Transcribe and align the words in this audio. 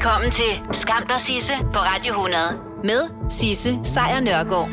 Velkommen 0.00 0.30
til 0.30 0.62
Skam 0.72 1.06
der 1.06 1.18
Sisse 1.18 1.52
på 1.72 1.78
Radio 1.78 2.12
100 2.12 2.40
med 2.84 3.30
Sisse 3.30 3.80
Sejr 3.84 4.20
Nørgaard. 4.20 4.68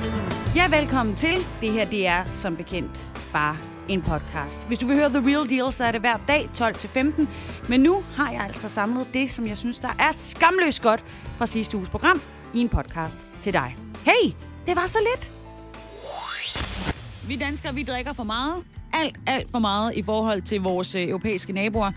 Ja, 0.55 0.79
velkommen 0.79 1.15
til. 1.15 1.35
Det 1.61 1.71
her, 1.71 1.85
det 1.85 2.07
er 2.07 2.23
som 2.31 2.55
bekendt 2.55 3.13
bare 3.33 3.57
en 3.87 4.01
podcast. 4.01 4.67
Hvis 4.67 4.79
du 4.79 4.87
vil 4.87 4.95
høre 4.95 5.09
The 5.09 5.29
Real 5.29 5.49
Deal, 5.49 5.73
så 5.73 5.83
er 5.83 5.91
det 5.91 6.01
hver 6.01 6.17
dag 6.27 6.49
12-15. 6.53 7.27
Men 7.69 7.79
nu 7.79 8.03
har 8.15 8.31
jeg 8.31 8.41
altså 8.41 8.69
samlet 8.69 9.07
det, 9.13 9.31
som 9.31 9.47
jeg 9.47 9.57
synes, 9.57 9.79
der 9.79 9.95
er 9.99 10.11
skamløst 10.11 10.81
godt 10.81 11.05
fra 11.37 11.45
sidste 11.45 11.77
uges 11.77 11.89
program 11.89 12.21
i 12.53 12.59
en 12.59 12.69
podcast 12.69 13.27
til 13.41 13.53
dig. 13.53 13.77
Hey, 14.05 14.31
det 14.65 14.75
var 14.75 14.87
så 14.87 14.97
lidt. 15.13 15.31
Vi 17.27 17.35
danskere, 17.35 17.73
vi 17.73 17.83
drikker 17.83 18.13
for 18.13 18.23
meget. 18.23 18.63
Alt, 18.93 19.15
alt 19.27 19.51
for 19.51 19.59
meget 19.59 19.95
i 19.95 20.03
forhold 20.03 20.41
til 20.41 20.61
vores 20.61 20.95
øh, 20.95 21.09
europæiske 21.09 21.53
naboer. 21.53 21.91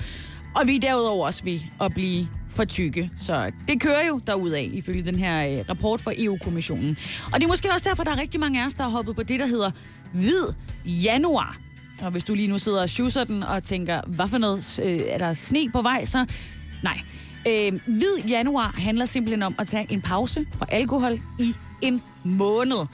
Og 0.57 0.67
vi 0.67 0.77
er 0.77 0.81
derudover 0.81 1.27
også 1.27 1.45
ved 1.45 1.61
at 1.81 1.95
blive 1.95 2.29
for 2.51 2.65
tykke. 2.65 3.11
Så 3.17 3.53
det 3.69 3.81
kører 3.81 4.07
jo 4.07 4.21
derudad, 4.27 4.63
ifølge 4.63 5.03
den 5.03 5.15
her 5.19 5.59
øh, 5.59 5.65
rapport 5.69 6.01
fra 6.01 6.13
EU-kommissionen. 6.17 6.97
Og 7.33 7.41
det 7.41 7.45
er 7.45 7.49
måske 7.49 7.73
også 7.73 7.89
derfor, 7.89 8.05
der 8.05 8.11
er 8.11 8.21
rigtig 8.21 8.41
mange 8.41 8.63
af 8.63 8.67
os, 8.67 8.75
der 8.75 8.83
har 8.83 8.91
hoppet 8.91 9.17
på 9.17 9.23
det, 9.23 9.41
der 9.41 9.47
hedder 9.47 9.71
hvid 10.13 10.45
januar. 10.85 11.59
Og 12.03 12.11
hvis 12.11 12.25
du 12.25 12.35
lige 12.35 12.49
nu 12.49 12.59
sidder 12.59 12.83
og 12.83 12.89
schusser 12.89 13.25
den 13.25 13.43
og 13.43 13.63
tænker, 13.63 14.01
hvad 14.07 14.29
for 14.29 14.39
noget, 14.39 14.81
øh, 14.85 15.01
er 15.09 15.19
der 15.19 15.33
sne 15.33 15.71
på 15.73 15.83
vej, 15.83 16.05
så 16.05 16.27
nej. 16.83 17.01
Øh, 17.49 17.81
hvid 17.87 18.29
januar 18.29 18.75
handler 18.79 19.05
simpelthen 19.05 19.43
om 19.43 19.55
at 19.59 19.69
tage 19.69 19.87
en 19.93 20.01
pause 20.01 20.47
fra 20.59 20.67
alkohol 20.69 21.21
i 21.39 21.55
en 21.81 22.03
måned. 22.25 22.87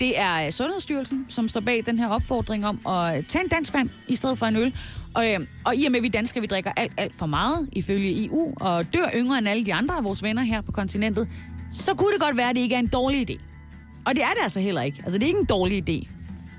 Det 0.00 0.18
er 0.18 0.46
øh, 0.46 0.50
Sundhedsstyrelsen, 0.50 1.26
som 1.28 1.48
står 1.48 1.60
bag 1.60 1.82
den 1.86 1.98
her 1.98 2.08
opfordring 2.08 2.66
om 2.66 2.86
at 2.86 3.26
tage 3.26 3.44
en 3.44 3.48
dansk 3.48 3.74
vand 3.74 3.90
i 4.08 4.16
stedet 4.16 4.38
for 4.38 4.46
en 4.46 4.56
øl. 4.56 4.74
Og, 5.14 5.32
øh, 5.32 5.40
og 5.64 5.76
i 5.76 5.84
og 5.84 5.92
med, 5.92 5.98
at 5.98 6.02
vi 6.02 6.08
danskere 6.08 6.40
vi 6.40 6.46
drikker 6.46 6.72
alt, 6.76 6.92
alt 6.96 7.14
for 7.14 7.26
meget, 7.26 7.68
ifølge 7.72 8.26
EU, 8.26 8.54
og 8.56 8.94
dør 8.94 9.10
yngre 9.14 9.38
end 9.38 9.48
alle 9.48 9.66
de 9.66 9.74
andre 9.74 9.96
af 9.96 10.04
vores 10.04 10.22
venner 10.22 10.42
her 10.42 10.60
på 10.60 10.72
kontinentet, 10.72 11.28
så 11.70 11.94
kunne 11.94 12.12
det 12.12 12.20
godt 12.20 12.36
være, 12.36 12.50
at 12.50 12.56
det 12.56 12.62
ikke 12.62 12.74
er 12.74 12.78
en 12.78 12.86
dårlig 12.86 13.30
idé. 13.30 13.40
Og 14.06 14.14
det 14.14 14.22
er 14.22 14.28
det 14.28 14.42
altså 14.42 14.60
heller 14.60 14.82
ikke. 14.82 15.00
Altså, 15.04 15.18
det 15.18 15.24
er 15.24 15.28
ikke 15.28 15.40
en 15.40 15.46
dårlig 15.46 15.88
idé. 15.88 16.08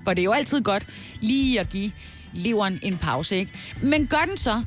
For 0.03 0.13
det 0.13 0.21
er 0.21 0.23
jo 0.23 0.31
altid 0.31 0.61
godt 0.61 0.87
lige 1.21 1.59
at 1.59 1.69
give 1.69 1.91
leveren 2.33 2.79
en 2.81 2.97
pause, 2.97 3.35
ikke? 3.35 3.51
Men 3.83 4.07
gør 4.07 4.25
den 4.27 4.37
så 4.37 4.63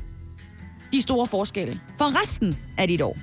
de 0.91 1.01
store 1.01 1.27
forskelle 1.27 1.79
for 1.97 2.21
resten 2.21 2.57
af 2.77 2.87
dit 2.87 3.01
år? 3.01 3.17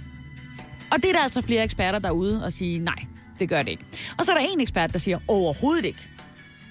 Og 0.91 1.03
det 1.03 1.09
er 1.09 1.13
der 1.13 1.21
altså 1.21 1.43
flere 1.43 1.65
eksperter 1.65 1.99
derude 1.99 2.45
og 2.45 2.53
sige, 2.53 2.79
nej, 2.79 3.05
det 3.39 3.49
gør 3.49 3.63
det 3.63 3.71
ikke. 3.71 3.85
Og 4.19 4.25
så 4.25 4.33
er 4.33 4.37
der 4.37 4.47
en 4.53 4.61
ekspert, 4.61 4.93
der 4.93 4.99
siger, 4.99 5.19
overhovedet 5.29 5.85
ikke. 5.85 6.09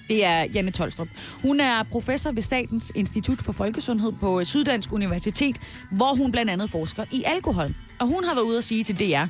Det 0.08 0.24
er 0.24 0.44
Janne 0.54 0.70
Tolstrup. 0.70 1.08
Hun 1.42 1.60
er 1.60 1.82
professor 1.82 2.32
ved 2.32 2.42
Statens 2.42 2.92
Institut 2.94 3.38
for 3.38 3.52
Folkesundhed 3.52 4.12
på 4.20 4.44
Syddansk 4.44 4.92
Universitet, 4.92 5.56
hvor 5.90 6.16
hun 6.16 6.32
blandt 6.32 6.50
andet 6.50 6.70
forsker 6.70 7.04
i 7.12 7.22
alkohol. 7.26 7.74
Og 8.00 8.06
hun 8.06 8.24
har 8.24 8.34
været 8.34 8.44
ude 8.44 8.58
at 8.58 8.64
sige 8.64 8.84
til 8.84 9.00
DR, 9.00 9.26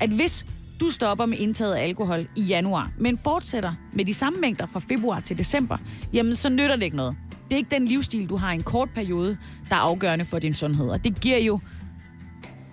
at 0.00 0.10
hvis 0.10 0.46
du 0.80 0.90
stopper 0.90 1.26
med 1.26 1.38
indtaget 1.38 1.74
af 1.74 1.82
alkohol 1.82 2.28
i 2.36 2.42
januar, 2.42 2.90
men 2.98 3.18
fortsætter 3.18 3.72
med 3.92 4.04
de 4.04 4.14
samme 4.14 4.40
mængder 4.40 4.66
fra 4.66 4.80
februar 4.80 5.20
til 5.20 5.38
december, 5.38 5.78
jamen 6.12 6.34
så 6.34 6.48
nytter 6.48 6.76
det 6.76 6.82
ikke 6.82 6.96
noget. 6.96 7.16
Det 7.44 7.52
er 7.52 7.56
ikke 7.56 7.70
den 7.70 7.84
livsstil, 7.84 8.28
du 8.28 8.36
har 8.36 8.52
i 8.52 8.54
en 8.54 8.62
kort 8.62 8.90
periode, 8.94 9.38
der 9.70 9.76
er 9.76 9.80
afgørende 9.80 10.24
for 10.24 10.38
din 10.38 10.54
sundhed. 10.54 10.88
Og 10.88 11.04
det 11.04 11.20
giver 11.20 11.38
jo 11.38 11.60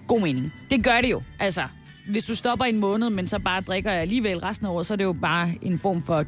god 0.08 0.22
mening. 0.22 0.54
Det 0.70 0.84
gør 0.84 1.02
det 1.02 1.12
jo. 1.12 1.22
Altså, 1.40 1.64
hvis 2.10 2.26
du 2.26 2.36
stopper 2.36 2.66
en 2.66 2.80
måned, 2.80 3.10
men 3.10 3.28
så 3.28 3.40
bare 3.40 3.62
drikker 3.62 3.92
alligevel 3.92 4.38
resten 4.40 4.68
af 4.68 4.72
året, 4.72 4.86
så 4.86 4.94
er 4.94 4.96
det 4.96 5.04
jo 5.04 5.14
bare 5.14 5.54
en 5.62 5.80
form 5.80 6.02
for 6.02 6.24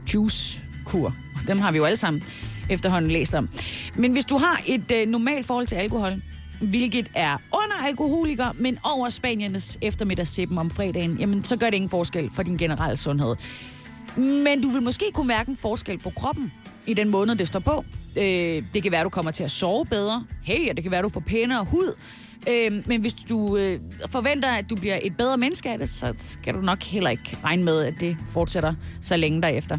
kur. 0.87 1.13
Dem 1.47 1.59
har 1.59 1.71
vi 1.71 1.77
jo 1.77 1.85
alle 1.85 1.97
sammen 1.97 2.23
efterhånden 2.69 3.11
læst 3.11 3.35
om. 3.35 3.49
Men 3.95 4.11
hvis 4.11 4.25
du 4.25 4.37
har 4.37 4.61
et 4.67 4.91
øh, 4.91 5.07
normalt 5.07 5.45
forhold 5.45 5.67
til 5.67 5.75
alkohol, 5.75 6.21
hvilket 6.61 7.11
er 7.15 7.37
under 7.53 7.87
alkoholiker, 7.87 8.51
men 8.55 8.77
over 8.83 9.09
Spaniernes 9.09 9.77
eftermiddagssippen 9.81 10.57
om 10.57 10.69
fredagen, 10.69 11.17
jamen 11.19 11.43
så 11.43 11.57
gør 11.57 11.65
det 11.65 11.75
ingen 11.75 11.89
forskel 11.89 12.29
for 12.33 12.43
din 12.43 12.57
generelle 12.57 12.97
sundhed. 12.97 13.35
Men 14.17 14.61
du 14.61 14.69
vil 14.69 14.81
måske 14.81 15.05
kunne 15.13 15.27
mærke 15.27 15.49
en 15.49 15.57
forskel 15.57 15.97
på 15.97 16.09
kroppen 16.15 16.51
i 16.87 16.93
den 16.93 17.09
måned, 17.09 17.35
det 17.35 17.47
står 17.47 17.59
på. 17.59 17.85
Øh, 18.17 18.63
det 18.73 18.83
kan 18.83 18.91
være, 18.91 19.03
du 19.03 19.09
kommer 19.09 19.31
til 19.31 19.43
at 19.43 19.51
sove 19.51 19.85
bedre. 19.85 20.25
Hey, 20.43 20.69
og 20.69 20.75
det 20.75 20.83
kan 20.83 20.91
være, 20.91 21.01
du 21.01 21.09
får 21.09 21.19
pænere 21.19 21.65
hud. 21.65 21.93
Øh, 22.49 22.83
men 22.85 23.01
hvis 23.01 23.13
du 23.13 23.57
øh, 23.57 23.79
forventer, 24.09 24.49
at 24.49 24.69
du 24.69 24.75
bliver 24.75 24.99
et 25.03 25.17
bedre 25.17 25.37
menneske 25.37 25.69
af 25.69 25.77
det, 25.79 25.89
så 25.89 26.13
skal 26.15 26.53
du 26.53 26.61
nok 26.61 26.83
heller 26.83 27.09
ikke 27.09 27.37
regne 27.43 27.63
med, 27.63 27.83
at 27.83 27.93
det 27.99 28.17
fortsætter 28.27 28.73
så 29.01 29.17
længe 29.17 29.41
derefter. 29.41 29.77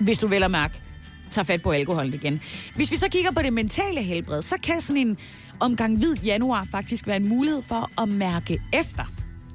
Hvis 0.00 0.18
du 0.18 0.26
vel 0.26 0.42
at 0.42 0.50
mærke, 0.50 0.82
tager 1.30 1.44
fat 1.44 1.62
på 1.62 1.70
alkoholen 1.70 2.14
igen. 2.14 2.40
Hvis 2.74 2.90
vi 2.90 2.96
så 2.96 3.08
kigger 3.08 3.30
på 3.30 3.42
det 3.42 3.52
mentale 3.52 4.02
helbred, 4.02 4.42
så 4.42 4.56
kan 4.62 4.80
sådan 4.80 5.06
en 5.06 5.18
omgang 5.60 5.98
hvid 5.98 6.14
januar 6.14 6.64
faktisk 6.64 7.06
være 7.06 7.16
en 7.16 7.28
mulighed 7.28 7.62
for 7.62 8.02
at 8.02 8.08
mærke 8.08 8.62
efter. 8.72 9.04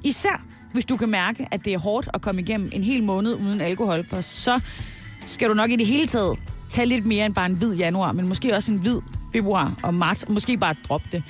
Især 0.04 0.44
hvis 0.72 0.84
du 0.84 0.96
kan 0.96 1.08
mærke, 1.08 1.46
at 1.50 1.64
det 1.64 1.74
er 1.74 1.78
hårdt 1.78 2.08
at 2.14 2.20
komme 2.20 2.40
igennem 2.40 2.70
en 2.72 2.82
hel 2.82 3.02
måned 3.02 3.34
uden 3.34 3.60
alkohol, 3.60 4.06
for 4.08 4.20
så 4.20 4.60
skal 5.24 5.48
du 5.48 5.54
nok 5.54 5.70
i 5.70 5.76
det 5.76 5.86
hele 5.86 6.06
taget 6.06 6.38
tage 6.68 6.86
lidt 6.86 7.06
mere 7.06 7.26
end 7.26 7.34
bare 7.34 7.46
en 7.46 7.54
hvid 7.54 7.74
januar, 7.74 8.12
men 8.12 8.28
måske 8.28 8.54
også 8.54 8.72
en 8.72 8.78
hvid 8.78 8.98
februar 9.32 9.74
og 9.82 9.94
marts, 9.94 10.22
og 10.22 10.32
måske 10.32 10.56
bare 10.56 10.74
droppe 10.88 11.08
det. 11.12 11.22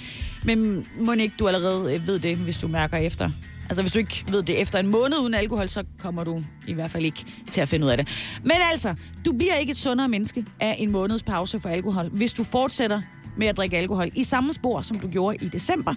Men 0.45 0.87
må 1.01 1.13
ikke 1.13 1.35
du 1.39 1.47
allerede 1.47 1.95
øh, 1.95 2.07
ved 2.07 2.19
det, 2.19 2.37
hvis 2.37 2.59
du 2.59 2.69
mærker 2.69 2.97
efter? 2.97 3.31
Altså 3.69 3.83
hvis 3.83 3.93
du 3.93 3.99
ikke 3.99 4.25
ved 4.29 4.43
det 4.43 4.61
efter 4.61 4.79
en 4.79 4.87
måned 4.87 5.19
uden 5.19 5.35
alkohol, 5.35 5.69
så 5.69 5.85
kommer 5.99 6.25
du 6.25 6.43
i 6.67 6.73
hvert 6.73 6.91
fald 6.91 7.05
ikke 7.05 7.25
til 7.51 7.61
at 7.61 7.69
finde 7.69 7.87
ud 7.87 7.91
af 7.91 7.97
det. 7.97 8.09
Men 8.43 8.57
altså, 8.71 8.95
du 9.25 9.33
bliver 9.33 9.55
ikke 9.55 9.71
et 9.71 9.77
sundere 9.77 10.09
menneske 10.09 10.45
af 10.61 10.77
en 10.79 10.91
måneds 10.91 11.23
pause 11.23 11.61
for 11.61 11.69
alkohol, 11.69 12.09
hvis 12.09 12.33
du 12.33 12.45
fortsætter 12.45 13.03
med 13.37 13.47
at 13.47 13.57
drikke 13.57 13.79
alkohol 13.79 14.11
i 14.15 14.25
samme 14.25 14.53
spor, 14.53 14.81
som 14.81 14.99
du 15.01 15.09
gjorde 15.09 15.37
i 15.45 15.49
december. 15.49 15.95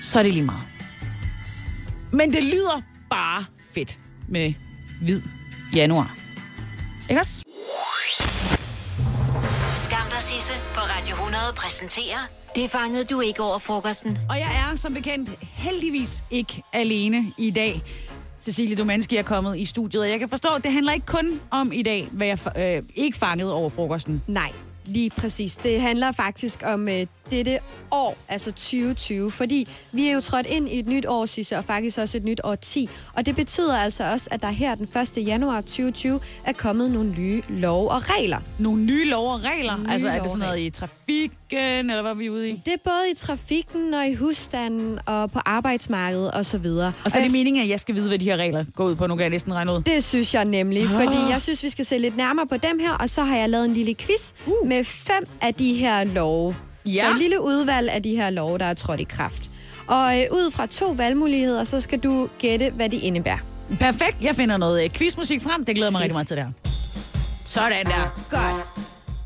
Så 0.00 0.18
er 0.18 0.22
det 0.22 0.32
lige 0.32 0.44
meget. 0.44 0.62
Men 2.12 2.32
det 2.32 2.44
lyder 2.44 2.82
bare 3.10 3.44
fedt 3.74 3.98
med 4.28 4.54
hvid 5.02 5.22
januar. 5.74 6.16
Ikke 7.10 7.20
også? 7.20 7.44
Der 10.20 10.26
Sisse 10.26 10.52
på 10.74 10.80
Radio 10.80 11.14
100 11.14 11.42
præsenterer 11.56 12.18
Det 12.54 12.70
fangede 12.70 13.04
du 13.04 13.20
ikke 13.20 13.42
over 13.42 13.58
frokosten. 13.58 14.18
Og 14.28 14.36
jeg 14.38 14.70
er 14.70 14.76
som 14.76 14.94
bekendt 14.94 15.30
heldigvis 15.40 16.24
ikke 16.30 16.62
alene 16.72 17.24
i 17.38 17.50
dag. 17.50 17.82
Cecilie 18.40 18.76
Domanski 18.76 19.16
er 19.16 19.22
kommet 19.22 19.58
i 19.58 19.64
studiet, 19.64 20.02
og 20.02 20.10
jeg 20.10 20.18
kan 20.18 20.28
forstå, 20.28 20.48
at 20.56 20.62
det 20.62 20.72
handler 20.72 20.92
ikke 20.92 21.06
kun 21.06 21.40
om 21.50 21.72
i 21.72 21.82
dag, 21.82 22.08
hvad 22.12 22.26
jeg 22.26 22.38
øh, 22.56 22.82
ikke 22.94 23.18
fangede 23.18 23.54
over 23.54 23.68
frokosten. 23.68 24.22
Nej, 24.26 24.52
lige 24.84 25.10
præcis. 25.10 25.56
Det 25.56 25.80
handler 25.80 26.12
faktisk 26.12 26.62
om 26.66 26.88
øh, 26.88 27.06
dette 27.30 27.58
år, 27.90 28.16
altså 28.28 28.52
2020, 28.52 29.30
fordi 29.30 29.68
vi 29.92 30.08
er 30.08 30.12
jo 30.14 30.20
trådt 30.20 30.46
ind 30.46 30.68
i 30.68 30.78
et 30.78 30.86
nyt 30.86 31.06
år, 31.08 31.26
Sisse, 31.26 31.56
og 31.58 31.64
faktisk 31.64 31.98
også 31.98 32.16
et 32.16 32.24
nyt 32.24 32.40
år 32.44 32.54
10. 32.54 32.88
Og 33.14 33.26
det 33.26 33.36
betyder 33.36 33.78
altså 33.78 34.10
også, 34.12 34.28
at 34.30 34.42
der 34.42 34.50
her 34.50 34.74
den 34.74 34.88
1. 35.18 35.26
januar 35.26 35.60
2020 35.60 36.20
er 36.44 36.52
kommet 36.52 36.90
nogle 36.90 37.10
nye 37.18 37.42
love 37.48 37.90
og 37.90 38.10
regler. 38.10 38.38
Nogle 38.58 38.82
nye 38.82 39.04
lov 39.08 39.32
og 39.32 39.40
regler? 39.44 39.76
Nye 39.76 39.86
altså 39.92 40.08
er 40.08 40.20
det 40.22 40.30
sådan 40.30 40.42
og 40.42 40.48
noget 40.48 40.60
i 40.60 40.70
trafikken, 40.70 41.90
eller 41.90 42.02
hvad 42.02 42.10
er 42.10 42.14
vi 42.14 42.30
ude 42.30 42.50
i? 42.50 42.52
Det 42.64 42.72
er 42.72 42.76
både 42.84 43.10
i 43.12 43.14
trafikken 43.14 43.94
og 43.94 44.06
i 44.06 44.14
husstanden 44.14 44.98
og 45.06 45.30
på 45.30 45.38
arbejdsmarkedet 45.46 46.30
og 46.30 46.44
så 46.44 46.58
videre. 46.58 46.92
Og 47.04 47.10
så 47.10 47.18
er 47.18 47.22
det 47.22 47.32
meningen, 47.32 47.62
at 47.62 47.68
jeg 47.68 47.80
skal 47.80 47.94
vide, 47.94 48.08
hvad 48.08 48.18
de 48.18 48.24
her 48.24 48.36
regler 48.36 48.64
går 48.74 48.84
ud 48.84 48.94
på. 48.94 49.06
Nu 49.06 49.14
kan 49.16 49.22
jeg 49.22 49.30
næsten 49.30 49.54
regne 49.54 49.72
ud. 49.72 49.82
Det 49.82 50.04
synes 50.04 50.34
jeg 50.34 50.44
nemlig, 50.44 50.82
Ah. 50.82 50.88
fordi 50.88 51.16
jeg 51.30 51.40
synes, 51.42 51.62
vi 51.62 51.68
skal 51.68 51.84
se 51.84 51.98
lidt 51.98 52.16
nærmere 52.16 52.46
på 52.46 52.56
dem 52.56 52.78
her, 52.78 52.92
og 52.92 53.08
så 53.10 53.22
har 53.22 53.36
jeg 53.36 53.48
lavet 53.50 53.64
en 53.64 53.72
lille 53.74 53.94
quiz 53.94 54.32
Uh. 54.46 54.68
med 54.68 54.84
fem 54.84 55.24
af 55.42 55.54
de 55.54 55.74
her 55.74 56.04
love. 56.04 56.56
Ja. 56.86 57.04
Så 57.04 57.10
et 57.10 57.18
lille 57.18 57.40
udvalg 57.42 57.90
af 57.90 58.02
de 58.02 58.16
her 58.16 58.30
love, 58.30 58.58
der 58.58 58.64
er 58.64 58.74
trådt 58.74 59.00
i 59.00 59.04
kraft. 59.04 59.50
Og 59.86 60.18
øh, 60.20 60.24
ud 60.30 60.50
fra 60.50 60.66
to 60.66 60.86
valgmuligheder, 60.86 61.64
så 61.64 61.80
skal 61.80 61.98
du 61.98 62.28
gætte, 62.38 62.70
hvad 62.70 62.88
de 62.88 62.96
indebærer. 62.96 63.38
Perfekt. 63.80 64.16
Jeg 64.22 64.36
finder 64.36 64.56
noget 64.56 64.84
øh, 64.84 64.90
quizmusik 64.90 65.42
frem. 65.42 65.64
Det 65.64 65.74
glæder 65.76 65.90
mig 65.90 65.98
Fedt. 65.98 66.04
rigtig 66.04 66.14
meget 66.14 66.28
til 66.28 66.36
det 66.36 66.44
her. 66.44 66.52
Sådan 67.44 67.86
der. 67.86 68.26
Godt. 68.30 68.66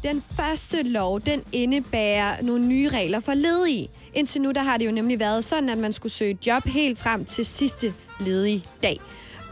Den 0.03 0.23
første 0.37 0.83
lov, 0.83 1.21
den 1.21 1.43
indebærer 1.53 2.43
nogle 2.43 2.67
nye 2.67 2.89
regler 2.89 3.21
for 3.21 3.35
ledige. 3.35 3.89
Indtil 4.15 4.43
nu, 4.43 4.51
der 4.53 4.63
har 4.63 4.77
det 4.77 4.87
jo 4.87 4.91
nemlig 4.93 5.21
været 5.21 5.45
sådan, 5.45 5.69
at 5.69 5.79
man 5.79 5.93
skulle 5.93 6.13
søge 6.13 6.39
job 6.47 6.65
helt 6.67 6.99
frem 6.99 7.25
til 7.25 7.45
sidste 7.45 7.93
ledige 8.21 8.65
dag. 8.83 9.01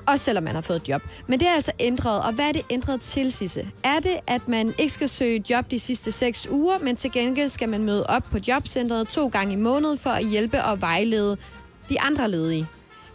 Også 0.07 0.25
selvom 0.25 0.45
man 0.45 0.55
har 0.55 0.63
fået 0.63 0.77
et 0.77 0.89
job. 0.89 1.03
Men 1.27 1.41
det 1.41 1.49
er 1.49 1.53
altså 1.53 1.73
ændret, 1.81 2.23
og 2.23 2.33
hvad 2.33 2.45
er 2.45 2.53
det 2.53 2.63
ændret 2.71 3.01
til, 3.01 3.33
Sisse? 3.33 3.69
Er 3.85 4.01
det, 4.01 4.17
at 4.27 4.49
man 4.49 4.75
ikke 4.79 4.93
skal 4.93 5.09
søge 5.09 5.37
et 5.37 5.51
job 5.51 5.71
de 5.71 5.79
sidste 5.79 6.13
6 6.13 6.49
uger, 6.51 6.79
men 6.79 6.97
til 6.97 7.13
gengæld 7.13 7.51
skal 7.51 7.69
man 7.69 7.83
møde 7.85 8.07
op 8.07 8.23
på 8.23 8.39
jobcentret 8.49 9.09
to 9.09 9.29
gange 9.29 9.53
i 9.53 9.57
måneden 9.57 9.99
for 9.99 10.11
at 10.11 10.27
hjælpe 10.27 10.65
og 10.65 10.81
vejlede 10.81 11.37
de 11.89 12.01
andre 12.01 12.31
ledige? 12.31 12.69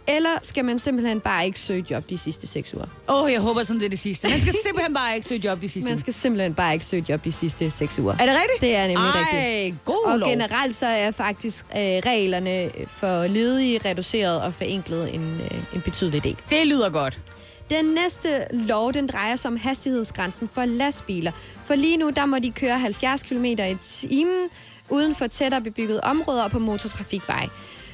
Eller 0.08 0.30
skal 0.42 0.64
man 0.64 0.78
simpelthen 0.78 1.20
bare 1.20 1.46
ikke 1.46 1.58
søge 1.60 1.84
job 1.90 2.10
de 2.10 2.18
sidste 2.18 2.46
seks 2.46 2.74
uger? 2.74 2.86
Åh, 3.08 3.22
oh, 3.22 3.32
jeg 3.32 3.40
håber 3.40 3.62
sådan, 3.62 3.80
det 3.80 3.86
er 3.86 3.90
det 3.90 3.98
sidste. 3.98 4.28
Man 4.28 4.40
skal 4.40 4.54
simpelthen 4.66 4.94
bare 4.94 5.14
ikke 5.14 5.26
søge 5.26 5.40
job 5.44 5.60
de 5.62 5.68
sidste. 5.68 5.90
Man 5.90 5.98
skal 5.98 6.14
simpelthen 6.14 6.54
bare 6.54 6.72
ikke 6.72 6.84
søge 6.84 7.04
job 7.08 7.24
de 7.24 7.32
sidste 7.32 7.70
seks 7.70 7.98
uger. 7.98 8.12
Er 8.20 8.26
det 8.26 8.34
rigtigt? 8.34 8.60
Det 8.60 8.76
er 8.76 8.86
nemlig 8.86 8.96
Ej, 9.10 9.20
rigtigt. 9.20 9.84
god 9.84 10.04
Og 10.06 10.18
lov. 10.18 10.28
generelt 10.28 10.76
så 10.76 10.86
er 10.86 11.10
faktisk 11.10 11.64
øh, 11.70 11.78
reglerne 11.80 12.70
for 12.88 13.26
ledige 13.26 13.80
reduceret 13.84 14.42
og 14.42 14.54
forenklet 14.54 15.14
en, 15.14 15.40
øh, 15.40 15.74
en 15.74 15.80
betydelig 15.80 16.24
del. 16.24 16.36
Det 16.50 16.66
lyder 16.66 16.90
godt. 16.90 17.18
Den 17.70 17.84
næste 17.84 18.46
lov, 18.50 18.92
den 18.92 19.06
drejer 19.06 19.36
sig 19.36 19.50
om 19.50 19.56
hastighedsgrænsen 19.56 20.50
for 20.52 20.64
lastbiler. 20.64 21.32
For 21.66 21.74
lige 21.74 21.96
nu, 21.96 22.10
der 22.10 22.26
må 22.26 22.38
de 22.38 22.50
køre 22.50 22.78
70 22.78 23.22
km 23.22 23.44
i 23.44 23.76
timen 23.82 24.48
uden 24.90 25.14
for 25.14 25.26
tættere 25.26 25.60
bebyggede 25.60 26.00
områder 26.00 26.44
og 26.44 26.50
på 26.50 26.58
motortrafikvej. 26.58 27.48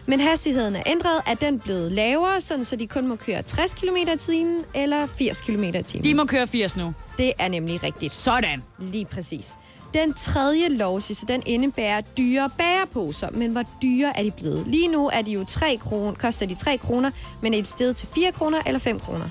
Men 0.07 0.21
hastigheden 0.21 0.77
er 0.77 0.83
ændret, 0.87 1.21
at 1.27 1.41
den 1.41 1.59
blevet 1.61 1.93
lavere, 1.93 2.41
sådan 2.41 2.65
så 2.65 2.77
de 2.77 2.87
kun 2.87 3.09
må 3.09 3.17
køre 3.17 3.43
60 3.43 3.75
km 3.75 3.97
i 3.97 4.17
timen 4.19 4.65
eller 4.75 5.07
80 5.07 5.41
km 5.41 5.63
i 5.65 5.83
timen. 5.83 6.05
De 6.05 6.15
må 6.15 6.25
køre 6.25 6.47
80 6.47 6.77
nu. 6.77 6.95
Det 7.19 7.33
er 7.39 7.49
nemlig 7.49 7.83
rigtigt. 7.83 8.13
Sådan. 8.13 8.63
Lige 8.79 9.05
præcis. 9.05 9.53
Den 9.95 10.15
tredje 10.15 10.69
lov, 10.69 11.01
så 11.01 11.25
den 11.29 11.43
indebærer 11.47 12.01
dyre 12.01 12.51
bæreposer. 12.59 13.31
Men 13.31 13.51
hvor 13.51 13.63
dyre 13.83 14.19
er 14.19 14.23
de 14.23 14.31
blevet? 14.31 14.67
Lige 14.67 14.89
nu 14.89 15.09
er 15.13 15.23
de 15.23 15.31
jo 15.31 15.45
3 15.45 15.77
kroner, 15.83 16.13
koster 16.15 16.47
de 16.47 16.55
3 16.55 16.77
kroner, 16.77 17.11
men 17.43 17.55
er 17.55 17.59
et 17.59 17.67
sted 17.67 17.95
til 17.95 18.09
4 18.15 18.33
kroner 18.33 18.63
eller 18.67 18.79
5 18.81 19.01
kroner? 19.01 19.27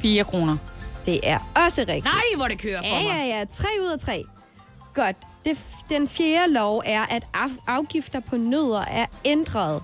4 0.00 0.24
kroner. 0.24 0.56
Det 1.06 1.20
er 1.22 1.38
også 1.66 1.80
rigtigt. 1.80 2.04
Nej, 2.04 2.22
hvor 2.36 2.48
det 2.48 2.58
kører 2.58 2.80
for 2.82 2.86
Ja, 2.88 3.02
mig. 3.02 3.28
ja, 3.28 3.38
ja. 3.38 3.44
3 3.52 3.68
ud 3.82 3.86
af 3.86 3.98
3. 4.00 4.24
Godt. 4.94 5.16
Det, 5.44 5.58
den 5.88 6.08
fjerde 6.08 6.52
lov 6.52 6.82
er, 6.86 7.02
at 7.02 7.24
af- 7.34 7.48
afgifter 7.66 8.20
på 8.20 8.36
nødder 8.36 8.80
er 8.80 9.06
ændret. 9.24 9.82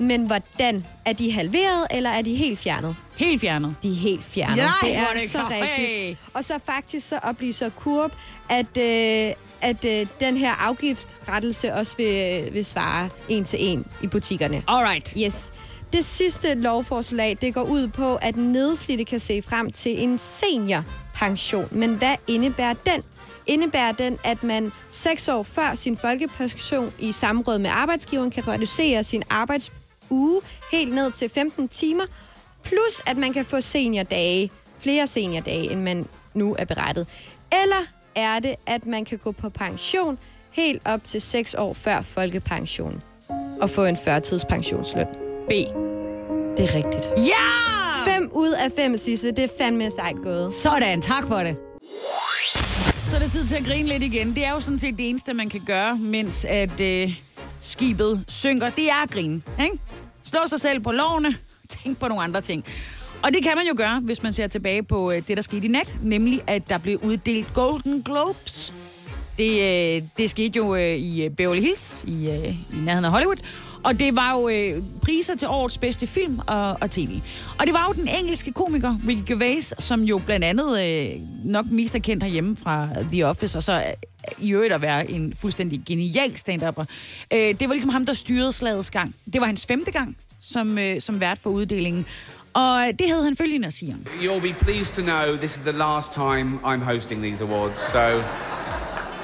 Men 0.00 0.26
hvordan? 0.26 0.84
Er 1.04 1.12
de 1.12 1.32
halveret, 1.32 1.86
eller 1.90 2.10
er 2.10 2.22
de 2.22 2.34
helt 2.34 2.58
fjernet? 2.58 2.96
Helt 3.16 3.40
fjernet. 3.40 3.74
De 3.82 3.88
er 3.88 3.94
helt 3.94 4.24
fjernet. 4.24 4.56
Nej, 4.56 4.72
det 4.82 4.96
er 4.96 5.06
det 5.22 5.30
så 5.30 5.38
rigtigt. 5.50 5.88
Hey. 5.90 6.14
Og 6.34 6.44
så 6.44 6.58
faktisk 6.66 7.08
så 7.08 7.18
oplyser 7.22 7.68
Kurb, 7.70 8.12
at, 8.48 8.76
øh, 8.78 9.32
at 9.60 9.84
øh, 9.84 10.06
den 10.20 10.36
her 10.36 10.52
afgiftsrettelse 10.52 11.74
også 11.74 11.96
vil, 11.96 12.48
vil 12.52 12.64
svare 12.64 13.08
en 13.28 13.44
til 13.44 13.58
en 13.68 13.86
i 14.02 14.06
butikkerne. 14.06 14.62
Alright. 14.68 15.14
Yes. 15.18 15.52
Det 15.92 16.04
sidste 16.04 16.54
lovforslag, 16.54 17.38
det 17.40 17.54
går 17.54 17.62
ud 17.62 17.88
på, 17.88 18.14
at 18.16 18.36
nedslidte 18.36 19.04
kan 19.04 19.20
se 19.20 19.42
frem 19.42 19.72
til 19.72 20.02
en 20.02 20.18
seniorpension. 20.18 21.68
Men 21.70 21.94
hvad 21.94 22.14
indebærer 22.26 22.74
den? 22.86 23.02
Indebærer 23.48 23.92
den, 23.92 24.18
at 24.24 24.42
man 24.42 24.72
seks 24.90 25.28
år 25.28 25.42
før 25.42 25.74
sin 25.74 25.96
folkepension 25.96 26.92
i 26.98 27.12
samråd 27.12 27.58
med 27.58 27.70
arbejdsgiveren 27.70 28.30
kan 28.30 28.48
reducere 28.48 29.04
sin 29.04 29.22
arbejdsuge 29.30 30.40
helt 30.72 30.94
ned 30.94 31.12
til 31.12 31.28
15 31.28 31.68
timer, 31.68 32.04
plus 32.62 33.02
at 33.06 33.16
man 33.16 33.32
kan 33.32 33.44
få 33.44 33.60
seniordage, 33.60 34.50
flere 34.78 35.06
seniordage, 35.06 35.72
end 35.72 35.80
man 35.80 36.06
nu 36.34 36.56
er 36.58 36.64
berettet. 36.64 37.08
Eller 37.52 37.86
er 38.16 38.38
det, 38.38 38.54
at 38.66 38.86
man 38.86 39.04
kan 39.04 39.18
gå 39.18 39.32
på 39.32 39.48
pension 39.48 40.18
helt 40.50 40.82
op 40.84 41.04
til 41.04 41.20
6 41.20 41.54
år 41.54 41.72
før 41.74 42.02
folkepension 42.02 43.02
og 43.60 43.70
få 43.70 43.84
en 43.84 43.96
førtidspensionsløn? 43.96 45.06
B. 45.48 45.50
Det 45.50 46.64
er 46.64 46.74
rigtigt. 46.74 47.08
Ja! 47.16 48.14
5 48.18 48.30
ud 48.32 48.50
af 48.50 48.72
5, 48.76 48.96
Sisse. 48.96 49.28
Det 49.32 49.44
er 49.44 49.48
fandme 49.58 49.90
sejt 49.90 50.16
gået. 50.22 50.52
Sådan, 50.52 51.02
tak 51.02 51.26
for 51.26 51.36
det. 51.36 51.56
Så 53.08 53.16
er 53.16 53.20
det 53.20 53.32
tid 53.32 53.46
til 53.46 53.56
at 53.56 53.64
grine 53.64 53.88
lidt 53.88 54.02
igen. 54.02 54.34
Det 54.34 54.44
er 54.44 54.50
jo 54.50 54.60
sådan 54.60 54.78
set 54.78 54.98
det 54.98 55.08
eneste, 55.08 55.34
man 55.34 55.48
kan 55.48 55.60
gøre, 55.66 55.98
mens 55.98 56.44
at 56.44 56.80
øh, 56.80 57.10
skibet 57.60 58.24
synker. 58.28 58.70
Det 58.70 58.90
er 58.90 59.02
at 59.02 59.10
grine, 59.10 59.42
ikke? 59.60 59.78
Slå 60.22 60.40
sig 60.46 60.60
selv 60.60 60.80
på 60.80 60.92
lovene, 60.92 61.36
tænk 61.84 61.98
på 61.98 62.08
nogle 62.08 62.22
andre 62.22 62.40
ting. 62.40 62.64
Og 63.22 63.32
det 63.34 63.42
kan 63.42 63.52
man 63.56 63.66
jo 63.66 63.74
gøre, 63.76 64.00
hvis 64.00 64.22
man 64.22 64.32
ser 64.32 64.46
tilbage 64.46 64.82
på 64.82 65.10
øh, 65.10 65.22
det, 65.28 65.36
der 65.36 65.42
skete 65.42 65.66
i 65.66 65.68
nat, 65.68 65.96
nemlig 66.02 66.40
at 66.46 66.68
der 66.68 66.78
blev 66.78 66.98
uddelt 67.02 67.54
Golden 67.54 68.02
Globes. 68.02 68.74
Det, 69.38 69.62
øh, 69.62 70.02
det 70.18 70.30
skete 70.30 70.56
jo 70.56 70.74
øh, 70.74 70.96
i 70.96 71.24
øh, 71.24 71.30
Beverly 71.30 71.60
Hills, 71.60 72.04
i, 72.08 72.30
øh, 72.30 72.48
i 72.48 72.84
nærheden 72.84 73.04
af 73.04 73.10
Hollywood. 73.10 73.36
Og 73.82 73.98
det 73.98 74.16
var 74.16 74.32
jo 74.32 74.48
øh, 74.48 74.82
priser 75.02 75.36
til 75.36 75.48
årets 75.48 75.78
bedste 75.78 76.06
film 76.06 76.40
og, 76.46 76.76
og 76.80 76.90
tv. 76.90 77.20
Og 77.58 77.66
det 77.66 77.74
var 77.74 77.84
jo 77.88 78.02
den 78.02 78.08
engelske 78.08 78.52
komiker 78.52 78.94
Ricky 79.08 79.22
Gervais, 79.26 79.74
som 79.78 80.02
jo 80.02 80.18
blandt 80.18 80.44
andet 80.44 80.82
øh, 80.84 81.08
nok 81.44 81.66
mest 81.70 81.94
er 81.94 81.98
kendt 81.98 82.22
herhjemme 82.22 82.56
fra 82.56 82.88
The 83.12 83.26
Office, 83.26 83.58
og 83.58 83.62
så 83.62 83.74
øh, 83.74 83.82
i 84.38 84.52
øvrigt 84.52 84.72
at 84.72 84.82
være 84.82 85.10
en 85.10 85.34
fuldstændig 85.36 85.82
genial 85.86 86.36
stand-upper. 86.36 86.84
Øh, 87.32 87.38
det 87.38 87.60
var 87.68 87.74
ligesom 87.74 87.90
ham, 87.90 88.06
der 88.06 88.12
styrede 88.12 88.52
slagets 88.52 88.90
gang. 88.90 89.14
Det 89.32 89.40
var 89.40 89.46
hans 89.46 89.66
femte 89.66 89.90
gang 89.90 90.16
som, 90.40 90.78
øh, 90.78 91.00
som 91.00 91.20
vært 91.20 91.38
for 91.38 91.50
uddelingen. 91.50 92.06
Og 92.54 92.86
det 92.98 93.08
havde 93.08 93.24
han 93.24 93.36
følgende 93.36 93.66
at 93.66 93.72
sige 93.72 93.94
om. 93.94 94.06
You'll 94.20 94.40
be 94.40 94.54
pleased 94.64 94.96
to 94.96 95.02
know 95.02 95.36
this 95.36 95.56
is 95.56 95.62
the 95.62 95.72
last 95.72 96.12
time 96.12 96.58
I'm 96.64 96.82
hosting 96.84 97.22
these 97.22 97.44
awards, 97.44 97.78
so 97.92 98.22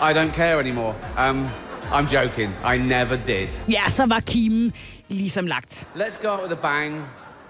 i 0.02 0.12
don't 0.12 0.32
care 0.32 0.60
anymore. 0.60 0.94
Um, 1.16 1.48
I'm 1.92 2.06
joking. 2.06 2.50
I 2.64 2.78
never 2.78 3.16
did. 3.16 3.48
Ja, 3.68 3.88
så 3.88 4.06
var 4.06 4.20
kimen 4.20 4.72
ligesom 5.08 5.46
lagt. 5.46 5.86
Let's 5.96 6.22
go 6.22 6.28
out 6.28 6.42
with 6.42 6.52
a 6.52 6.62
bang. 6.62 7.04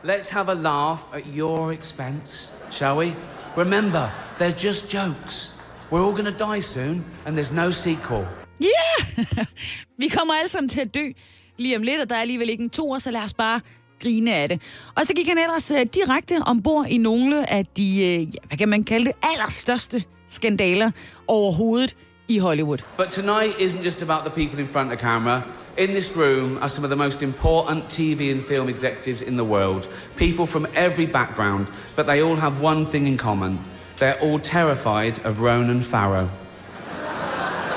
Let's 0.05 0.31
have 0.31 0.53
a 0.53 0.55
laugh 0.55 1.01
at 1.15 1.23
your 1.37 1.73
expense, 1.73 2.65
shall 2.71 2.97
we? 2.97 3.15
Remember, 3.57 4.11
they're 4.39 4.67
just 4.67 4.95
jokes. 4.95 5.61
We're 5.91 6.03
all 6.03 6.17
to 6.17 6.31
die 6.31 6.61
soon, 6.61 7.05
and 7.27 7.37
there's 7.39 7.55
no 7.55 7.71
sequel. 7.71 8.27
Ja! 8.61 8.67
Yeah! 9.09 9.47
vi 9.99 10.09
kommer 10.09 10.35
alle 10.35 10.49
sammen 10.49 10.69
til 10.69 10.81
at 10.81 10.95
dø 10.95 11.13
lige 11.59 11.77
om 11.77 11.83
lidt, 11.83 12.01
og 12.01 12.11
der 12.11 12.17
er 12.17 12.21
alligevel 12.21 12.51
ikke 12.51 12.65
en 12.65 12.71
toer, 12.71 12.99
så 12.99 13.11
lad 13.11 13.21
os 13.21 13.35
bare 13.35 13.61
grine 14.03 14.35
af 14.35 14.49
det. 14.49 14.63
Og 14.95 15.07
så 15.07 15.15
gik 15.15 15.29
han 15.29 15.39
ellers 15.39 15.71
uh, 15.71 15.79
direkte 15.95 16.39
ombord 16.47 16.87
i 16.87 16.99
nogle 16.99 17.51
af 17.51 17.67
de, 17.67 17.83
uh, 17.83 18.35
ja, 18.35 18.39
hvad 18.49 18.59
kan 18.59 18.69
man 18.69 18.85
kalde 18.85 19.05
det, 19.05 19.15
allerstørste 19.23 20.05
skandaler 20.29 20.91
overhovedet 21.29 21.97
i 22.31 22.39
Hollywood. 22.39 22.83
But 22.97 23.11
tonight 23.11 23.59
isn't 23.59 23.83
just 23.83 24.01
about 24.01 24.25
the 24.25 24.31
people 24.31 24.59
in 24.59 24.67
front 24.67 24.93
of 24.93 24.99
camera. 24.99 25.47
In 25.77 25.93
this 25.93 26.17
room 26.17 26.57
are 26.63 26.69
some 26.69 26.83
of 26.85 26.91
the 26.91 26.97
most 26.97 27.23
important 27.23 27.85
TV 27.85 28.33
and 28.33 28.43
film 28.43 28.69
executives 28.69 29.21
in 29.21 29.37
the 29.37 29.45
world. 29.45 29.89
People 30.17 30.47
from 30.47 30.67
every 30.75 31.05
background, 31.05 31.69
but 31.97 32.07
they 32.07 32.23
all 32.23 32.37
have 32.37 32.61
one 32.61 32.87
thing 32.87 33.07
in 33.07 33.19
common. 33.19 33.59
They're 33.97 34.19
all 34.21 34.39
terrified 34.39 35.19
of 35.27 35.41
Ronan 35.41 35.83
Farrow. 35.83 36.31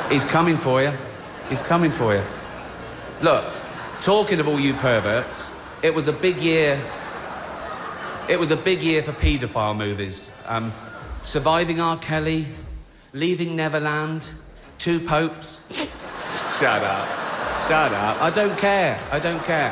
He's 0.09 0.23
coming 0.23 0.55
for 0.55 0.81
you. 0.81 0.93
He's 1.49 1.61
coming 1.61 1.91
for 1.91 2.15
you. 2.15 2.23
Look, 3.21 3.43
talking 3.99 4.39
of 4.39 4.47
all 4.47 4.59
you 4.59 4.73
perverts, 4.75 5.59
it 5.83 5.93
was 5.93 6.07
a 6.07 6.13
big 6.13 6.37
year. 6.37 6.81
It 8.29 8.39
was 8.39 8.51
a 8.51 8.57
big 8.57 8.81
year 8.81 9.03
for 9.03 9.11
paedophile 9.11 9.75
movies. 9.75 10.41
Um, 10.47 10.71
Surviving 11.23 11.81
R. 11.81 11.97
Kelly, 11.97 12.47
Leaving 13.13 13.55
Neverland, 13.55 14.31
Two 14.79 14.99
Popes. 14.99 15.67
Shut 16.59 16.81
up. 16.83 17.07
Shut 17.67 17.91
up. 17.91 18.21
I 18.21 18.29
don't 18.39 18.57
care. 18.57 18.97
I 19.11 19.19
don't 19.19 19.43
care. 19.45 19.71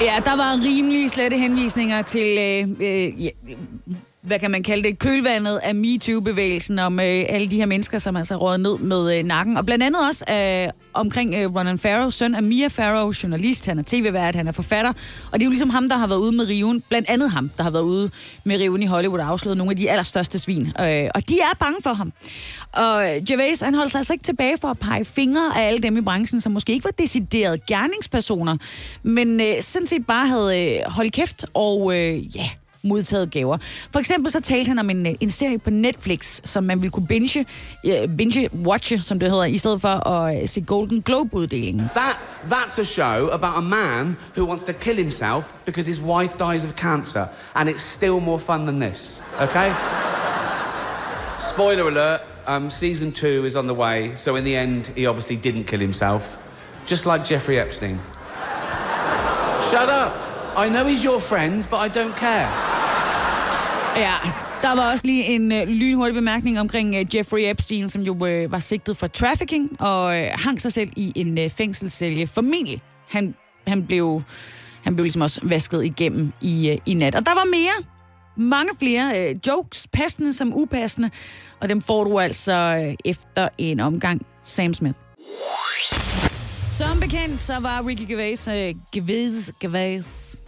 Ja, 0.00 0.20
der 0.24 0.36
var 0.36 0.58
rimelige 0.64 1.08
slette 1.10 1.36
henvisninger 1.38 2.02
til, 2.02 2.38
øh, 2.38 2.68
øh, 2.80 3.24
ja, 3.24 3.30
hvad 4.22 4.38
kan 4.38 4.50
man 4.50 4.62
kalde 4.62 4.82
det, 4.82 4.98
kølvandet 4.98 5.60
af 5.62 5.74
MeToo-bevægelsen 5.74 6.78
om 6.78 7.00
øh, 7.00 7.24
alle 7.28 7.50
de 7.50 7.56
her 7.56 7.66
mennesker, 7.66 7.98
som 7.98 8.16
altså 8.16 8.36
råd 8.36 8.58
ned 8.58 8.78
med 8.78 9.18
øh, 9.18 9.24
nakken. 9.24 9.56
Og 9.56 9.66
blandt 9.66 9.84
andet 9.84 10.00
også 10.08 10.24
øh, 10.32 10.72
omkring 10.94 11.34
øh, 11.34 11.54
Ronan 11.54 11.78
Farrow, 11.78 12.10
søn 12.10 12.34
af 12.34 12.42
Mia 12.42 12.68
Farrow, 12.68 13.12
journalist, 13.22 13.66
han 13.66 13.78
er 13.78 13.82
tv-vært, 13.86 14.34
han 14.34 14.48
er 14.48 14.52
forfatter. 14.52 14.92
Og 15.32 15.32
det 15.32 15.42
er 15.42 15.44
jo 15.44 15.50
ligesom 15.50 15.70
ham, 15.70 15.88
der 15.88 15.96
har 15.96 16.06
været 16.06 16.18
ude 16.18 16.36
med 16.36 16.48
riven, 16.48 16.82
blandt 16.88 17.08
andet 17.08 17.30
ham, 17.30 17.50
der 17.56 17.62
har 17.62 17.70
været 17.70 17.82
ude 17.82 18.10
med 18.44 18.60
riven 18.60 18.82
i 18.82 18.86
Hollywood 18.86 19.20
og 19.20 19.26
afsløret 19.26 19.58
nogle 19.58 19.70
af 19.70 19.76
de 19.76 19.90
allerstørste 19.90 20.38
svin. 20.38 20.72
Øh, 20.80 21.08
og 21.14 21.28
de 21.28 21.40
er 21.40 21.56
bange 21.60 21.82
for 21.82 21.92
ham. 21.92 22.12
Og 22.72 23.02
øh, 23.02 23.24
Gervais, 23.26 23.60
han 23.60 23.74
holdt 23.74 23.90
sig 23.90 23.98
altså 23.98 24.12
ikke 24.12 24.24
tilbage 24.24 24.56
for 24.60 24.68
at 24.68 24.78
pege 24.78 25.04
fingre 25.04 25.52
af 25.56 25.68
alle 25.68 25.80
dem 25.80 25.96
i 25.96 26.00
branchen, 26.00 26.40
som 26.40 26.52
måske 26.52 26.72
ikke 26.72 26.84
var 26.84 26.90
deciderede 26.90 27.58
gerningspersoner, 27.58 28.56
men 29.02 29.40
øh, 29.40 29.46
sådan 29.60 29.86
set 29.86 30.06
bare 30.06 30.26
havde 30.26 30.76
øh, 30.76 30.92
holdt 30.92 31.12
kæft 31.12 31.46
og 31.54 31.96
øh, 31.96 32.36
ja, 32.36 32.48
modtaget 32.88 33.30
gaver. 33.30 33.58
For 33.92 33.98
eksempel 33.98 34.32
så 34.32 34.40
talte 34.40 34.68
han 34.68 34.78
om 34.78 34.90
en, 34.90 35.06
øh, 35.06 35.14
en 35.20 35.30
serie 35.30 35.58
på 35.58 35.70
Netflix, 35.70 36.40
som 36.44 36.64
man 36.64 36.82
ville 36.82 36.90
kunne 36.90 37.06
binge, 37.06 37.46
binge-watche, 38.18 39.00
som 39.00 39.18
det 39.18 39.30
hedder, 39.30 39.44
i 39.44 39.58
stedet 39.58 39.80
for 39.80 40.08
at 40.08 40.42
øh, 40.42 40.48
se 40.48 40.60
Golden 40.60 41.02
Globe-uddelingen. 41.02 41.90
That 41.94 42.16
that's 42.50 42.80
a 42.80 42.84
show 42.84 43.28
about 43.32 43.56
a 43.56 43.60
man 43.60 44.16
who 44.36 44.46
wants 44.46 44.64
to 44.64 44.72
kill 44.72 44.96
himself 44.96 45.52
because 45.64 45.86
his 45.88 46.00
wife 46.02 46.36
dies 46.38 46.64
of 46.64 46.76
cancer, 46.76 47.24
and 47.54 47.68
it's 47.68 47.82
still 47.82 48.20
more 48.20 48.38
fun 48.38 48.66
than 48.66 48.80
this. 48.80 49.22
Okay? 49.40 49.72
Spoiler 51.38 51.88
alert: 51.88 52.20
um, 52.46 52.70
season 52.70 53.12
two 53.12 53.44
is 53.46 53.56
on 53.56 53.66
the 53.66 53.74
way. 53.74 54.12
So 54.16 54.36
in 54.36 54.44
the 54.44 54.56
end, 54.56 54.90
he 54.96 55.06
obviously 55.06 55.36
didn't 55.36 55.64
kill 55.64 55.80
himself, 55.80 56.22
just 56.86 57.06
like 57.06 57.24
Jeffrey 57.24 57.58
Epstein. 57.58 57.98
Shut 59.70 59.88
up! 59.88 60.12
I 60.56 60.68
know 60.68 60.86
he's 60.86 61.04
your 61.04 61.20
friend, 61.20 61.66
but 61.70 61.78
I 61.78 61.88
don't 61.88 62.16
care. 62.16 62.67
Ja, 63.98 64.14
der 64.62 64.74
var 64.74 64.92
også 64.92 65.06
lige 65.06 65.24
en 65.24 65.52
øh, 65.52 65.68
lynhurtig 65.68 66.14
bemærkning 66.14 66.60
omkring 66.60 66.94
øh, 66.94 67.16
Jeffrey 67.16 67.40
Epstein, 67.50 67.88
som 67.88 68.02
jo 68.02 68.26
øh, 68.26 68.52
var 68.52 68.58
sigtet 68.58 68.96
for 68.96 69.06
trafficking 69.06 69.80
og 69.80 70.18
øh, 70.18 70.30
hang 70.34 70.60
sig 70.60 70.72
selv 70.72 70.90
i 70.96 71.12
en 71.16 71.38
øh, 71.38 71.50
fængselscelle. 71.50 72.26
Formentlig. 72.26 72.80
Han, 73.10 73.34
han, 73.66 73.86
blev, 73.86 74.22
han 74.82 74.94
blev 74.94 75.04
ligesom 75.04 75.22
også 75.22 75.40
vasket 75.42 75.84
igennem 75.84 76.32
i, 76.40 76.70
øh, 76.70 76.78
i 76.86 76.94
nat. 76.94 77.14
Og 77.14 77.26
der 77.26 77.34
var 77.34 77.44
mere. 77.44 77.84
Mange 78.36 78.70
flere 78.78 79.30
øh, 79.30 79.36
jokes, 79.46 79.86
passende 79.92 80.32
som 80.32 80.52
upassende. 80.56 81.10
Og 81.60 81.68
dem 81.68 81.80
får 81.80 82.04
du 82.04 82.18
altså 82.18 82.52
øh, 82.52 82.94
efter 83.04 83.48
en 83.58 83.80
omgang 83.80 84.26
Sam 84.42 84.74
Smith. 84.74 84.98
Som 86.70 87.00
bekendt, 87.00 87.40
så 87.40 87.58
var 87.60 87.86
Ricky 87.86 88.08
Gervais, 88.08 88.48
øh, 88.48 88.74
Gervais, 88.92 89.52
Gervais 89.60 90.38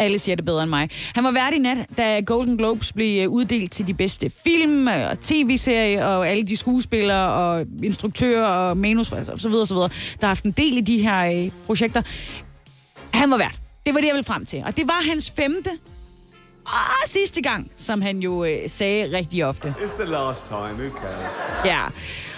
alle 0.00 0.18
siger 0.18 0.36
det 0.36 0.44
bedre 0.44 0.62
end 0.62 0.70
mig. 0.70 0.90
Han 1.14 1.24
var 1.24 1.30
vært 1.30 1.54
i 1.54 1.58
nat, 1.58 1.78
da 1.96 2.20
Golden 2.20 2.56
Globes 2.56 2.92
blev 2.92 3.22
øh, 3.24 3.28
uddelt 3.28 3.72
til 3.72 3.86
de 3.86 3.94
bedste 3.94 4.30
film 4.44 4.86
og 4.86 5.20
tv-serier, 5.20 6.04
og 6.04 6.28
alle 6.28 6.44
de 6.44 6.56
skuespillere 6.56 7.32
og 7.32 7.66
instruktører 7.82 8.46
og 8.46 8.76
manus 8.76 9.12
og 9.12 9.40
så 9.40 9.48
videre, 9.48 9.66
så 9.66 9.74
videre, 9.74 9.88
der 9.88 10.26
har 10.26 10.28
haft 10.28 10.44
en 10.44 10.52
del 10.52 10.76
i 10.76 10.80
de 10.80 10.98
her 11.02 11.44
øh, 11.44 11.50
projekter. 11.66 12.02
Han 13.14 13.30
var 13.30 13.36
vært. 13.36 13.58
Det 13.86 13.94
var 13.94 14.00
det, 14.00 14.06
jeg 14.06 14.14
ville 14.14 14.24
frem 14.24 14.46
til. 14.46 14.62
Og 14.66 14.76
det 14.76 14.88
var 14.88 15.00
hans 15.10 15.30
femte 15.30 15.70
og 16.66 17.06
sidste 17.06 17.42
gang, 17.42 17.70
som 17.76 18.02
han 18.02 18.18
jo 18.18 18.44
øh, 18.44 18.58
sagde 18.68 19.16
rigtig 19.16 19.46
ofte. 19.46 19.74
It's 19.78 20.02
the 20.02 20.10
last 20.10 20.46
time, 20.46 20.74
who 20.78 20.90
cares? 21.00 21.64
Ja. 21.64 21.80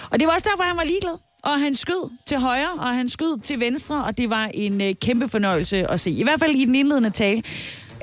Og 0.09 0.19
det 0.19 0.27
var 0.27 0.33
også 0.33 0.49
derfor, 0.51 0.63
han 0.63 0.77
var 0.77 0.83
ligeglad. 0.83 1.32
Og 1.43 1.59
han 1.59 1.75
skød 1.75 2.11
til 2.25 2.37
højre, 2.39 2.71
og 2.79 2.95
han 2.95 3.09
skød 3.09 3.39
til 3.41 3.59
venstre, 3.59 4.03
og 4.03 4.17
det 4.17 4.29
var 4.29 4.49
en 4.53 4.81
øh, 4.81 4.95
kæmpe 5.01 5.29
fornøjelse 5.29 5.91
at 5.91 5.99
se. 5.99 6.11
I 6.11 6.23
hvert 6.23 6.39
fald 6.39 6.55
i 6.55 6.65
den 6.65 6.75
indledende 6.75 7.09
tale. 7.09 7.43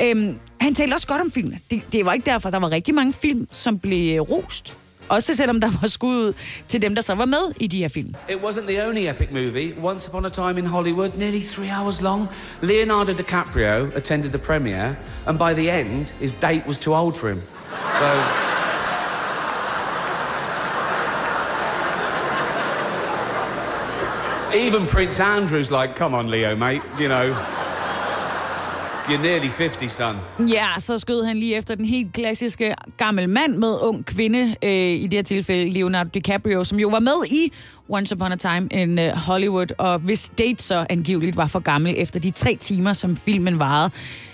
Øhm, 0.03 0.39
han 0.61 0.75
talte 0.75 0.95
også 0.95 1.07
godt 1.07 1.21
om 1.21 1.31
filmen. 1.31 1.61
Det, 1.71 1.83
det 1.93 2.05
var 2.05 2.13
ikke 2.13 2.27
derfor, 2.27 2.51
der 2.51 2.59
var 2.59 2.71
rigtig 2.71 2.95
mange 2.95 3.13
film, 3.13 3.49
som 3.53 3.79
blev 3.79 4.15
øh, 4.15 4.21
rost. 4.21 4.77
Også 5.09 5.37
selvom 5.37 5.61
der 5.61 5.71
var 5.81 5.89
skud 5.89 6.17
ud 6.17 6.33
til 6.69 6.83
dem, 6.83 6.95
der 6.95 7.03
så 7.03 7.15
var 7.15 7.25
med 7.25 7.53
i 7.61 7.67
de 7.67 7.79
her 7.79 7.89
film. 7.89 8.15
It 8.29 8.37
wasn't 8.37 8.69
the 8.69 8.89
only 8.89 9.09
epic 9.09 9.29
movie. 9.31 9.75
Once 9.83 10.11
Upon 10.11 10.25
a 10.25 10.29
Time 10.29 10.59
in 10.59 10.67
Hollywood, 10.67 11.11
nearly 11.17 11.43
three 11.43 11.71
hours 11.81 12.03
long. 12.03 12.29
Leonardo 12.63 13.13
DiCaprio 13.13 13.97
attended 13.97 14.31
the 14.31 14.39
premiere, 14.39 14.97
and 15.27 15.39
by 15.39 15.63
the 15.63 15.81
end, 15.81 16.15
his 16.21 16.33
date 16.33 16.63
was 16.67 16.79
too 16.79 16.95
old 16.95 17.17
for 17.17 17.29
him. 17.29 17.43
So. 18.01 18.60
Even 24.55 24.87
Prince 24.87 25.21
Andrew's 25.21 25.71
like, 25.71 25.95
come 25.95 26.17
on, 26.17 26.29
Leo, 26.29 26.57
mate, 26.57 26.83
you 27.01 27.09
know. 27.09 27.37
You're 29.09 29.23
nearly 29.23 29.49
50, 29.49 29.93
son. 29.93 30.17
Ja, 30.49 30.67
så 30.79 30.99
skød 30.99 31.25
han 31.25 31.37
lige 31.37 31.57
efter 31.57 31.75
den 31.75 31.85
helt 31.85 32.13
klassiske 32.13 32.75
gammel 32.97 33.29
mand 33.29 33.57
med 33.57 33.77
ung 33.81 34.07
kvinde, 34.07 34.57
øh, 34.63 34.71
i 34.73 35.03
det 35.07 35.13
her 35.13 35.23
tilfælde 35.23 35.71
Leonardo 35.71 36.11
DiCaprio, 36.15 36.65
som 36.65 36.79
jo 36.79 36.89
var 36.89 36.99
med 36.99 37.27
i 37.31 37.53
Once 37.89 38.15
Upon 38.15 38.33
a 38.33 38.37
Time 38.37 38.69
in 38.71 38.99
øh, 38.99 39.13
Hollywood, 39.17 39.67
og 39.79 39.99
hvis 39.99 40.33
date 40.39 40.63
så 40.63 40.87
angiveligt 40.91 41.37
var 41.37 41.47
for 41.47 41.59
gammel 41.59 41.95
efter 41.97 42.21
de 42.21 42.31
tre 42.31 42.57
timer, 42.57 42.93
som 42.93 43.17
filmen 43.17 43.59
varede. 43.59 43.91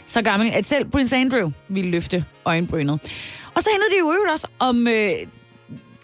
Så 0.06 0.22
gammel, 0.22 0.50
at 0.54 0.66
selv 0.66 0.90
Prince 0.90 1.16
Andrew 1.16 1.50
ville 1.68 1.90
løfte 1.90 2.24
øjenbrynet. 2.44 3.00
Og 3.54 3.62
så 3.62 3.68
handlede 3.72 3.90
det 3.90 4.00
jo 4.00 4.12
øvrigt 4.12 4.32
også 4.32 4.46
om 4.58 4.86
øh, 4.88 5.10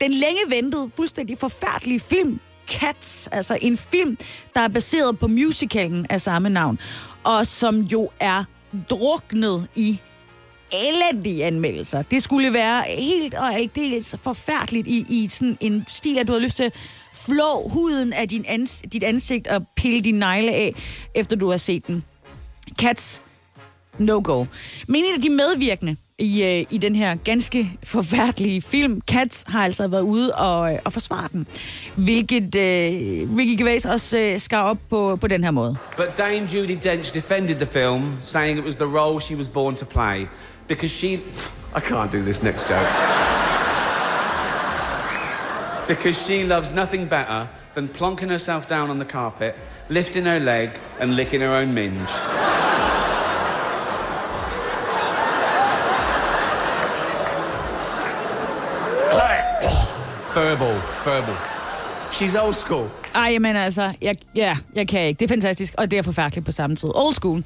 den 0.00 0.10
længe 0.10 0.40
ventede, 0.48 0.90
fuldstændig 0.96 1.38
forfærdelige 1.38 2.00
film 2.00 2.40
Cats, 2.72 3.28
altså 3.32 3.58
en 3.62 3.76
film, 3.76 4.18
der 4.54 4.60
er 4.60 4.68
baseret 4.68 5.18
på 5.18 5.26
musicalen 5.26 6.06
af 6.10 6.20
samme 6.20 6.48
navn, 6.48 6.78
og 7.24 7.46
som 7.46 7.80
jo 7.80 8.10
er 8.20 8.44
druknet 8.90 9.68
i 9.74 10.00
elendige 10.72 11.44
anmeldelser. 11.44 12.02
Det 12.02 12.22
skulle 12.22 12.52
være 12.52 12.84
helt 12.88 13.34
og 13.34 13.54
aldeles 13.54 14.16
forfærdeligt 14.22 14.86
i, 14.86 15.06
i 15.08 15.28
sådan 15.28 15.58
en 15.60 15.84
stil, 15.88 16.18
at 16.18 16.28
du 16.28 16.32
har 16.32 16.40
lyst 16.40 16.56
til 16.56 16.62
at 16.62 16.72
flå 17.14 17.68
huden 17.68 18.12
af 18.12 18.28
din 18.28 18.44
ans- 18.46 18.82
dit 18.92 19.02
ansigt 19.02 19.46
og 19.46 19.66
pille 19.76 20.00
din 20.00 20.14
negle 20.14 20.52
af, 20.52 20.74
efter 21.14 21.36
du 21.36 21.50
har 21.50 21.56
set 21.56 21.86
den. 21.86 22.04
Cats, 22.78 23.22
no 23.98 24.20
go. 24.24 24.44
Men 24.88 24.96
en 24.96 25.14
af 25.16 25.22
de 25.22 25.30
medvirkende 25.30 25.96
i, 26.18 26.42
øh, 26.42 26.64
i 26.70 26.78
den 26.78 26.94
her 26.94 27.16
ganske 27.24 27.78
forfærdelige 27.84 28.62
film, 28.62 29.00
Cats, 29.10 29.44
har 29.48 29.64
altså 29.64 29.88
været 29.88 30.02
ude 30.02 30.34
og, 30.34 30.72
øh, 30.72 30.78
og 30.84 30.92
forsvare 30.92 31.28
den. 31.32 31.46
Hvilket 31.96 32.56
øh, 32.56 32.62
Ricky 33.38 33.58
Gervais 33.58 33.86
også 33.86 34.18
øh, 34.18 34.38
skar 34.38 34.62
op 34.62 34.78
på, 34.90 35.18
på 35.20 35.26
den 35.26 35.44
her 35.44 35.50
måde. 35.50 35.76
But 35.96 36.18
Dame 36.18 36.48
Judy 36.54 36.78
Dench 36.82 37.14
defended 37.14 37.56
the 37.56 37.66
film, 37.66 38.12
saying 38.20 38.58
it 38.58 38.64
was 38.64 38.76
the 38.76 38.98
role 38.98 39.20
she 39.20 39.36
was 39.36 39.48
born 39.48 39.74
to 39.74 39.86
play. 39.86 40.26
Because 40.68 40.96
she. 40.98 41.12
I 41.76 41.80
can't 41.80 42.12
do 42.12 42.22
this 42.22 42.42
next 42.42 42.70
joke. 42.70 42.88
because 45.88 46.16
she 46.26 46.44
loves 46.44 46.72
nothing 46.72 47.06
better 47.06 47.48
than 47.74 47.88
plonking 47.88 48.30
herself 48.30 48.68
down 48.68 48.90
on 48.90 48.98
the 48.98 49.04
carpet, 49.04 49.54
lifting 49.88 50.24
her 50.24 50.38
leg, 50.38 50.70
and 51.00 51.16
licking 51.16 51.40
her 51.40 51.54
own 51.54 51.74
minge. 51.74 52.00
Furball, 60.32 60.78
furball. 61.04 61.36
She's 62.10 62.44
old 62.44 62.54
school. 62.54 62.88
Ej, 63.14 63.38
men 63.38 63.56
altså, 63.56 63.92
jeg, 64.02 64.14
ja, 64.36 64.56
jeg 64.74 64.88
kan 64.88 65.06
ikke. 65.06 65.18
Det 65.18 65.24
er 65.24 65.28
fantastisk, 65.28 65.74
og 65.78 65.90
det 65.90 65.98
er 65.98 66.02
forfærdeligt 66.02 66.46
på 66.46 66.52
samme 66.52 66.76
tid. 66.76 66.88
Old 66.94 67.14
school. 67.14 67.36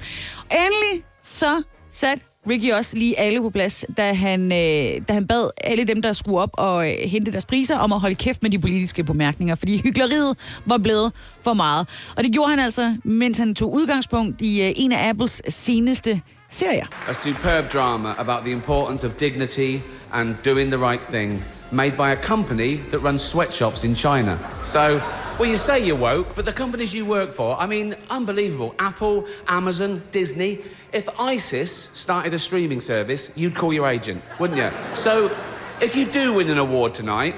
Endelig 0.51 1.03
så 1.21 1.63
satte 1.89 2.23
Ricky 2.49 2.71
også 2.71 2.97
lige 2.97 3.19
alle 3.19 3.41
på 3.41 3.49
plads, 3.49 3.85
da 3.97 4.13
han, 4.13 4.51
øh, 4.51 5.01
da 5.07 5.13
han 5.13 5.27
bad 5.27 5.49
alle 5.63 5.83
dem, 5.83 6.01
der 6.01 6.13
skulle 6.13 6.39
op 6.39 6.49
og 6.53 6.89
øh, 6.89 6.95
hente 7.09 7.31
deres 7.31 7.45
priser, 7.45 7.77
om 7.77 7.93
at 7.93 7.99
holde 7.99 8.15
kæft 8.15 8.43
med 8.43 8.51
de 8.51 8.59
politiske 8.59 9.03
bemærkninger, 9.03 9.55
fordi 9.55 9.81
hyggeleriet 9.83 10.37
var 10.65 10.77
blevet 10.77 11.13
for 11.41 11.53
meget. 11.53 11.87
Og 12.15 12.23
det 12.23 12.33
gjorde 12.33 12.49
han 12.49 12.59
altså, 12.59 12.97
mens 13.03 13.37
han 13.37 13.55
tog 13.55 13.73
udgangspunkt 13.73 14.41
i 14.41 14.61
øh, 14.63 14.73
en 14.75 14.91
af 14.91 15.09
Apples 15.09 15.41
seneste 15.49 16.21
serier. 16.49 16.85
A 17.09 17.13
superb 17.13 17.73
drama 17.73 18.09
about 18.17 18.41
the 18.43 18.51
importance 18.51 19.07
of 19.07 19.13
dignity 19.13 19.77
and 20.13 20.35
doing 20.45 20.71
the 20.71 20.89
right 20.89 21.01
thing, 21.01 21.43
made 21.71 21.97
by 21.97 22.11
a 22.11 22.15
company 22.15 22.75
that 22.91 22.99
runs 22.99 23.23
sweatshops 23.23 23.83
in 23.83 23.95
China. 23.95 24.39
So, 24.63 24.97
well, 25.39 25.49
you 25.49 25.57
say 25.57 25.85
you're 25.85 25.95
woke, 25.95 26.35
but 26.35 26.45
the 26.45 26.53
companies 26.53 26.93
you 26.93 27.05
work 27.05 27.31
for, 27.31 27.55
I 27.59 27.67
mean, 27.67 27.95
unbelievable. 28.09 28.73
Apple, 28.79 29.27
Amazon, 29.47 30.01
Disney. 30.11 30.59
If 30.93 31.07
ISIS 31.19 31.71
started 31.71 32.33
a 32.33 32.39
streaming 32.39 32.79
service, 32.79 33.37
you'd 33.37 33.55
call 33.55 33.73
your 33.73 33.87
agent, 33.87 34.23
wouldn't 34.39 34.59
you? 34.59 34.71
So, 34.95 35.29
if 35.81 35.95
you 35.95 36.05
do 36.05 36.33
win 36.33 36.49
an 36.49 36.57
award 36.57 36.93
tonight, 36.93 37.35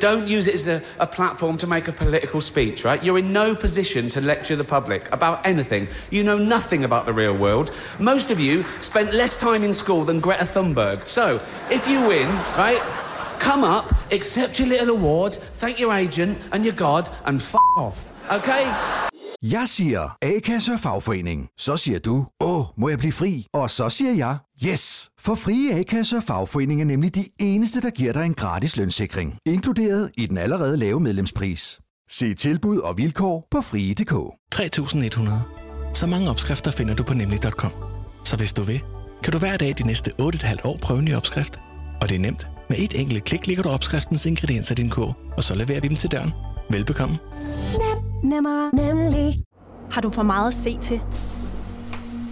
don't 0.00 0.26
use 0.26 0.46
it 0.46 0.54
as 0.54 0.66
a, 0.66 0.82
a 0.98 1.06
platform 1.06 1.56
to 1.58 1.66
make 1.66 1.86
a 1.86 1.92
political 1.92 2.40
speech, 2.40 2.84
right? 2.84 3.02
You're 3.02 3.18
in 3.18 3.32
no 3.32 3.54
position 3.54 4.08
to 4.10 4.20
lecture 4.20 4.56
the 4.56 4.64
public 4.64 5.10
about 5.12 5.46
anything. 5.46 5.86
You 6.10 6.24
know 6.24 6.38
nothing 6.38 6.84
about 6.84 7.06
the 7.06 7.12
real 7.12 7.36
world. 7.36 7.70
Most 8.00 8.30
of 8.30 8.40
you 8.40 8.64
spent 8.80 9.14
less 9.14 9.36
time 9.36 9.62
in 9.62 9.72
school 9.72 10.04
than 10.04 10.18
Greta 10.18 10.44
Thunberg. 10.44 11.06
So, 11.06 11.36
if 11.70 11.86
you 11.86 12.00
win, 12.08 12.28
right, 12.56 12.82
come 13.40 13.64
up, 13.76 13.94
accept 14.12 14.58
your 14.58 14.68
little 14.68 14.90
award, 14.98 15.32
thank 15.60 15.80
your 15.80 15.92
agent 15.92 16.38
and 16.52 16.64
your 16.66 16.76
God, 16.76 17.04
and 17.24 17.36
f 17.36 17.54
off, 17.78 18.10
okay? 18.30 18.64
Jeg 19.42 19.68
siger 19.68 20.16
A-kasse 20.22 20.72
og 20.72 20.80
fagforening. 20.80 21.48
Så 21.58 21.76
siger 21.76 21.98
du, 21.98 22.26
åh, 22.40 22.64
må 22.76 22.88
jeg 22.88 22.98
blive 22.98 23.12
fri? 23.12 23.46
Og 23.54 23.70
så 23.70 23.90
siger 23.90 24.12
jeg, 24.12 24.36
yes! 24.66 25.10
For 25.20 25.34
frie 25.34 25.74
A-kasse 25.74 26.16
og 26.16 26.22
fagforening 26.22 26.80
er 26.80 26.84
nemlig 26.84 27.14
de 27.14 27.24
eneste, 27.40 27.80
der 27.80 27.90
giver 27.90 28.12
dig 28.12 28.24
en 28.24 28.34
gratis 28.34 28.76
lønssikring. 28.76 29.38
Inkluderet 29.46 30.10
i 30.16 30.26
den 30.26 30.38
allerede 30.38 30.76
lave 30.76 31.00
medlemspris. 31.00 31.80
Se 32.10 32.34
tilbud 32.34 32.78
og 32.78 32.96
vilkår 32.96 33.48
på 33.50 33.60
frie.dk. 33.60 34.14
3100. 34.52 35.38
Så 35.94 36.06
mange 36.06 36.30
opskrifter 36.30 36.70
finder 36.70 36.94
du 36.94 37.02
på 37.02 37.14
nemlig.com. 37.14 37.72
Så 38.24 38.36
hvis 38.36 38.52
du 38.52 38.62
vil, 38.62 38.80
kan 39.24 39.32
du 39.32 39.38
hver 39.38 39.56
dag 39.56 39.74
de 39.78 39.86
næste 39.86 40.10
8,5 40.20 40.56
år 40.64 40.78
prøve 40.82 40.98
en 40.98 41.04
ny 41.04 41.14
opskrift. 41.14 41.58
Og 42.02 42.08
det 42.08 42.14
er 42.14 42.20
nemt. 42.20 42.57
Med 42.68 42.78
et 42.78 43.00
enkelt 43.00 43.24
klik 43.24 43.46
ligger 43.46 43.62
du 43.62 43.68
opskriftens 43.68 44.26
ingredienser 44.26 44.72
i 44.72 44.76
din 44.76 44.90
kog, 44.90 45.14
og 45.36 45.44
så 45.44 45.54
leverer 45.54 45.80
vi 45.80 45.88
dem 45.88 45.96
til 45.96 46.10
døren. 46.10 46.32
Velbekomme. 46.70 47.18
Nem, 47.72 48.30
Nemmer, 48.32 48.70
nemlig. 48.76 49.42
Har 49.90 50.00
du 50.00 50.10
for 50.10 50.22
meget 50.22 50.48
at 50.48 50.54
se 50.54 50.78
til? 50.78 51.00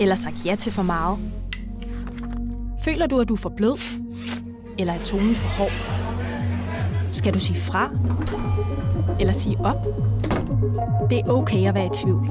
Eller 0.01 0.15
sagt 0.15 0.47
ja 0.47 0.55
til 0.55 0.73
for 0.73 0.83
meget? 0.83 1.19
Føler 2.85 3.07
du, 3.07 3.21
at 3.21 3.29
du 3.29 3.35
er 3.35 3.39
for 3.39 3.53
blød? 3.57 3.79
Eller 4.79 4.93
er 4.93 5.03
tonen 5.05 5.35
for 5.35 5.49
hård? 5.49 5.73
Skal 7.13 7.35
du 7.35 7.39
sige 7.39 7.61
fra? 7.61 7.91
Eller 9.21 9.33
sige 9.33 9.57
op? 9.59 9.77
Det 11.11 11.19
er 11.19 11.29
okay 11.29 11.69
at 11.69 11.75
være 11.75 11.87
i 11.87 11.91
tvivl. 12.03 12.31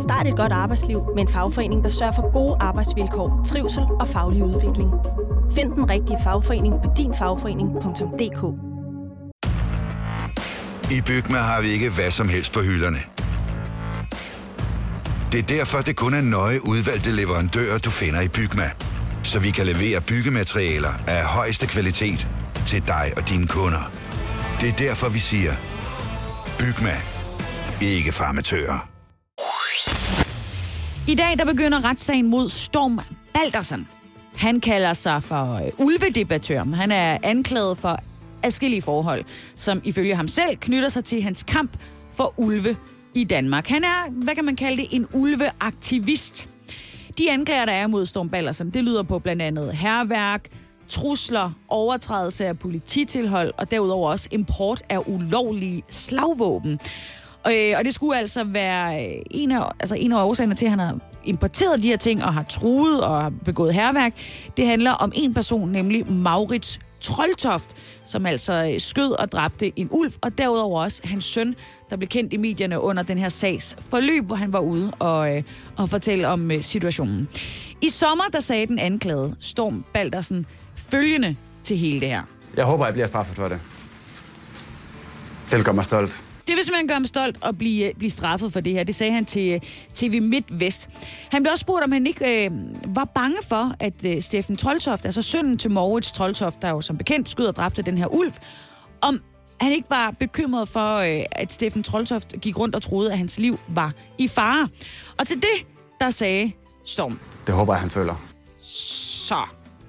Start 0.00 0.26
et 0.26 0.36
godt 0.36 0.52
arbejdsliv 0.52 1.02
med 1.14 1.22
en 1.22 1.28
fagforening, 1.28 1.84
der 1.84 1.90
sørger 1.90 2.12
for 2.12 2.32
gode 2.32 2.56
arbejdsvilkår, 2.60 3.40
trivsel 3.46 3.82
og 4.00 4.08
faglig 4.08 4.44
udvikling. 4.44 4.90
Find 5.54 5.72
den 5.72 5.90
rigtige 5.90 6.18
fagforening 6.24 6.74
på 6.84 6.92
dinfagforening.dk 6.96 8.42
I 10.92 11.00
Bygma 11.00 11.38
har 11.38 11.60
vi 11.60 11.68
ikke 11.68 11.90
hvad 11.90 12.10
som 12.10 12.28
helst 12.28 12.52
på 12.52 12.60
hylderne. 12.60 12.98
Det 15.32 15.38
er 15.38 15.42
derfor, 15.42 15.78
det 15.78 15.96
kun 15.96 16.14
er 16.14 16.20
nøje 16.20 16.64
udvalgte 16.64 17.10
leverandører, 17.12 17.78
du 17.78 17.90
finder 17.90 18.20
i 18.20 18.28
Bygma. 18.28 18.70
Så 19.22 19.40
vi 19.40 19.50
kan 19.50 19.66
levere 19.66 20.00
byggematerialer 20.00 20.92
af 21.06 21.24
højeste 21.24 21.66
kvalitet 21.66 22.28
til 22.66 22.86
dig 22.86 23.12
og 23.16 23.28
dine 23.28 23.46
kunder. 23.46 23.90
Det 24.60 24.68
er 24.68 24.72
derfor, 24.72 25.08
vi 25.08 25.18
siger, 25.18 25.52
Bygma. 26.58 26.96
Ikke 27.80 28.12
farmatører. 28.12 28.88
I 31.08 31.14
dag 31.14 31.38
der 31.38 31.44
begynder 31.44 31.84
retssagen 31.84 32.26
mod 32.26 32.48
Storm 32.48 33.00
Baldersen. 33.34 33.88
Han 34.38 34.60
kalder 34.60 34.92
sig 34.92 35.22
for 35.22 35.54
øh, 35.54 35.70
ulvedebattør. 35.78 36.64
Han 36.64 36.92
er 36.92 37.18
anklaget 37.22 37.78
for 37.78 38.00
adskillige 38.42 38.82
forhold, 38.82 39.24
som 39.56 39.80
ifølge 39.84 40.16
ham 40.16 40.28
selv 40.28 40.56
knytter 40.56 40.88
sig 40.88 41.04
til 41.04 41.22
hans 41.22 41.42
kamp 41.42 41.76
for 42.10 42.34
ulve 42.36 42.76
i 43.14 43.24
Danmark. 43.24 43.66
Han 43.66 43.84
er, 43.84 44.10
hvad 44.10 44.34
kan 44.34 44.44
man 44.44 44.56
kalde 44.56 44.76
det, 44.76 44.86
en 44.92 45.06
ulveaktivist. 45.12 46.48
de 47.18 47.30
anklager, 47.30 47.64
der 47.64 47.72
er 47.72 47.86
mod 47.86 48.06
Storm 48.06 48.28
Ballersen, 48.28 48.70
det 48.70 48.84
lyder 48.84 49.02
på 49.02 49.18
blandt 49.18 49.42
andet 49.42 49.72
herværk, 49.72 50.48
trusler, 50.88 51.50
overtrædelse 51.68 52.46
af 52.46 52.58
polititilhold 52.58 53.52
og 53.56 53.70
derudover 53.70 54.10
også 54.10 54.28
import 54.30 54.82
af 54.88 54.98
ulovlige 55.06 55.82
slagvåben. 55.90 56.80
Og, 57.44 57.52
øh, 57.56 57.74
og 57.78 57.84
det 57.84 57.94
skulle 57.94 58.18
altså 58.18 58.44
være 58.44 59.06
øh, 59.06 59.22
en 59.30 59.52
af, 59.52 59.70
altså 59.80 59.94
en 59.94 60.12
af 60.12 60.24
årsagerne 60.24 60.54
til, 60.54 60.64
at 60.64 60.70
han 60.70 60.78
har 60.78 60.98
importeret 61.28 61.82
de 61.82 61.88
her 61.88 61.96
ting 61.96 62.24
og 62.24 62.34
har 62.34 62.42
truet 62.42 63.00
og 63.00 63.22
har 63.22 63.32
begået 63.44 63.74
herværk. 63.74 64.12
Det 64.56 64.66
handler 64.66 64.90
om 64.90 65.12
en 65.14 65.34
person, 65.34 65.68
nemlig 65.68 66.12
Maurits 66.12 66.80
Troldtoft, 67.00 67.76
som 68.04 68.26
altså 68.26 68.70
øh, 68.74 68.80
skød 68.80 69.10
og 69.20 69.32
dræbte 69.32 69.78
en 69.78 69.88
ulv, 69.90 70.12
og 70.20 70.38
derudover 70.38 70.82
også 70.82 71.00
hans 71.04 71.24
søn, 71.24 71.54
der 71.90 71.96
blev 71.96 72.08
kendt 72.08 72.32
i 72.32 72.36
medierne 72.36 72.80
under 72.80 73.02
den 73.02 73.18
her 73.18 73.28
sags 73.28 73.76
forløb, 73.80 74.24
hvor 74.24 74.36
han 74.36 74.52
var 74.52 74.60
ude 74.60 74.92
og, 74.98 75.36
øh, 75.36 75.42
og 75.76 75.88
fortælle 75.88 76.28
om 76.28 76.50
øh, 76.50 76.62
situationen. 76.62 77.28
I 77.82 77.88
sommer, 77.88 78.24
der 78.32 78.40
sagde 78.40 78.66
den 78.66 78.78
anklagede 78.78 79.36
Storm 79.40 79.84
Baldersen 79.94 80.46
følgende 80.74 81.36
til 81.64 81.76
hele 81.76 82.00
det 82.00 82.08
her. 82.08 82.22
Jeg 82.56 82.64
håber, 82.64 82.84
jeg 82.84 82.94
bliver 82.94 83.06
straffet 83.06 83.36
for 83.36 83.48
det. 83.48 83.60
Det 85.50 85.64
gør 85.64 85.72
mig 85.72 85.84
stolt. 85.84 86.27
Det 86.48 86.56
vil 86.56 86.64
simpelthen 86.64 86.88
gøre 86.88 86.94
ham 86.94 87.04
stolt 87.04 87.36
at 87.42 87.58
blive, 87.58 87.92
blive 87.98 88.10
straffet 88.10 88.52
for 88.52 88.60
det 88.60 88.72
her. 88.72 88.84
Det 88.84 88.94
sagde 88.94 89.12
han 89.12 89.24
til 89.24 89.52
øh, 89.52 89.60
TV 89.94 90.22
MidtVest. 90.22 90.88
Han 91.30 91.42
blev 91.42 91.52
også 91.52 91.62
spurgt, 91.62 91.84
om 91.84 91.92
han 91.92 92.06
ikke 92.06 92.44
øh, 92.44 92.50
var 92.84 93.04
bange 93.04 93.36
for, 93.48 93.74
at 93.80 94.04
øh, 94.04 94.22
Steffen 94.22 94.56
Troldtoft, 94.56 95.04
altså 95.04 95.22
sønnen 95.22 95.58
til 95.58 95.70
Moritz 95.70 96.12
Troldtoft, 96.12 96.62
der 96.62 96.68
jo 96.68 96.80
som 96.80 96.98
bekendt 96.98 97.28
skød 97.28 97.46
og 97.46 97.56
dræbte 97.56 97.82
den 97.82 97.98
her 97.98 98.06
ulv, 98.06 98.32
om 99.00 99.20
han 99.60 99.72
ikke 99.72 99.90
var 99.90 100.10
bekymret 100.10 100.68
for, 100.68 100.96
øh, 100.96 101.24
at 101.32 101.52
Steffen 101.52 101.82
Troldtoft 101.82 102.34
gik 102.40 102.58
rundt 102.58 102.74
og 102.74 102.82
troede, 102.82 103.12
at 103.12 103.18
hans 103.18 103.38
liv 103.38 103.58
var 103.68 103.92
i 104.18 104.28
fare. 104.28 104.68
Og 105.18 105.26
til 105.26 105.36
det, 105.36 105.66
der 106.00 106.10
sagde 106.10 106.52
Storm. 106.84 107.20
Det 107.46 107.54
håber 107.54 107.74
jeg, 107.74 107.80
han 107.80 107.90
føler. 107.90 108.14
Så, 108.60 109.42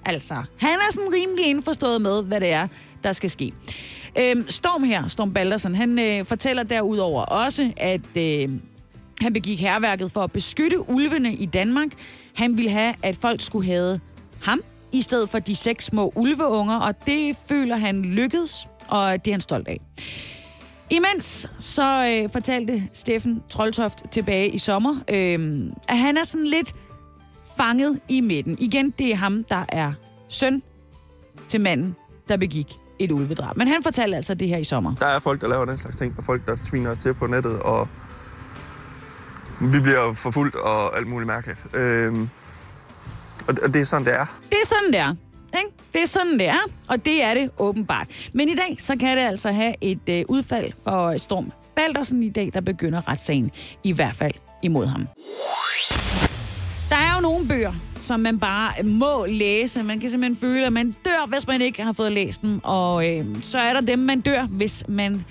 altså, 0.05 0.33
han 0.57 0.69
er 0.69 0.93
sådan 0.93 1.13
rimelig 1.13 1.45
indforstået 1.45 2.01
med, 2.01 2.23
hvad 2.23 2.39
det 2.39 2.49
er, 2.49 2.67
der 3.03 3.11
skal 3.11 3.29
ske. 3.29 3.53
Øhm, 4.21 4.49
Storm 4.49 4.83
her, 4.83 5.07
Storm 5.07 5.33
Baldersen, 5.33 5.75
han 5.75 5.99
øh, 5.99 6.25
fortæller 6.25 6.63
derudover 6.63 7.21
også, 7.21 7.73
at 7.77 8.17
øh, 8.17 8.49
han 9.21 9.33
begik 9.33 9.61
herværket 9.61 10.11
for 10.11 10.21
at 10.21 10.31
beskytte 10.31 10.89
ulvene 10.89 11.33
i 11.33 11.45
Danmark. 11.45 11.87
Han 12.35 12.57
ville 12.57 12.71
have, 12.71 12.93
at 13.03 13.15
folk 13.15 13.41
skulle 13.41 13.65
have 13.65 13.99
ham, 14.43 14.61
i 14.91 15.01
stedet 15.01 15.29
for 15.29 15.39
de 15.39 15.55
seks 15.55 15.85
små 15.85 16.13
ulveunger, 16.15 16.79
og 16.79 17.05
det 17.05 17.37
føler 17.49 17.75
han 17.75 18.01
lykkedes, 18.01 18.67
og 18.87 19.25
det 19.25 19.31
er 19.31 19.33
han 19.33 19.41
stolt 19.41 19.67
af. 19.67 19.81
Imens 20.89 21.49
så 21.59 22.05
øh, 22.05 22.29
fortalte 22.29 22.83
Steffen 22.93 23.43
Troldtoft 23.49 24.03
tilbage 24.11 24.49
i 24.49 24.57
sommer, 24.57 24.95
øh, 25.09 25.61
at 25.87 25.97
han 25.97 26.17
er 26.17 26.23
sådan 26.23 26.47
lidt 26.47 26.75
fanget 27.57 27.99
i 28.09 28.21
midten. 28.21 28.57
Igen, 28.59 28.89
det 28.89 29.11
er 29.11 29.15
ham, 29.15 29.43
der 29.43 29.65
er 29.69 29.93
søn 30.29 30.61
til 31.47 31.61
manden, 31.61 31.95
der 32.27 32.37
begik 32.37 32.67
et 32.99 33.11
ulvedrab. 33.11 33.57
Men 33.57 33.67
han 33.67 33.83
fortalte 33.83 34.15
altså 34.15 34.33
det 34.33 34.47
her 34.47 34.57
i 34.57 34.63
sommer. 34.63 34.95
Der 34.99 35.05
er 35.05 35.19
folk, 35.19 35.41
der 35.41 35.47
laver 35.47 35.65
den 35.65 35.77
slags 35.77 35.97
ting, 35.97 36.15
og 36.17 36.23
folk, 36.23 36.45
der 36.45 36.55
tviner 36.65 36.91
os 36.91 36.97
til 36.97 37.13
på 37.13 37.27
nettet, 37.27 37.59
og 37.59 37.87
vi 39.61 39.79
bliver 39.79 40.13
forfulgt 40.13 40.55
og 40.55 40.97
alt 40.97 41.07
muligt 41.07 41.27
mærkeligt. 41.27 41.67
Øhm, 41.73 42.29
og 43.47 43.73
det 43.73 43.81
er 43.81 43.85
sådan, 43.85 44.05
det 44.05 44.13
er. 44.13 44.25
Det 44.49 44.57
er 44.63 44.67
sådan, 44.67 44.87
det 44.87 44.99
er. 44.99 45.15
Ikke? 45.57 45.71
Det 45.93 46.01
er 46.01 46.05
sådan, 46.05 46.39
det 46.39 46.47
er, 46.47 46.59
og 46.89 47.05
det 47.05 47.23
er 47.23 47.33
det 47.33 47.49
åbenbart. 47.57 48.07
Men 48.33 48.49
i 48.49 48.55
dag, 48.55 48.75
så 48.79 48.95
kan 48.99 49.17
det 49.17 49.23
altså 49.23 49.51
have 49.51 49.75
et 49.81 50.09
øh, 50.09 50.25
udfald 50.27 50.73
for 50.83 51.17
Storm 51.17 51.51
Baldersen 51.75 52.23
i 52.23 52.29
dag, 52.29 52.49
der 52.53 52.61
begynder 52.61 53.07
retssagen, 53.07 53.51
i 53.83 53.93
hvert 53.93 54.15
fald 54.15 54.33
imod 54.61 54.85
ham. 54.85 55.07
Jo 57.19 57.23
nogle 57.23 57.47
bøger, 57.47 57.73
som 57.97 58.19
man 58.19 58.39
bare 58.39 58.83
må 58.83 59.25
læse. 59.25 59.83
Man 59.83 59.99
kan 59.99 60.09
simpelthen 60.09 60.37
føle, 60.37 60.65
at 60.65 60.73
man 60.73 60.91
dør, 60.91 61.27
hvis 61.27 61.47
man 61.47 61.61
ikke 61.61 61.83
har 61.83 61.93
fået 61.93 62.11
læst 62.11 62.41
dem. 62.41 62.59
Og 62.63 63.09
øh, 63.09 63.25
så 63.41 63.59
er 63.59 63.73
der 63.73 63.81
dem, 63.81 63.99
man 63.99 64.21
dør, 64.21 64.45
hvis 64.45 64.83
man 64.87 65.25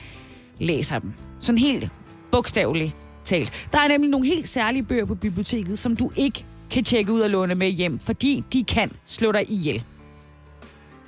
læser 0.58 0.98
dem. 0.98 1.12
Sådan 1.40 1.58
helt 1.58 1.88
bogstaveligt 2.30 2.96
talt. 3.24 3.68
Der 3.72 3.78
er 3.78 3.88
nemlig 3.88 4.10
nogle 4.10 4.26
helt 4.26 4.48
særlige 4.48 4.82
bøger 4.82 5.04
på 5.04 5.14
biblioteket, 5.14 5.78
som 5.78 5.96
du 5.96 6.10
ikke 6.16 6.44
kan 6.70 6.84
tjekke 6.84 7.12
ud 7.12 7.20
og 7.20 7.30
låne 7.30 7.54
med 7.54 7.70
hjem, 7.70 7.98
fordi 7.98 8.44
de 8.52 8.64
kan 8.64 8.92
slå 9.06 9.32
dig 9.32 9.50
ihjel. 9.50 9.84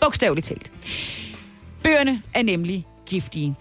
Bogstaveligt 0.01 0.47
talt. 0.47 0.73
Bøgerne 1.83 2.23
er 2.35 2.43
nemlig 2.43 2.87
giftige. 3.07 3.55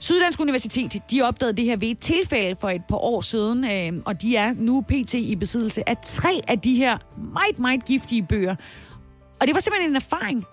Syddansk 0.00 0.40
Universitet 0.40 1.02
de 1.10 1.22
opdagede 1.22 1.56
det 1.56 1.64
her 1.64 1.76
ved 1.76 1.88
et 1.88 1.98
tilfælde 1.98 2.56
for 2.56 2.70
et 2.70 2.82
par 2.88 2.96
år 2.96 3.20
siden, 3.20 3.64
øh, 3.64 4.02
og 4.04 4.22
de 4.22 4.36
er 4.36 4.54
nu 4.56 4.80
pt. 4.80 5.14
i 5.14 5.36
besiddelse 5.36 5.88
af 5.88 5.96
tre 6.06 6.40
af 6.48 6.60
de 6.60 6.74
her 6.74 6.98
meget, 7.32 7.58
meget 7.58 7.84
giftige 7.84 8.22
bøger. 8.22 8.54
Og 9.40 9.46
det 9.46 9.54
var 9.54 9.60
simpelthen 9.60 9.90
en 9.90 9.96
erfaring, 9.96 10.44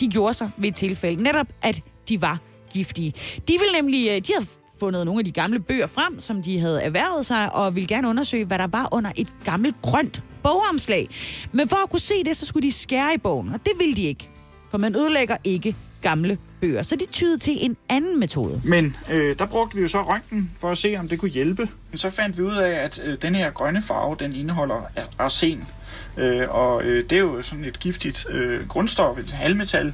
de 0.00 0.08
gjorde 0.08 0.34
sig 0.34 0.50
ved 0.56 0.68
et 0.68 0.74
tilfælde. 0.74 1.22
Netop, 1.22 1.46
at 1.62 1.80
de 2.08 2.22
var 2.22 2.38
giftige. 2.70 3.12
De 3.48 3.52
ville 3.52 3.72
nemlig, 3.74 4.08
øh, 4.10 4.16
de 4.16 4.32
havde 4.32 4.46
fundet 4.80 5.06
nogle 5.06 5.20
af 5.20 5.24
de 5.24 5.32
gamle 5.32 5.60
bøger 5.60 5.86
frem, 5.86 6.20
som 6.20 6.42
de 6.42 6.60
havde 6.60 6.82
erhvervet 6.82 7.26
sig, 7.26 7.52
og 7.52 7.74
ville 7.74 7.88
gerne 7.88 8.08
undersøge, 8.08 8.44
hvad 8.44 8.58
der 8.58 8.66
var 8.66 8.88
under 8.92 9.12
et 9.16 9.28
gammelt 9.44 9.76
grønt 9.82 10.22
bogomslag. 10.42 11.08
Men 11.52 11.68
for 11.68 11.76
at 11.76 11.90
kunne 11.90 12.00
se 12.00 12.24
det, 12.24 12.36
så 12.36 12.46
skulle 12.46 12.66
de 12.66 12.72
skære 12.72 13.14
i 13.14 13.18
bogen, 13.18 13.48
og 13.48 13.60
det 13.64 13.72
ville 13.78 13.94
de 13.94 14.02
ikke. 14.02 14.28
For 14.70 14.78
man 14.78 14.96
ødelægger 14.96 15.36
ikke 15.44 15.76
gamle 16.04 16.38
bøger. 16.60 16.82
Så 16.82 16.96
de 16.96 17.06
tyede 17.12 17.38
til 17.38 17.52
en 17.60 17.76
anden 17.88 18.20
metode. 18.20 18.60
Men 18.64 18.96
øh, 19.12 19.38
der 19.38 19.46
brugte 19.46 19.76
vi 19.76 19.82
jo 19.82 19.88
så 19.88 20.02
røntgen 20.02 20.50
for 20.58 20.70
at 20.70 20.78
se, 20.78 20.96
om 20.98 21.08
det 21.08 21.18
kunne 21.18 21.30
hjælpe. 21.30 21.68
Så 21.94 22.10
fandt 22.10 22.38
vi 22.38 22.42
ud 22.42 22.56
af, 22.56 22.70
at 22.70 23.02
øh, 23.04 23.16
den 23.22 23.34
her 23.34 23.50
grønne 23.50 23.82
farve, 23.82 24.16
den 24.18 24.34
indeholder 24.34 24.82
arsen. 25.18 25.64
Øh, 26.16 26.48
og 26.48 26.82
øh, 26.84 27.10
det 27.10 27.18
er 27.18 27.20
jo 27.22 27.42
sådan 27.42 27.64
et 27.64 27.80
giftigt 27.80 28.26
øh, 28.30 28.66
grundstof, 28.68 29.18
et 29.18 29.30
halvmetal. 29.30 29.92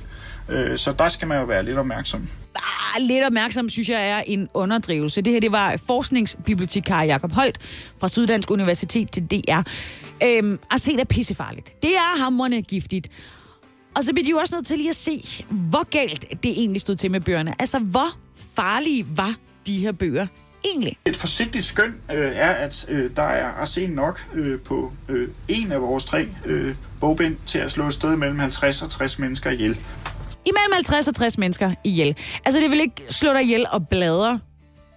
Øh, 0.49 0.79
så 0.79 0.93
der 0.93 1.09
skal 1.09 1.29
man 1.29 1.39
jo 1.39 1.45
være 1.45 1.65
lidt 1.65 1.79
opmærksom. 1.79 2.29
Ah, 2.57 3.03
lidt 3.03 3.25
opmærksom, 3.25 3.69
synes 3.69 3.89
jeg, 3.89 4.09
er 4.09 4.23
en 4.27 4.49
underdrivelse. 4.55 5.23
Det 5.23 5.33
her, 5.33 5.41
det 5.41 5.53
var 5.53 5.77
forskningsbibliotekar 5.87 7.03
Jakob 7.03 7.33
Holt 7.33 7.59
fra 7.99 8.09
Syddansk 8.09 8.51
Universitet 8.51 9.11
til 9.11 9.27
DR. 9.27 9.61
Øhm, 10.25 10.59
arsen 10.71 10.99
er 10.99 11.05
pissefarligt. 11.05 11.83
Det 11.83 11.91
er 11.91 12.23
hamrende 12.23 12.63
giftigt. 12.63 13.09
Og 13.97 14.05
så 14.05 14.13
bliver 14.13 14.25
de 14.25 14.31
jo 14.31 14.37
også 14.37 14.55
nødt 14.55 14.67
til 14.67 14.79
lige 14.79 14.91
at 14.91 14.97
se, 14.97 15.45
hvor 15.51 15.91
galt 15.91 16.43
det 16.43 16.51
egentlig 16.51 16.81
stod 16.81 16.97
til 16.97 17.11
med 17.11 17.21
bøgerne. 17.21 17.55
Altså, 17.59 17.79
hvor 17.79 18.19
farlige 18.57 19.07
var 19.17 19.35
de 19.67 19.79
her 19.79 19.93
bøger 19.93 20.27
egentlig? 20.65 20.97
Et 21.07 21.17
forsigtigt 21.17 21.65
skøn 21.65 21.95
øh, 22.11 22.33
er, 22.35 22.51
at 22.51 22.87
øh, 22.89 23.11
der 23.17 23.23
er 23.23 23.47
arsen 23.47 23.91
nok 23.91 24.27
øh, 24.35 24.61
på 24.61 24.93
øh, 25.09 25.29
en 25.49 25.73
af 25.73 25.81
vores 25.81 26.05
tre 26.05 26.29
øh, 26.47 26.75
bogbind 27.01 27.37
til 27.47 27.59
at 27.59 27.71
slå 27.71 27.87
et 27.87 27.95
sted 27.95 28.17
mellem 28.17 28.39
50 28.39 28.83
og 28.83 28.91
60 28.91 29.19
mennesker 29.19 29.51
ihjel. 29.51 29.79
Imellem 30.47 30.73
50 30.73 31.09
og 31.09 31.15
60 31.15 31.39
mennesker 31.39 31.75
ihjel. 31.85 32.17
Altså, 32.45 32.61
det 32.61 32.71
vil 32.71 32.81
ikke 32.81 33.03
slå 33.11 33.33
dig 33.33 33.43
ihjel 33.43 33.67
og 33.73 33.89
bladre 33.89 34.41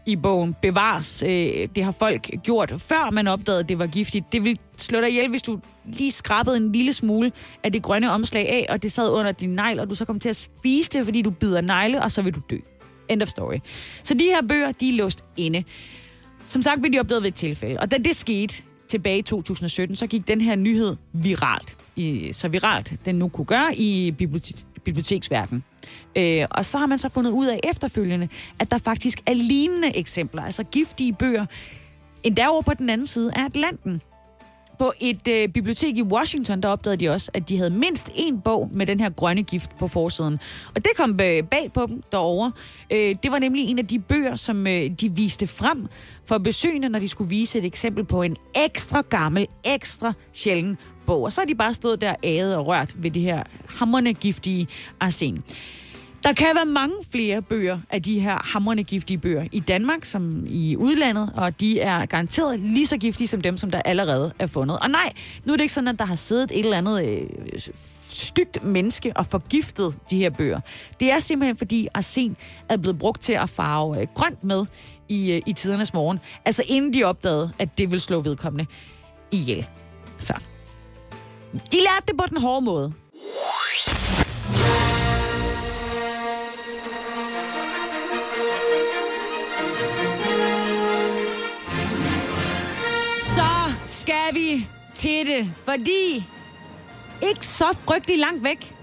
i 0.05 0.15
bogen 0.15 0.55
bevares. 0.61 1.23
Øh, 1.23 1.67
det 1.75 1.83
har 1.83 1.91
folk 1.91 2.29
gjort, 2.43 2.73
før 2.77 3.11
man 3.11 3.27
opdagede, 3.27 3.59
at 3.59 3.69
det 3.69 3.79
var 3.79 3.87
giftigt. 3.87 4.25
Det 4.31 4.43
vil 4.43 4.59
slå 4.77 5.01
dig 5.01 5.09
ihjel, 5.09 5.29
hvis 5.29 5.41
du 5.41 5.59
lige 5.85 6.11
skrabede 6.11 6.57
en 6.57 6.71
lille 6.71 6.93
smule 6.93 7.31
af 7.63 7.71
det 7.71 7.81
grønne 7.81 8.11
omslag 8.11 8.49
af, 8.49 8.65
og 8.69 8.83
det 8.83 8.91
sad 8.91 9.11
under 9.11 9.31
din 9.31 9.49
negl, 9.49 9.79
og 9.79 9.89
du 9.89 9.95
så 9.95 10.05
kom 10.05 10.19
til 10.19 10.29
at 10.29 10.35
spise 10.35 10.89
det, 10.89 11.05
fordi 11.05 11.21
du 11.21 11.29
bider 11.29 11.61
negle, 11.61 12.01
og 12.01 12.11
så 12.11 12.21
vil 12.21 12.33
du 12.33 12.41
dø. 12.49 12.57
End 13.09 13.21
of 13.21 13.27
story. 13.27 13.55
Så 14.03 14.13
de 14.13 14.23
her 14.23 14.41
bøger, 14.47 14.71
de 14.71 14.89
er 14.89 14.93
låst 14.93 15.23
inde. 15.37 15.63
Som 16.45 16.61
sagt 16.61 16.81
blev 16.81 16.93
de 16.93 16.99
opdaget 16.99 17.23
ved 17.23 17.27
et 17.27 17.35
tilfælde, 17.35 17.79
og 17.79 17.91
da 17.91 17.97
det 17.97 18.15
skete 18.15 18.63
tilbage 18.87 19.17
i 19.17 19.21
2017, 19.21 19.95
så 19.95 20.07
gik 20.07 20.27
den 20.27 20.41
her 20.41 20.55
nyhed 20.55 20.95
viralt. 21.13 21.77
I, 21.95 22.33
så 22.33 22.47
viralt 22.47 22.93
den 23.05 23.15
nu 23.15 23.27
kunne 23.27 23.45
gøre 23.45 23.75
i 23.75 24.11
bibliotek 24.11 24.55
biblioteksverden. 24.83 25.63
Øh, 26.15 26.45
og 26.51 26.65
så 26.65 26.77
har 26.77 26.85
man 26.85 26.97
så 26.97 27.09
fundet 27.09 27.31
ud 27.31 27.47
af 27.47 27.59
efterfølgende, 27.63 28.27
at 28.59 28.71
der 28.71 28.77
faktisk 28.77 29.21
er 29.25 29.33
lignende 29.33 29.97
eksempler, 29.97 30.43
altså 30.43 30.63
giftige 30.63 31.13
bøger, 31.13 31.45
endda 32.23 32.47
over 32.47 32.61
på 32.61 32.73
den 32.73 32.89
anden 32.89 33.07
side 33.07 33.31
af 33.35 33.45
Atlanten. 33.45 34.01
På 34.79 34.93
et 34.99 35.27
øh, 35.27 35.47
bibliotek 35.47 35.97
i 35.97 36.01
Washington, 36.01 36.63
der 36.63 36.69
opdagede 36.69 37.05
de 37.05 37.09
også, 37.09 37.31
at 37.33 37.49
de 37.49 37.57
havde 37.57 37.69
mindst 37.69 38.09
en 38.15 38.41
bog 38.41 38.69
med 38.73 38.85
den 38.85 38.99
her 38.99 39.09
grønne 39.09 39.43
gift 39.43 39.77
på 39.79 39.87
forsiden. 39.87 40.39
Og 40.75 40.85
det 40.85 40.91
kom 40.97 41.11
øh, 41.11 41.43
bag 41.43 41.71
på 41.73 41.85
dem 41.85 42.03
derovre. 42.11 42.51
Øh, 42.91 43.15
det 43.23 43.31
var 43.31 43.39
nemlig 43.39 43.69
en 43.69 43.79
af 43.79 43.87
de 43.87 43.99
bøger, 43.99 44.35
som 44.35 44.67
øh, 44.67 44.91
de 44.91 45.15
viste 45.15 45.47
frem 45.47 45.87
for 46.25 46.37
besøgende, 46.37 46.89
når 46.89 46.99
de 46.99 47.07
skulle 47.07 47.29
vise 47.29 47.59
et 47.59 47.65
eksempel 47.65 48.03
på 48.03 48.21
en 48.21 48.37
ekstra 48.65 49.01
gammel, 49.01 49.47
ekstra 49.65 50.13
sjælden 50.33 50.77
bog. 51.05 51.23
Og 51.23 51.33
så 51.33 51.41
har 51.41 51.45
de 51.45 51.55
bare 51.55 51.73
stået 51.73 52.01
der 52.01 52.15
æget 52.23 52.55
og 52.55 52.67
rørt 52.67 53.03
ved 53.03 53.11
det 53.11 53.21
her 53.21 53.43
hammerne 53.67 54.13
giftige 54.13 54.67
arsen. 54.99 55.43
Der 56.23 56.33
kan 56.33 56.47
være 56.55 56.65
mange 56.65 56.95
flere 57.11 57.41
bøger 57.41 57.79
af 57.89 58.01
de 58.01 58.19
her 58.19 58.41
hammerne 58.43 58.83
giftige 58.83 59.17
bøger 59.17 59.47
i 59.51 59.59
Danmark 59.59 60.05
som 60.05 60.45
i 60.47 60.75
udlandet, 60.77 61.31
og 61.35 61.59
de 61.59 61.79
er 61.79 62.05
garanteret 62.05 62.59
lige 62.59 62.87
så 62.87 62.97
giftige 62.97 63.27
som 63.27 63.41
dem, 63.41 63.57
som 63.57 63.71
der 63.71 63.81
allerede 63.81 64.33
er 64.39 64.47
fundet. 64.47 64.79
Og 64.79 64.89
nej, 64.89 65.13
nu 65.45 65.53
er 65.53 65.57
det 65.57 65.63
ikke 65.63 65.73
sådan, 65.73 65.87
at 65.87 65.99
der 65.99 66.05
har 66.05 66.15
siddet 66.15 66.51
et 66.51 66.59
eller 66.59 66.77
andet 66.77 67.05
øh, 67.05 67.27
stygt 68.03 68.63
menneske 68.63 69.13
og 69.15 69.25
forgiftet 69.25 69.97
de 70.09 70.17
her 70.17 70.29
bøger. 70.29 70.59
Det 70.99 71.11
er 71.11 71.19
simpelthen, 71.19 71.57
fordi 71.57 71.87
arsen 71.93 72.37
er 72.69 72.77
blevet 72.77 72.97
brugt 72.97 73.21
til 73.21 73.33
at 73.33 73.49
farve 73.49 74.01
øh, 74.01 74.07
grønt 74.13 74.43
med 74.43 74.65
i, 75.09 75.31
øh, 75.31 75.41
i 75.45 75.53
tidernes 75.53 75.93
morgen. 75.93 76.19
Altså 76.45 76.63
inden 76.67 76.93
de 76.93 77.03
opdagede, 77.03 77.51
at 77.59 77.77
det 77.77 77.91
vil 77.91 77.99
slå 77.99 78.21
vedkommende 78.21 78.65
ihjel. 79.31 79.67
Så 80.19 80.33
de 81.53 81.77
lærte 81.77 82.05
det 82.07 82.17
på 82.17 82.23
den 82.29 82.37
hårde 82.37 82.65
måde. 82.65 82.93
Så 93.19 93.73
skal 93.85 94.33
vi 94.33 94.67
til 94.93 95.27
det, 95.27 95.51
fordi 95.65 96.23
ikke 97.21 97.47
så 97.47 97.77
frygtelig 97.87 98.19
langt 98.19 98.43
væk, 98.43 98.75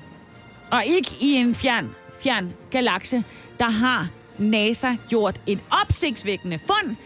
og 0.70 0.84
ikke 0.86 1.10
i 1.20 1.32
en 1.32 1.54
fjern, 1.54 1.94
fjern 2.22 2.52
galakse, 2.70 3.24
der 3.58 3.70
har 3.70 4.08
NASA 4.38 4.96
gjort 5.08 5.40
et 5.46 5.58
opsigtsvækkende 5.82 6.58
fund. 6.58 6.96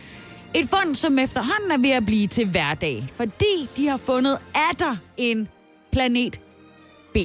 Et 0.57 0.69
fund, 0.71 0.95
som 0.95 1.19
efterhånden 1.19 1.71
er 1.71 1.79
ved 1.79 1.91
at 1.91 2.07
blive 2.07 2.27
til 2.27 2.49
hverdag, 2.49 3.09
fordi 3.17 3.69
de 3.77 3.89
har 3.89 3.97
fundet 3.97 4.39
atter 4.71 4.97
en 5.17 5.49
planet 5.93 6.41
B. 7.15 7.17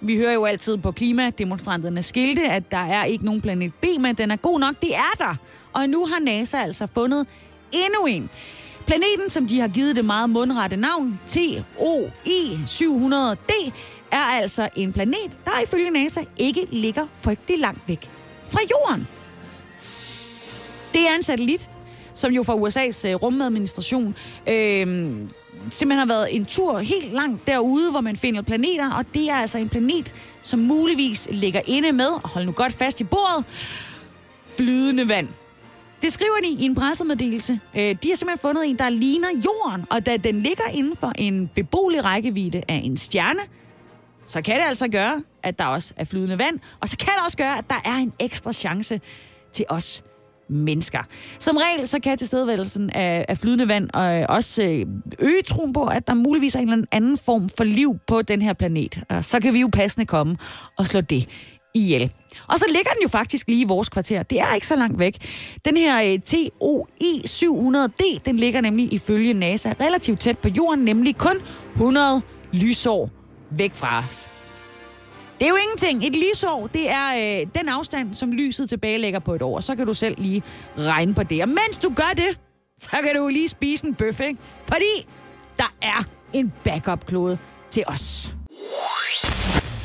Vi 0.00 0.16
hører 0.16 0.32
jo 0.32 0.44
altid 0.44 0.76
på 0.76 0.92
klimademonstranterne 0.92 2.02
skilte, 2.02 2.42
at 2.42 2.70
der 2.70 2.78
er 2.78 3.04
ikke 3.04 3.24
nogen 3.24 3.40
planet 3.40 3.74
B, 3.74 3.84
men 4.00 4.14
den 4.14 4.30
er 4.30 4.36
god 4.36 4.60
nok, 4.60 4.80
det 4.80 4.94
er 4.94 5.16
der. 5.18 5.34
Og 5.72 5.88
nu 5.88 6.06
har 6.06 6.18
NASA 6.20 6.62
altså 6.62 6.86
fundet 6.86 7.26
endnu 7.72 8.06
en. 8.06 8.30
Planeten, 8.86 9.30
som 9.30 9.46
de 9.46 9.60
har 9.60 9.68
givet 9.68 9.96
det 9.96 10.04
meget 10.04 10.30
mundrette 10.30 10.76
navn, 10.76 11.20
TOI 11.28 12.60
700D, 12.66 13.70
er 14.10 14.24
altså 14.24 14.68
en 14.76 14.92
planet, 14.92 15.38
der 15.44 15.60
ifølge 15.64 15.90
NASA 15.90 16.20
ikke 16.36 16.66
ligger 16.70 17.06
frygtelig 17.14 17.58
langt 17.58 17.88
væk 17.88 18.10
fra 18.44 18.60
Jorden. 18.70 19.08
Det 20.92 21.00
er 21.08 21.14
en 21.16 21.22
satellit, 21.22 21.69
som 22.20 22.32
jo 22.32 22.42
fra 22.42 22.54
USA's 22.54 23.08
øh, 23.08 23.14
rumadministration 23.14 24.16
øh, 24.48 24.86
simpelthen 25.70 25.98
har 25.98 26.06
været 26.06 26.36
en 26.36 26.44
tur 26.44 26.78
helt 26.78 27.12
langt 27.12 27.46
derude, 27.46 27.90
hvor 27.90 28.00
man 28.00 28.16
finder 28.16 28.42
planeter, 28.42 28.92
og 28.92 29.04
det 29.14 29.30
er 29.30 29.34
altså 29.34 29.58
en 29.58 29.68
planet, 29.68 30.14
som 30.42 30.58
muligvis 30.58 31.28
ligger 31.30 31.60
inde 31.66 31.92
med, 31.92 32.06
og 32.06 32.28
hold 32.28 32.46
nu 32.46 32.52
godt 32.52 32.72
fast 32.72 33.00
i 33.00 33.04
bordet, 33.04 33.44
flydende 34.56 35.08
vand. 35.08 35.28
Det 36.02 36.12
skriver 36.12 36.36
de 36.42 36.48
i 36.48 36.64
en 36.64 36.74
pressemeddelelse. 36.74 37.60
Øh, 37.74 37.80
de 37.80 38.08
har 38.08 38.16
simpelthen 38.16 38.38
fundet 38.38 38.66
en, 38.66 38.78
der 38.78 38.88
ligner 38.88 39.28
jorden, 39.44 39.86
og 39.90 40.06
da 40.06 40.16
den 40.16 40.40
ligger 40.40 40.64
inden 40.72 40.96
for 40.96 41.12
en 41.18 41.50
beboelig 41.54 42.04
rækkevidde 42.04 42.62
af 42.68 42.80
en 42.84 42.96
stjerne, 42.96 43.40
så 44.24 44.42
kan 44.42 44.56
det 44.56 44.64
altså 44.66 44.88
gøre, 44.88 45.22
at 45.42 45.58
der 45.58 45.64
også 45.64 45.94
er 45.96 46.04
flydende 46.04 46.38
vand, 46.38 46.58
og 46.80 46.88
så 46.88 46.96
kan 46.96 47.08
det 47.16 47.24
også 47.24 47.36
gøre, 47.36 47.58
at 47.58 47.64
der 47.70 47.80
er 47.84 47.96
en 47.96 48.12
ekstra 48.18 48.52
chance 48.52 49.00
til 49.52 49.64
os 49.68 50.02
mennesker. 50.50 50.98
Som 51.38 51.56
regel 51.56 51.88
så 51.88 51.98
kan 52.00 52.18
tilstedeværelsen 52.18 52.90
af, 52.90 53.24
af 53.28 53.38
flydende 53.38 53.68
vand 53.68 53.90
og 53.94 54.36
også 54.36 54.62
øh, 54.62 54.86
øge 55.18 55.42
troen 55.46 55.72
på, 55.72 55.84
at 55.84 56.06
der 56.06 56.14
muligvis 56.14 56.54
er 56.54 56.58
en 56.58 56.68
eller 56.68 56.84
anden 56.92 57.18
form 57.18 57.48
for 57.56 57.64
liv 57.64 57.98
på 58.06 58.22
den 58.22 58.42
her 58.42 58.52
planet. 58.52 59.00
Og 59.08 59.24
så 59.24 59.40
kan 59.40 59.54
vi 59.54 59.60
jo 59.60 59.68
passende 59.72 60.06
komme 60.06 60.36
og 60.78 60.86
slå 60.86 61.00
det 61.00 61.28
ihjel. 61.74 62.12
Og 62.48 62.58
så 62.58 62.64
ligger 62.68 62.90
den 62.90 63.02
jo 63.02 63.08
faktisk 63.08 63.48
lige 63.48 63.60
i 63.60 63.66
vores 63.66 63.88
kvarter. 63.88 64.22
Det 64.22 64.40
er 64.40 64.54
ikke 64.54 64.66
så 64.66 64.76
langt 64.76 64.98
væk. 64.98 65.16
Den 65.64 65.76
her 65.76 66.12
øh, 66.12 66.18
TOI 66.18 67.22
700D, 67.26 68.18
den 68.24 68.36
ligger 68.36 68.60
nemlig 68.60 68.92
ifølge 68.92 69.32
NASA 69.32 69.72
relativt 69.80 70.20
tæt 70.20 70.38
på 70.38 70.48
jorden, 70.48 70.84
nemlig 70.84 71.16
kun 71.16 71.36
100 71.74 72.22
lysår 72.52 73.10
væk 73.50 73.72
fra 73.72 73.98
os. 73.98 74.39
Det 75.40 75.46
er 75.46 75.50
jo 75.50 75.56
ingenting. 75.56 76.06
Et 76.06 76.16
lysår, 76.16 76.66
det 76.66 76.90
er 76.90 77.40
øh, 77.40 77.46
den 77.54 77.68
afstand, 77.68 78.14
som 78.14 78.32
lyset 78.32 78.68
tilbagelægger 78.68 79.18
på 79.18 79.34
et 79.34 79.42
år. 79.42 79.60
Så 79.60 79.76
kan 79.76 79.86
du 79.86 79.94
selv 79.94 80.14
lige 80.18 80.42
regne 80.78 81.14
på 81.14 81.22
det. 81.22 81.42
Og 81.42 81.48
mens 81.48 81.78
du 81.82 81.92
gør 81.96 82.12
det, 82.16 82.38
så 82.78 82.90
kan 82.90 83.14
du 83.16 83.28
lige 83.28 83.48
spise 83.48 83.86
en 83.86 83.94
bøf, 83.94 84.20
ikke? 84.20 84.40
Fordi 84.64 85.06
der 85.58 85.74
er 85.82 86.04
en 86.32 86.52
backup-klode 86.64 87.38
til 87.70 87.84
os. 87.86 88.34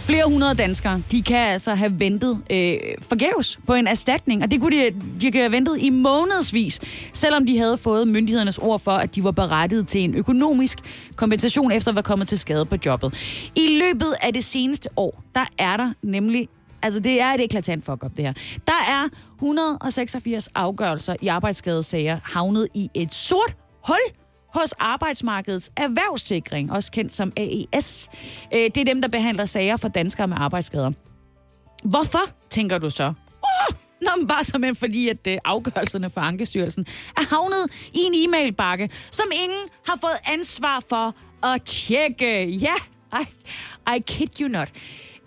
Flere 0.05 0.23
hundrede 0.27 0.55
danskere, 0.55 1.01
de 1.11 1.21
kan 1.21 1.37
altså 1.37 1.75
have 1.75 1.99
ventet 1.99 2.41
øh, 2.49 2.77
forgæves 3.01 3.59
på 3.67 3.73
en 3.73 3.87
erstatning, 3.87 4.43
og 4.43 4.51
det 4.51 4.61
kunne 4.61 4.77
de, 4.77 4.91
de 5.21 5.31
kan 5.31 5.41
have 5.41 5.51
ventet 5.51 5.77
i 5.79 5.89
månedsvis, 5.89 6.79
selvom 7.13 7.45
de 7.45 7.57
havde 7.57 7.77
fået 7.77 8.07
myndighedernes 8.07 8.57
ord 8.57 8.79
for, 8.79 8.91
at 8.91 9.15
de 9.15 9.23
var 9.23 9.31
berettiget 9.31 9.87
til 9.87 10.01
en 10.01 10.15
økonomisk 10.15 10.77
kompensation 11.15 11.71
efter 11.71 11.91
at 11.91 11.95
være 11.95 12.03
kommet 12.03 12.27
til 12.27 12.39
skade 12.39 12.65
på 12.65 12.75
jobbet. 12.85 13.13
I 13.55 13.79
løbet 13.79 14.15
af 14.21 14.33
det 14.33 14.43
seneste 14.43 14.89
år, 14.97 15.23
der 15.35 15.45
er 15.57 15.77
der 15.77 15.93
nemlig 16.03 16.47
Altså, 16.81 16.99
det 16.99 17.21
er 17.21 17.33
et 17.33 17.43
eklatant 17.43 17.85
fuck 17.85 18.03
up, 18.03 18.11
det 18.17 18.25
her. 18.25 18.33
Der 18.67 18.73
er 18.89 19.09
186 19.35 20.49
afgørelser 20.55 21.15
i 21.21 21.27
arbejdsskadesager 21.27 22.19
havnet 22.23 22.67
i 22.73 22.89
et 22.93 23.13
sort 23.13 23.55
hul 23.87 24.24
hos 24.55 24.73
Arbejdsmarkedets 24.79 25.71
Erhvervssikring, 25.77 26.71
også 26.71 26.91
kendt 26.91 27.11
som 27.11 27.33
AES. 27.37 28.09
Øh, 28.53 28.59
det 28.59 28.77
er 28.77 28.85
dem, 28.85 29.01
der 29.01 29.07
behandler 29.07 29.45
sager 29.45 29.77
for 29.77 29.87
danskere 29.87 30.27
med 30.27 30.37
arbejdsskader. 30.39 30.91
Hvorfor, 31.83 32.21
tænker 32.49 32.77
du 32.77 32.89
så? 32.89 33.13
Oh, 33.43 33.75
Nå, 34.01 34.09
men 34.17 34.27
bare 34.27 34.43
simpelthen 34.43 34.75
fordi, 34.75 35.09
at 35.09 35.27
øh, 35.27 35.37
afgørelserne 35.45 36.09
fra 36.09 36.27
Ankestyrelsen 36.27 36.85
er 37.17 37.35
havnet 37.35 37.89
i 37.93 37.99
en 37.99 38.13
e-mailbakke, 38.13 38.89
som 39.11 39.25
ingen 39.33 39.69
har 39.87 39.97
fået 40.01 40.33
ansvar 40.33 40.83
for 40.89 41.15
at 41.47 41.61
tjekke. 41.61 42.49
Ja, 42.49 42.75
I, 43.21 43.25
I 43.95 43.99
kid 44.07 44.41
you 44.41 44.47
not. 44.47 44.71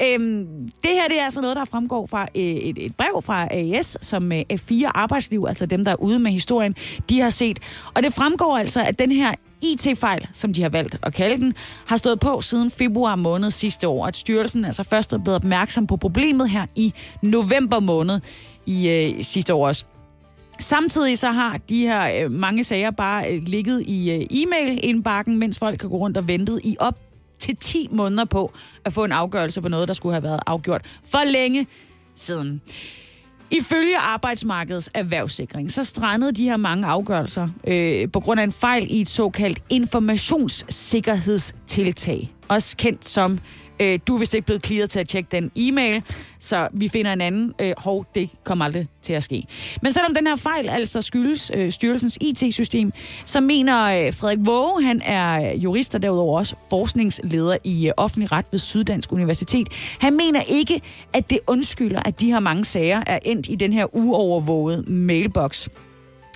Øhm, 0.03 0.47
det 0.83 0.91
her 0.91 1.09
det 1.09 1.21
er 1.21 1.25
altså 1.25 1.41
noget, 1.41 1.57
der 1.57 1.65
fremgår 1.65 2.07
fra 2.07 2.23
øh, 2.23 2.43
et, 2.43 2.77
et 2.79 2.97
brev 2.97 3.23
fra 3.23 3.49
AES, 3.51 3.97
som 4.01 4.33
øh, 4.33 4.43
F4 4.53 4.91
Arbejdsliv, 4.95 5.45
altså 5.49 5.67
dem, 5.67 5.85
der 5.85 5.93
er 5.93 6.03
ude 6.03 6.19
med 6.19 6.31
historien, 6.31 6.77
de 7.11 7.21
har 7.21 7.31
set. 7.31 7.59
Og 7.95 8.03
det 8.03 8.15
fremgår 8.15 8.59
altså, 8.59 8.83
at 8.83 8.99
den 8.99 9.13
her 9.13 9.35
IT-fejl, 9.63 10.29
som 10.33 10.53
de 10.53 10.63
har 10.63 10.69
valgt 10.69 10.97
at 11.03 11.15
kalde 11.15 11.39
den, 11.39 11.55
har 11.87 11.97
stået 11.97 12.21
på 12.21 12.41
siden 12.41 12.71
februar 12.71 13.17
måned 13.17 13.51
sidste 13.51 13.89
år. 13.89 14.07
At 14.07 14.17
styrelsen 14.17 14.65
altså 14.65 14.83
først 14.83 15.13
er 15.13 15.19
blevet 15.19 15.37
opmærksom 15.37 15.87
på 15.87 15.97
problemet 15.97 16.51
her 16.51 16.67
i 16.77 16.95
november 17.23 17.81
måned 17.81 18.21
i 18.67 18.89
øh, 18.89 19.23
sidste 19.25 19.55
år 19.55 19.67
også. 19.67 19.85
Samtidig 20.61 21.19
så 21.19 21.31
har 21.31 21.59
de 21.69 21.83
her 21.83 22.25
øh, 22.25 22.31
mange 22.31 22.65
sager 22.65 22.91
bare 22.91 23.33
øh, 23.33 23.43
ligget 23.47 23.83
i 23.87 24.11
øh, 24.11 24.27
e-mail-indbakken, 24.31 25.39
mens 25.39 25.59
folk 25.59 25.83
har 25.83 25.89
gået 25.89 26.01
rundt 26.01 26.17
og 26.17 26.29
ventet 26.29 26.61
i 26.65 26.77
op 26.81 27.08
til 27.39 27.57
10 27.57 27.89
måneder 27.91 28.25
på 28.25 28.53
at 28.85 28.93
få 28.93 29.05
en 29.05 29.13
afgørelse 29.13 29.63
på 29.63 29.69
noget, 29.69 29.89
der 29.89 29.95
skulle 29.95 30.13
have 30.13 30.23
været 30.23 30.41
afgjort 30.47 30.85
for 31.05 31.33
længe 31.33 31.67
siden. 32.15 32.61
Ifølge 33.51 33.99
Arbejdsmarkedets 33.99 34.91
Erhvervssikring, 34.95 35.71
så 35.71 35.85
strandede 35.85 36.33
de 36.33 36.45
her 36.45 36.57
mange 36.57 36.87
afgørelser 36.87 37.49
øh, 37.67 38.11
på 38.13 38.21
grund 38.21 38.41
af 38.41 38.45
en 38.45 38.53
fejl 38.53 38.87
i 38.91 39.01
et 39.01 39.09
såkaldt 39.09 39.63
informationssikkerhedstiltag. 39.71 42.35
Også 42.49 42.77
kendt 42.77 43.05
som, 43.05 43.39
øh, 43.81 43.99
du 44.07 44.15
er 44.15 44.19
vist 44.19 44.35
ikke 44.35 44.47
blevet 44.47 44.67
clearet 44.67 44.91
til 44.91 45.01
at 45.01 45.09
tjekke 45.09 45.29
den 45.33 45.51
e-mail, 45.57 46.03
så 46.39 46.69
vi 46.73 46.89
finder 46.89 47.13
en 47.13 47.21
anden. 47.21 47.55
Øh, 47.61 47.75
hov, 47.79 48.07
det 48.15 48.31
kommer 48.45 48.65
aldrig 48.65 48.89
til 49.03 49.13
at 49.13 49.23
ske. 49.23 49.45
Men 49.83 49.93
selvom 49.93 50.15
den 50.15 50.27
her 50.27 50.37
fejl 50.37 50.69
altså 50.69 51.03
skyldes 51.03 51.51
øh, 51.55 51.71
styrelsens 51.71 52.19
IT-system, 52.21 52.93
så 53.25 53.41
mener 53.41 53.85
øh, 53.85 54.15
Frederik 54.15 54.39
Våge, 54.41 54.85
han 54.85 55.03
er 55.05 55.53
jurist 55.55 55.95
og 55.95 56.03
derudover 56.03 56.39
også 56.39 56.57
forskningsleder 56.71 57.57
i 57.65 57.87
øh, 57.87 57.93
offentlig 57.97 58.33
ret 58.33 58.47
ved 58.51 58.59
Syddansk 58.59 59.13
Universitet. 59.13 59.69
Han 60.01 60.17
mener 60.17 60.41
ikke, 60.49 60.81
at 61.13 61.31
det 61.31 61.39
undskylder, 61.47 62.03
at 62.05 62.21
de 62.21 62.27
her 62.27 62.41
mange 62.41 62.65
sager 62.65 63.03
er 63.07 63.19
endt 63.23 63.49
i 63.49 63.55
den 63.55 63.73
her 63.73 63.97
uovervågede 63.97 64.85
mailbox. 64.93 65.69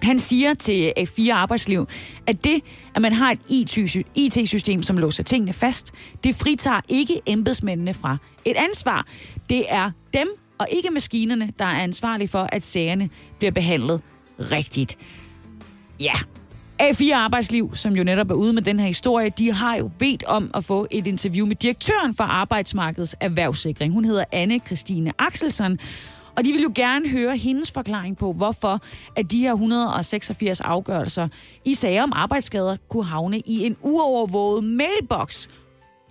Han 0.03 0.19
siger 0.19 0.55
til 0.55 0.93
øh, 0.97 1.03
A4 1.03 1.31
Arbejdsliv, 1.33 1.88
at 2.27 2.45
det, 2.45 2.61
at 2.95 3.03
man 3.03 3.12
har 3.12 3.31
et 3.51 3.99
IT-system, 4.15 4.83
som 4.83 4.99
låser 4.99 5.23
tingene 5.23 5.53
fast, 5.53 5.93
det 6.25 6.35
fritager 6.35 6.81
ikke 6.88 7.21
embedsmændene 7.27 7.95
fra 7.95 8.17
et 8.45 8.57
ansvar. 8.57 9.07
Det 9.49 9.65
er 9.69 9.91
dem 10.15 10.29
og 10.59 10.67
ikke 10.73 10.91
maskinerne, 10.91 11.53
der 11.59 11.65
er 11.65 11.83
ansvarlige 11.83 12.29
for, 12.29 12.49
at 12.53 12.62
sagerne 12.62 13.11
bliver 13.38 13.51
behandlet 13.51 14.01
rigtigt. 14.38 14.99
Ja, 16.01 16.12
A4 16.83 17.15
Arbejdsliv, 17.15 17.71
som 17.75 17.97
jo 17.97 18.05
netop 18.05 18.31
er 18.31 18.35
ude 18.35 18.53
med 18.53 18.62
den 18.62 18.81
her 18.81 18.87
historie, 18.87 19.31
de 19.38 19.53
har 19.53 19.77
jo 19.77 19.91
bedt 19.99 20.25
om 20.25 20.51
at 20.55 20.65
få 20.65 20.87
et 20.91 21.07
interview 21.07 21.47
med 21.47 21.57
direktøren 21.57 22.15
for 22.15 22.25
Arbejdsmarkedets 22.25 23.17
Erhvervssikring. 23.21 23.93
Hun 23.93 24.05
hedder 24.05 24.25
Anne 24.33 24.61
Christine 24.67 25.12
Axelsen, 25.19 25.79
og 26.37 26.45
de 26.45 26.53
vil 26.53 26.62
jo 26.62 26.73
gerne 26.75 27.09
høre 27.09 27.37
hendes 27.37 27.71
forklaring 27.71 28.18
på, 28.18 28.33
hvorfor 28.33 28.81
at 29.16 29.31
de 29.31 29.38
her 29.38 29.53
186 29.53 30.61
afgørelser 30.61 31.29
i 31.64 31.75
sager 31.75 32.03
om 32.03 32.12
arbejdsskader 32.14 32.77
kunne 32.88 33.05
havne 33.05 33.38
i 33.38 33.66
en 33.66 33.77
uovervåget 33.83 34.64
mailbox. 34.64 35.49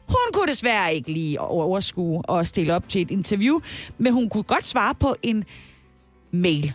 Hun 0.08 0.32
kunne 0.34 0.48
desværre 0.48 0.96
ikke 0.96 1.12
lige 1.12 1.42
overskue 1.42 2.22
og 2.22 2.48
stille 2.48 2.76
op 2.76 2.88
til 2.88 3.02
et 3.02 3.12
interview, 3.12 3.60
men 3.98 4.14
hun 4.14 4.30
kunne 4.30 4.44
godt 4.44 4.66
svare 4.66 4.96
på 4.96 5.16
en 5.24 5.44
mail. 6.32 6.74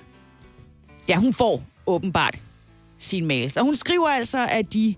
Ja, 1.09 1.17
hun 1.17 1.33
får 1.33 1.63
åbenbart 1.87 2.39
sin 2.99 3.27
mail. 3.27 3.51
Så 3.51 3.63
hun 3.63 3.75
skriver 3.75 4.09
altså, 4.09 4.47
at 4.51 4.73
de 4.73 4.95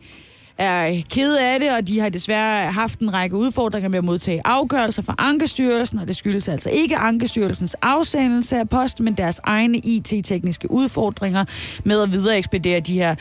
er 0.58 1.02
kede 1.10 1.44
af 1.44 1.60
det, 1.60 1.72
og 1.72 1.88
de 1.88 2.00
har 2.00 2.08
desværre 2.08 2.72
haft 2.72 2.98
en 2.98 3.14
række 3.14 3.36
udfordringer 3.36 3.88
med 3.88 3.98
at 3.98 4.04
modtage 4.04 4.40
afgørelser 4.44 5.02
fra 5.02 5.14
Ankestyrelsen, 5.18 5.98
og 5.98 6.08
det 6.08 6.16
skyldes 6.16 6.48
altså 6.48 6.70
ikke 6.70 6.96
Ankestyrelsens 6.96 7.76
afsendelse 7.82 8.56
af 8.56 8.68
post, 8.68 9.00
men 9.00 9.14
deres 9.14 9.40
egne 9.44 9.78
IT-tekniske 9.78 10.70
udfordringer 10.70 11.44
med 11.84 12.02
at 12.02 12.12
videre 12.12 12.38
ekspedere 12.38 12.80
de 12.80 12.94
her 12.94 13.14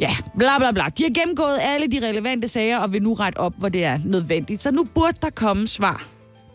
Ja, 0.00 0.16
bla 0.38 0.58
bla 0.58 0.72
bla. 0.72 0.84
De 0.98 1.02
har 1.02 1.20
gennemgået 1.20 1.58
alle 1.60 1.86
de 1.86 2.06
relevante 2.08 2.48
sager 2.48 2.78
og 2.78 2.92
vil 2.92 3.02
nu 3.02 3.14
rette 3.14 3.38
op, 3.38 3.52
hvor 3.58 3.68
det 3.68 3.84
er 3.84 3.98
nødvendigt. 4.04 4.62
Så 4.62 4.70
nu 4.70 4.84
burde 4.94 5.16
der 5.22 5.30
komme 5.30 5.66
svar. 5.66 6.08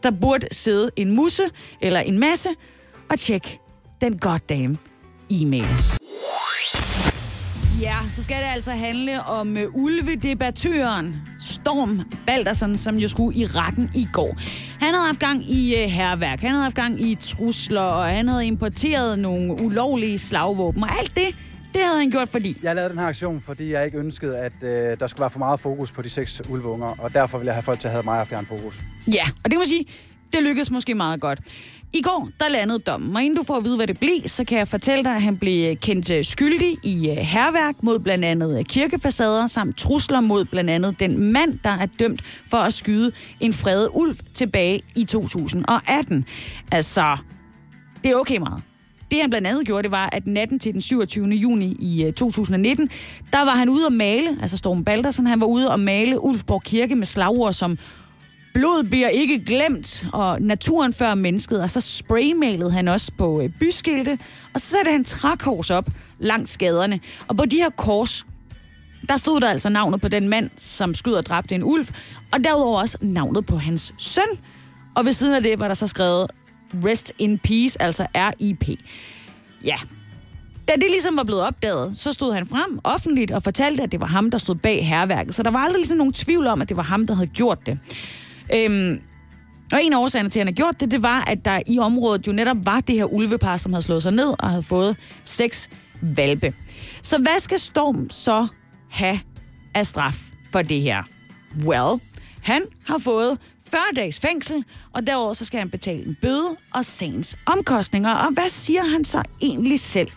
Der 0.04 0.12
burde 0.12 0.48
sidde 0.52 0.90
en 0.96 1.16
musse 1.16 1.44
eller 1.82 2.00
en 2.00 2.20
masse 2.20 2.50
og 3.10 3.20
tjekke 3.20 3.60
den 4.02 4.18
goddamn 4.18 4.78
e-mail. 5.30 5.97
Ja, 7.82 7.98
så 8.10 8.24
skal 8.24 8.38
det 8.38 8.50
altså 8.50 8.72
handle 8.72 9.24
om 9.24 9.58
uh, 9.58 9.84
ulvedebattøren 9.84 11.16
Storm 11.40 12.02
Baldersen, 12.26 12.78
som 12.78 12.96
jo 12.96 13.08
skulle 13.08 13.38
i 13.38 13.46
retten 13.46 13.92
i 13.96 14.08
går. 14.14 14.38
Han 14.80 14.94
havde 14.94 15.06
haft 15.06 15.20
gang 15.20 15.52
i 15.52 15.74
uh, 15.84 15.92
herværk, 15.92 16.42
han 16.42 16.50
havde 16.50 16.64
haft 16.64 16.76
gang 16.76 17.02
i 17.02 17.16
trusler, 17.16 17.82
og 17.82 18.10
han 18.10 18.28
havde 18.28 18.46
importeret 18.46 19.20
nogle 19.20 19.62
ulovlige 19.62 20.18
slagvåben, 20.18 20.84
og 20.84 20.90
alt 21.00 21.16
det, 21.16 21.36
det 21.74 21.82
havde 21.84 22.00
han 22.00 22.10
gjort, 22.10 22.30
fordi... 22.30 22.58
Jeg 22.64 22.76
lavede 22.76 22.90
den 22.90 23.00
her 23.00 23.06
aktion, 23.06 23.42
fordi 23.42 23.72
jeg 23.72 23.86
ikke 23.86 23.98
ønskede, 23.98 24.38
at 24.38 24.54
øh, 24.62 25.00
der 25.00 25.08
skulle 25.08 25.22
være 25.22 25.30
for 25.30 25.40
meget 25.40 25.60
fokus 25.60 25.92
på 25.92 26.02
de 26.02 26.10
seks 26.10 26.42
ulveunger, 26.50 26.96
og 27.00 27.14
derfor 27.14 27.38
ville 27.38 27.48
jeg 27.48 27.56
have 27.56 27.64
folk 27.64 27.80
til 27.80 27.88
at 27.88 27.92
have 27.92 28.04
mig 28.04 28.22
og 28.22 28.28
fjerne 28.28 28.48
fokus. 28.48 28.84
Ja, 29.14 29.24
og 29.28 29.44
det 29.44 29.52
kan 29.52 29.60
man 29.60 29.68
sige, 29.68 29.86
det 30.34 30.44
lykkedes 30.44 30.72
måske 30.72 30.96
meget 30.96 31.22
godt. 31.22 31.40
I 31.94 32.02
går, 32.02 32.30
der 32.40 32.50
landede 32.50 32.80
dommen, 32.80 33.16
og 33.16 33.24
inden 33.24 33.38
du 33.38 33.44
får 33.44 33.58
at 33.58 33.64
vide, 33.64 33.76
hvad 33.76 33.88
det 33.88 34.00
blev, 34.00 34.22
så 34.26 34.44
kan 34.44 34.58
jeg 34.58 34.68
fortælle 34.68 35.04
dig, 35.04 35.16
at 35.16 35.22
han 35.22 35.38
blev 35.38 35.70
øh, 35.70 35.76
kendt 35.76 36.10
øh, 36.10 36.26
skyldig 36.26 36.78
i 36.84 37.10
øh, 37.10 37.16
herværk 37.16 37.84
mod 37.84 38.00
blandt 38.00 38.26
andet 38.26 38.68
kirkefacader, 38.68 39.48
samt 39.48 39.78
trusler 39.78 40.22
mod 40.22 40.46
blandt 40.46 40.70
andet 40.70 41.00
den 41.00 41.34
mand, 41.34 41.60
der 41.64 41.70
er 41.70 41.86
dømt 41.86 42.22
for 42.50 42.58
at 42.58 42.74
skyde 42.74 43.12
en 43.40 43.54
fredet 43.54 43.90
ulv 43.94 44.16
tilbage 44.34 44.80
i 44.96 45.04
2018. 45.04 46.26
Altså, 46.72 47.18
det 48.04 48.12
er 48.12 48.16
okay 48.16 48.38
meget. 48.38 48.64
Det 49.12 49.22
han 49.22 49.30
blandt 49.30 49.48
andet 49.48 49.66
gjorde, 49.66 49.84
det 49.84 49.92
var, 49.92 50.10
at 50.12 50.28
natten 50.28 50.60
til 50.60 50.74
den 50.74 50.82
27. 50.82 51.28
juni 51.28 51.66
i 51.80 52.12
2019, 52.18 52.90
der 53.34 53.46
var 53.46 53.56
han 53.56 53.70
ude 53.70 53.86
at 53.86 53.94
male, 53.94 54.38
altså 54.42 54.58
Storm 54.58 54.84
Baldersen, 54.84 55.28
han 55.28 55.42
var 55.42 55.48
ude 55.48 55.72
at 55.72 55.80
male 55.80 56.24
Ulfborg 56.24 56.64
Kirke 56.64 56.96
med 56.96 57.06
slagord 57.06 57.54
som 57.54 57.78
Blod 58.58 58.84
bliver 58.84 59.08
ikke 59.08 59.40
glemt, 59.40 60.06
og 60.14 60.42
naturen 60.42 60.94
før 60.94 61.16
mennesket. 61.16 61.62
Og 61.62 61.70
så 61.70 61.82
spraymalede 61.82 62.72
han 62.72 62.88
også 62.88 63.12
på 63.18 63.42
øh, 63.42 63.50
byskilte, 63.60 64.20
og 64.54 64.62
så 64.62 64.68
satte 64.68 64.92
han 64.92 65.04
trækors 65.04 65.70
op 65.70 65.90
langs 66.20 66.58
gaderne. 66.58 67.00
Og 67.28 67.38
på 67.38 67.46
de 67.46 67.56
her 67.56 67.70
kors, 67.70 68.26
der 69.10 69.18
stod 69.18 69.42
der 69.42 69.50
altså 69.50 69.70
navnet 69.70 70.02
på 70.02 70.08
den 70.08 70.30
mand, 70.30 70.50
som 70.56 70.94
skød 70.94 71.14
og 71.14 71.26
dræbte 71.26 71.56
en 71.56 71.64
ulv, 71.64 71.88
og 72.34 72.44
derudover 72.44 72.80
også 72.80 72.98
navnet 73.02 73.46
på 73.46 73.58
hans 73.58 73.94
søn. 73.98 74.24
Og 74.96 75.06
ved 75.06 75.14
siden 75.14 75.36
af 75.36 75.42
det 75.42 75.60
var 75.60 75.68
der 75.68 75.76
så 75.76 75.88
skrevet 75.88 76.32
Rest 76.86 77.14
in 77.18 77.40
Peace, 77.40 77.82
altså 77.82 78.08
R.I.P. 78.16 78.70
Ja, 79.64 79.76
da 80.68 80.74
det 80.74 80.90
ligesom 80.90 81.18
var 81.18 81.24
blevet 81.24 81.44
opdaget, 81.44 81.98
så 81.98 82.12
stod 82.12 82.34
han 82.34 82.46
frem 82.46 82.80
offentligt 82.84 83.32
og 83.32 83.44
fortalte, 83.44 83.84
at 83.84 83.92
det 83.92 84.00
var 84.00 84.08
ham, 84.08 84.32
der 84.32 84.38
stod 84.38 84.56
bag 84.56 84.88
herværket. 84.88 85.36
Så 85.36 85.44
der 85.44 85.52
var 85.52 85.60
aldrig 85.60 85.80
ligesom 85.80 85.98
nogen 85.98 86.14
tvivl 86.14 86.48
om, 86.48 86.62
at 86.62 86.70
det 86.70 86.78
var 86.78 86.84
ham, 86.84 87.08
der 87.08 87.14
havde 87.14 87.30
gjort 87.30 87.66
det. 87.66 87.80
Øhm, 88.54 89.02
og 89.74 89.84
en 89.84 89.94
af 89.94 89.98
årsagerne 89.98 90.30
til, 90.30 90.40
at 90.40 90.46
han 90.46 90.54
har 90.54 90.56
gjort 90.56 90.80
det, 90.80 90.92
det 90.92 91.04
var, 91.04 91.24
at 91.28 91.46
der 91.46 91.60
i 91.68 91.80
området 91.80 92.28
jo 92.28 92.32
netop 92.32 92.58
var 92.64 92.82
det 92.82 92.96
her 92.96 93.06
ulvepar, 93.06 93.58
som 93.58 93.74
havde 93.74 93.86
slået 93.86 94.04
sig 94.04 94.12
ned 94.12 94.34
og 94.40 94.50
havde 94.50 94.64
fået 94.64 94.98
seks 95.24 95.70
valpe. 96.02 96.54
Så 97.02 97.18
hvad 97.18 97.40
skal 97.40 97.60
Storm 97.60 98.10
så 98.10 98.48
have 98.90 99.20
af 99.76 99.86
straf 99.86 100.18
for 100.52 100.62
det 100.62 100.82
her? 100.82 101.04
Well, 101.66 102.02
han 102.42 102.62
har 102.88 102.98
fået 102.98 103.38
40 103.72 103.82
dages 103.96 104.20
fængsel, 104.20 104.64
og 104.94 105.08
derover 105.08 105.34
så 105.34 105.46
skal 105.46 105.60
han 105.60 105.70
betale 105.70 106.06
en 106.06 106.18
bøde 106.22 106.56
og 106.74 106.86
sagens 106.86 107.38
omkostninger. 107.46 108.14
Og 108.14 108.34
hvad 108.34 108.50
siger 108.50 108.84
han 108.84 109.06
så 109.06 109.24
egentlig 109.42 109.80
selv 109.80 110.10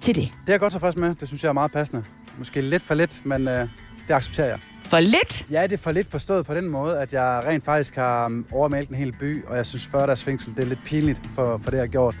til 0.00 0.14
det? 0.14 0.24
Det 0.24 0.48
er 0.48 0.52
jeg 0.52 0.60
godt 0.60 0.72
tilfreds 0.72 0.96
med. 0.96 1.14
Det 1.14 1.28
synes 1.28 1.42
jeg 1.42 1.48
er 1.48 1.52
meget 1.52 1.72
passende. 1.72 2.04
Måske 2.38 2.60
lidt 2.60 2.82
for 2.82 2.94
lidt, 2.94 3.26
men 3.26 3.48
øh, 3.48 3.68
det 4.08 4.14
accepterer 4.14 4.46
jeg. 4.46 4.58
For 4.88 5.00
lidt? 5.00 5.46
Ja, 5.50 5.62
det 5.62 5.72
er 5.72 5.76
for 5.76 5.92
lidt 5.92 6.10
forstået 6.10 6.46
på 6.46 6.54
den 6.54 6.68
måde, 6.68 7.00
at 7.00 7.12
jeg 7.12 7.42
rent 7.46 7.64
faktisk 7.64 7.96
har 7.96 8.26
um, 8.26 8.46
overmalet 8.52 8.88
en 8.88 8.94
hel 8.94 9.12
by, 9.12 9.44
og 9.44 9.56
jeg 9.56 9.66
synes 9.66 9.86
40 9.86 10.06
dages 10.06 10.24
fængsel, 10.24 10.54
det 10.56 10.62
er 10.64 10.68
lidt 10.68 10.84
pinligt 10.84 11.20
for, 11.34 11.60
for 11.62 11.70
det, 11.70 11.76
jeg 11.76 11.82
har 11.82 11.86
gjort. 11.86 12.14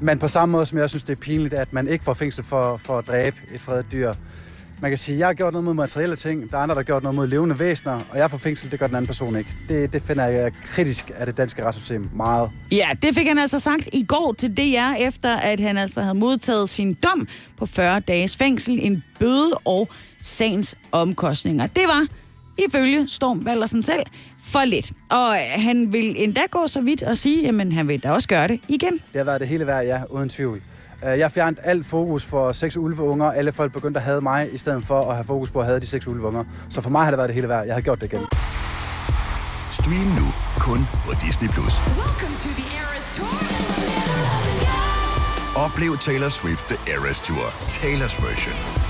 Men 0.00 0.18
på 0.18 0.28
samme 0.28 0.52
måde, 0.52 0.66
som 0.66 0.78
jeg 0.78 0.90
synes, 0.90 1.04
det 1.04 1.12
er 1.12 1.20
pinligt, 1.20 1.54
at 1.54 1.72
man 1.72 1.88
ikke 1.88 2.04
får 2.04 2.14
fængsel 2.14 2.44
for, 2.44 2.76
for 2.76 2.98
at 2.98 3.06
dræbe 3.06 3.36
et 3.54 3.60
fredet 3.60 3.86
dyr. 3.92 4.12
Man 4.80 4.90
kan 4.90 4.98
sige, 4.98 5.14
at 5.14 5.18
jeg 5.18 5.28
har 5.28 5.34
gjort 5.34 5.52
noget 5.52 5.64
mod 5.64 5.74
materielle 5.74 6.16
ting, 6.16 6.50
der 6.50 6.58
er 6.58 6.62
andre, 6.62 6.74
der 6.74 6.78
har 6.78 6.84
gjort 6.84 7.02
noget 7.02 7.14
mod 7.14 7.26
levende 7.26 7.58
væsener, 7.58 8.00
og 8.10 8.18
jeg 8.18 8.30
får 8.30 8.38
fængsel, 8.38 8.70
det 8.70 8.78
gør 8.78 8.86
den 8.86 8.96
anden 8.96 9.06
person 9.06 9.36
ikke. 9.36 9.50
Det, 9.68 9.92
det 9.92 10.02
finder 10.02 10.26
jeg 10.26 10.52
kritisk 10.64 11.10
af 11.16 11.26
det 11.26 11.36
danske 11.36 11.64
retssystem 11.64 12.08
meget. 12.14 12.50
Ja, 12.72 12.88
det 13.02 13.14
fik 13.14 13.26
han 13.26 13.38
altså 13.38 13.58
sagt 13.58 13.88
i 13.92 14.04
går 14.04 14.34
til 14.38 14.56
DR, 14.56 14.94
efter 14.98 15.36
at 15.36 15.60
han 15.60 15.78
altså 15.78 16.00
havde 16.00 16.14
modtaget 16.14 16.68
sin 16.68 16.94
dom 16.94 17.28
på 17.56 17.66
40 17.66 18.00
dages 18.00 18.36
fængsel, 18.36 18.78
en 18.82 19.04
bøde 19.18 19.52
og 19.64 19.88
sagens 20.20 20.74
omkostninger. 20.92 21.66
Det 21.66 21.82
var 21.88 22.06
ifølge 22.68 23.08
Storm 23.08 23.46
Valdersen 23.46 23.82
selv 23.82 24.02
for 24.42 24.64
lidt. 24.64 24.92
Og 25.10 25.36
han 25.56 25.92
vil 25.92 26.22
endda 26.22 26.40
gå 26.50 26.66
så 26.66 26.80
vidt 26.80 27.02
og 27.02 27.16
sige, 27.16 27.48
at 27.48 27.72
han 27.72 27.88
vil 27.88 28.02
da 28.02 28.10
også 28.10 28.28
gøre 28.28 28.48
det 28.48 28.60
igen. 28.68 28.92
Det 28.92 29.16
har 29.16 29.24
været 29.24 29.40
det 29.40 29.48
hele 29.48 29.66
værd, 29.66 29.84
ja, 29.84 30.02
uden 30.10 30.28
tvivl. 30.28 30.60
Øh, 31.06 31.18
jeg 31.18 31.32
fjernet 31.32 31.58
alt 31.62 31.86
fokus 31.86 32.24
for 32.24 32.52
seks 32.52 32.76
ulveunger. 32.76 33.26
Alle 33.26 33.52
folk 33.52 33.72
begyndte 33.72 34.00
at 34.00 34.04
have 34.04 34.20
mig, 34.20 34.48
i 34.52 34.58
stedet 34.58 34.84
for 34.86 35.00
at 35.00 35.14
have 35.14 35.24
fokus 35.24 35.50
på 35.50 35.60
at 35.60 35.66
have 35.66 35.80
de 35.80 35.86
seks 35.86 36.06
ulveunger. 36.06 36.44
Så 36.68 36.80
for 36.80 36.90
mig 36.90 37.04
har 37.04 37.10
det 37.10 37.18
været 37.18 37.28
det 37.28 37.34
hele 37.34 37.48
værd. 37.48 37.66
Jeg 37.66 37.74
har 37.74 37.80
gjort 37.80 38.00
det 38.00 38.12
igen. 38.12 38.26
Stream 39.72 40.06
nu 40.20 40.26
kun 40.58 40.86
på 41.04 41.12
Disney+. 41.26 41.48
Plus. 41.48 41.74
Oplev 45.56 45.98
Taylor 45.98 46.28
Swift 46.28 46.64
The 46.68 46.92
Eras 46.92 47.20
Tour, 47.20 47.46
Taylor's 47.80 48.22
version. 48.26 48.89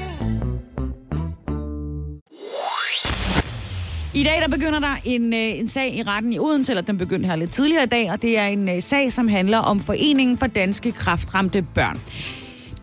I 4.13 4.23
dag 4.23 4.41
der 4.41 4.47
begynder 4.47 4.79
der 4.79 4.95
en, 5.05 5.33
øh, 5.33 5.59
en 5.59 5.67
sag 5.67 5.95
i 5.95 6.03
retten 6.03 6.33
i 6.33 6.39
Odense, 6.39 6.71
eller 6.71 6.81
den 6.81 6.97
begyndte 6.97 7.29
her 7.29 7.35
lidt 7.35 7.51
tidligere 7.51 7.83
i 7.83 7.87
dag, 7.87 8.11
og 8.11 8.21
det 8.21 8.37
er 8.37 8.45
en 8.45 8.69
øh, 8.69 8.81
sag, 8.81 9.11
som 9.11 9.27
handler 9.27 9.57
om 9.57 9.79
Foreningen 9.79 10.37
for 10.37 10.47
Danske 10.47 10.91
Kraftramte 10.91 11.61
Børn. 11.75 12.01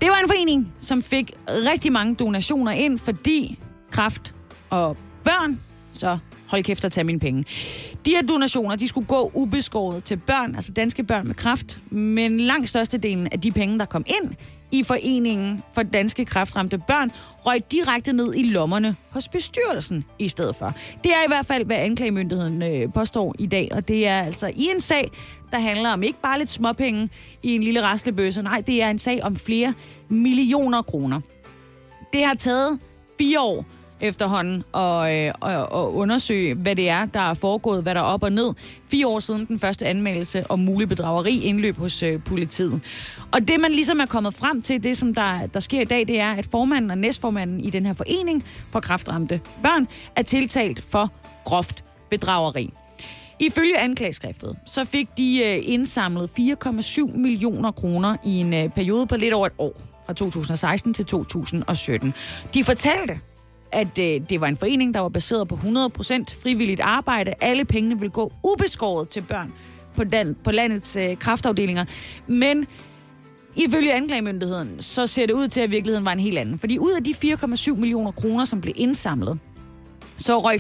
Det 0.00 0.08
var 0.08 0.18
en 0.22 0.28
forening, 0.28 0.72
som 0.78 1.02
fik 1.02 1.32
rigtig 1.48 1.92
mange 1.92 2.14
donationer 2.14 2.72
ind, 2.72 2.98
fordi 2.98 3.58
kraft 3.90 4.34
og 4.70 4.96
børn, 5.24 5.60
så 5.92 6.18
hold 6.48 6.62
kæft 6.62 6.84
at 6.84 6.92
tage 6.92 7.04
mine 7.04 7.20
penge. 7.20 7.44
De 8.06 8.10
her 8.10 8.22
donationer, 8.22 8.76
de 8.76 8.88
skulle 8.88 9.06
gå 9.06 9.30
ubeskåret 9.34 10.04
til 10.04 10.16
børn, 10.16 10.54
altså 10.54 10.72
danske 10.72 11.04
børn 11.04 11.26
med 11.26 11.34
kraft, 11.34 11.78
men 11.90 12.40
langt 12.40 12.68
størstedelen 12.68 13.28
af 13.32 13.40
de 13.40 13.52
penge, 13.52 13.78
der 13.78 13.84
kom 13.84 14.04
ind 14.06 14.34
i 14.72 14.82
Foreningen 14.82 15.62
for 15.72 15.82
Danske 15.82 16.24
Kræftramte 16.24 16.78
Børn, 16.78 17.12
røg 17.46 17.72
direkte 17.72 18.12
ned 18.12 18.34
i 18.34 18.42
lommerne 18.42 18.96
hos 19.10 19.28
bestyrelsen 19.28 20.04
i 20.18 20.28
stedet 20.28 20.56
for. 20.56 20.74
Det 21.04 21.12
er 21.12 21.24
i 21.24 21.28
hvert 21.28 21.46
fald, 21.46 21.64
hvad 21.64 21.76
anklagemyndigheden 21.76 22.62
øh, 22.62 22.92
påstår 22.92 23.34
i 23.38 23.46
dag, 23.46 23.68
og 23.72 23.88
det 23.88 24.06
er 24.06 24.20
altså 24.20 24.46
i 24.46 24.68
en 24.74 24.80
sag, 24.80 25.10
der 25.50 25.58
handler 25.58 25.90
om 25.90 26.02
ikke 26.02 26.20
bare 26.22 26.38
lidt 26.38 26.50
småpenge 26.50 27.08
i 27.42 27.54
en 27.54 27.62
lille 27.62 27.82
raslebøsse, 27.82 28.42
nej, 28.42 28.62
det 28.66 28.82
er 28.82 28.90
en 28.90 28.98
sag 28.98 29.22
om 29.22 29.36
flere 29.36 29.74
millioner 30.08 30.82
kroner. 30.82 31.20
Det 32.12 32.24
har 32.24 32.34
taget 32.34 32.78
fire 33.18 33.40
år 33.40 33.64
efterhånden 34.00 34.64
og, 34.72 35.16
øh, 35.16 35.32
og, 35.40 35.72
og 35.72 35.94
undersøge, 35.94 36.54
hvad 36.54 36.76
det 36.76 36.88
er, 36.88 37.04
der 37.04 37.30
er 37.30 37.34
foregået, 37.34 37.82
hvad 37.82 37.94
der 37.94 38.00
er 38.00 38.04
op 38.04 38.22
og 38.22 38.32
ned. 38.32 38.54
Fire 38.90 39.06
år 39.06 39.18
siden 39.18 39.44
den 39.44 39.58
første 39.58 39.86
anmeldelse 39.86 40.44
om 40.48 40.58
mulig 40.58 40.88
bedrageri 40.88 41.40
indløb 41.40 41.76
hos 41.76 42.02
øh, 42.02 42.24
politiet. 42.24 42.80
Og 43.32 43.48
det, 43.48 43.60
man 43.60 43.70
ligesom 43.70 44.00
er 44.00 44.06
kommet 44.06 44.34
frem 44.34 44.62
til, 44.62 44.82
det 44.82 44.96
som 44.96 45.14
der, 45.14 45.46
der 45.46 45.60
sker 45.60 45.80
i 45.80 45.84
dag, 45.84 46.06
det 46.06 46.20
er, 46.20 46.30
at 46.30 46.46
formanden 46.46 46.90
og 46.90 46.98
næstformanden 46.98 47.60
i 47.60 47.70
den 47.70 47.86
her 47.86 47.92
forening 47.92 48.44
for 48.70 48.80
kraftramte 48.80 49.40
børn 49.62 49.88
er 50.16 50.22
tiltalt 50.22 50.84
for 50.90 51.12
groft 51.44 51.84
bedrageri. 52.10 52.72
Ifølge 53.40 53.78
anklageskriftet, 53.78 54.56
så 54.66 54.84
fik 54.84 55.08
de 55.18 55.42
øh, 55.46 55.58
indsamlet 55.62 56.30
4,7 56.38 57.16
millioner 57.16 57.70
kroner 57.70 58.16
i 58.24 58.30
en 58.30 58.54
øh, 58.54 58.68
periode 58.68 59.06
på 59.06 59.16
lidt 59.16 59.34
over 59.34 59.46
et 59.46 59.52
år, 59.58 59.80
fra 60.06 60.12
2016 60.12 60.94
til 60.94 61.04
2017. 61.04 62.14
De 62.54 62.64
fortalte, 62.64 63.20
at 63.72 63.98
øh, 63.98 64.20
det 64.30 64.40
var 64.40 64.46
en 64.46 64.56
forening, 64.56 64.94
der 64.94 65.00
var 65.00 65.08
baseret 65.08 65.48
på 65.48 65.54
100% 65.54 66.42
frivilligt 66.42 66.80
arbejde. 66.80 67.34
Alle 67.40 67.64
pengene 67.64 67.98
ville 67.98 68.10
gå 68.10 68.32
ubeskåret 68.44 69.08
til 69.08 69.20
børn 69.20 69.52
på, 69.96 70.04
den, 70.04 70.36
på 70.44 70.50
landets 70.52 70.96
øh, 70.96 71.18
kraftafdelinger. 71.18 71.84
Men 72.26 72.66
ifølge 73.56 73.92
anklagemyndigheden, 73.92 74.80
så 74.80 75.06
ser 75.06 75.26
det 75.26 75.34
ud 75.34 75.48
til, 75.48 75.60
at 75.60 75.70
virkeligheden 75.70 76.04
var 76.04 76.12
en 76.12 76.20
helt 76.20 76.38
anden. 76.38 76.58
Fordi 76.58 76.78
ud 76.78 76.92
af 76.92 77.04
de 77.04 77.10
4,7 77.10 77.74
millioner 77.74 78.10
kroner, 78.10 78.44
som 78.44 78.60
blev 78.60 78.74
indsamlet, 78.76 79.38
så 80.16 80.38
røg 80.38 80.56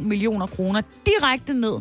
millioner 0.00 0.46
kroner 0.46 0.82
direkte 1.06 1.54
ned 1.54 1.74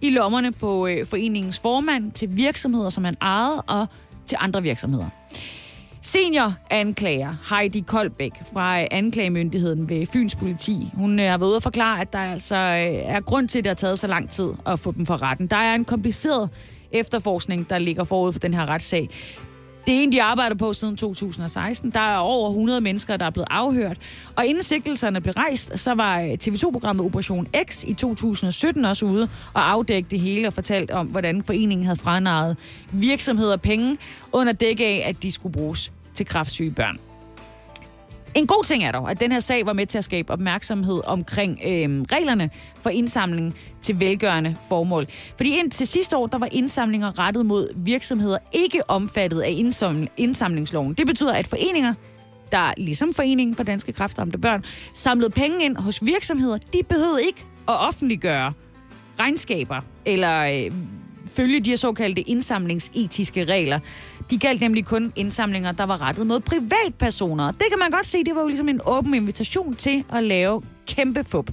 i 0.00 0.10
lommerne 0.10 0.52
på 0.52 0.86
øh, 0.86 1.06
foreningens 1.06 1.60
formand 1.60 2.12
til 2.12 2.36
virksomheder, 2.36 2.88
som 2.88 3.04
han 3.04 3.16
ejede, 3.20 3.62
og 3.62 3.86
til 4.26 4.36
andre 4.40 4.62
virksomheder. 4.62 5.19
Senior 6.02 6.54
anklager 6.70 7.54
Heidi 7.54 7.80
Koldbæk 7.80 8.32
fra 8.52 8.80
øh, 8.80 8.86
anklagemyndigheden 8.90 9.88
ved 9.88 10.06
Fyns 10.06 10.34
politi. 10.34 10.90
Hun 10.94 11.20
øh, 11.20 11.26
har 11.26 11.38
været 11.38 11.48
ude 11.48 11.56
at 11.56 11.62
forklare, 11.62 12.00
at 12.00 12.12
der 12.12 12.18
altså 12.18 12.56
øh, 12.56 13.14
er 13.14 13.20
grund 13.20 13.48
til, 13.48 13.58
at 13.58 13.64
det 13.64 13.70
har 13.70 13.74
taget 13.74 13.98
så 13.98 14.06
lang 14.06 14.30
tid 14.30 14.52
at 14.66 14.80
få 14.80 14.92
dem 14.92 15.06
for 15.06 15.22
retten. 15.22 15.46
Der 15.46 15.56
er 15.56 15.74
en 15.74 15.84
kompliceret 15.84 16.50
efterforskning, 16.92 17.70
der 17.70 17.78
ligger 17.78 18.04
forud 18.04 18.32
for 18.32 18.40
den 18.40 18.54
her 18.54 18.66
retssag. 18.66 19.08
Det 19.86 19.94
er 19.94 20.02
en, 20.02 20.12
de 20.12 20.22
arbejder 20.22 20.56
på 20.56 20.72
siden 20.72 20.96
2016. 20.96 21.90
Der 21.90 22.00
er 22.00 22.16
over 22.16 22.48
100 22.48 22.80
mennesker, 22.80 23.16
der 23.16 23.26
er 23.26 23.30
blevet 23.30 23.48
afhørt. 23.50 23.98
Og 24.36 24.46
inden 24.46 24.62
sigtelserne 24.62 25.20
blev 25.20 25.32
rejst, 25.32 25.78
så 25.78 25.94
var 25.94 26.20
øh, 26.20 26.30
TV2-programmet 26.44 27.06
Operation 27.06 27.46
X 27.68 27.84
i 27.84 27.94
2017 27.94 28.84
også 28.84 29.06
ude 29.06 29.28
og 29.54 29.70
afdække 29.70 30.08
det 30.10 30.20
hele 30.20 30.46
og 30.46 30.52
fortalt 30.52 30.90
om, 30.90 31.06
hvordan 31.06 31.42
foreningen 31.42 31.86
havde 31.86 31.98
franaret 31.98 32.56
virksomheder 32.92 33.56
penge 33.56 33.98
under 34.32 34.52
dække 34.52 34.86
af, 34.86 35.04
at 35.08 35.22
de 35.22 35.32
skulle 35.32 35.52
bruges 35.52 35.92
til 36.14 36.26
kraftsyge 36.26 36.70
børn. 36.70 37.09
En 38.34 38.46
god 38.46 38.64
ting 38.64 38.84
er 38.84 38.92
dog, 38.92 39.10
at 39.10 39.20
den 39.20 39.32
her 39.32 39.40
sag 39.40 39.66
var 39.66 39.72
med 39.72 39.86
til 39.86 39.98
at 39.98 40.04
skabe 40.04 40.32
opmærksomhed 40.32 41.00
omkring 41.04 41.60
øh, 41.64 42.02
reglerne 42.12 42.50
for 42.80 42.90
indsamling 42.90 43.54
til 43.82 44.00
velgørende 44.00 44.56
formål. 44.68 45.06
Fordi 45.36 45.58
indtil 45.58 45.86
sidste 45.86 46.16
år, 46.16 46.26
der 46.26 46.38
var 46.38 46.48
indsamlinger 46.52 47.18
rettet 47.18 47.46
mod 47.46 47.68
virksomheder 47.76 48.38
ikke 48.52 48.90
omfattet 48.90 49.40
af 49.40 49.56
indsamlingsloven. 50.16 50.94
Det 50.94 51.06
betyder, 51.06 51.32
at 51.32 51.46
foreninger, 51.46 51.94
der 52.52 52.74
ligesom 52.76 53.14
Foreningen 53.14 53.56
for 53.56 53.62
Danske 53.62 53.92
Kræftramte 53.92 54.38
Børn, 54.38 54.64
samlede 54.94 55.30
penge 55.30 55.64
ind 55.64 55.76
hos 55.76 56.04
virksomheder, 56.04 56.58
de 56.58 56.82
behøvede 56.88 57.24
ikke 57.26 57.44
at 57.68 57.80
offentliggøre 57.80 58.52
regnskaber 59.20 59.80
eller 60.06 60.40
øh, 60.40 60.72
følge 61.26 61.60
de 61.60 61.70
her 61.70 61.76
såkaldte 61.76 62.20
indsamlingsetiske 62.20 63.44
regler. 63.44 63.78
De 64.30 64.38
galt 64.38 64.60
nemlig 64.60 64.84
kun 64.84 65.12
indsamlinger, 65.16 65.72
der 65.72 65.84
var 65.84 66.00
rettet 66.00 66.26
mod 66.26 66.40
privatpersoner. 66.40 67.50
Det 67.50 67.66
kan 67.70 67.78
man 67.78 67.90
godt 67.90 68.06
se, 68.06 68.24
det 68.24 68.34
var 68.34 68.40
jo 68.40 68.46
ligesom 68.46 68.68
en 68.68 68.80
åben 68.86 69.14
invitation 69.14 69.74
til 69.74 70.04
at 70.12 70.24
lave 70.24 70.62
kæmpe 70.86 71.24
fup. 71.24 71.50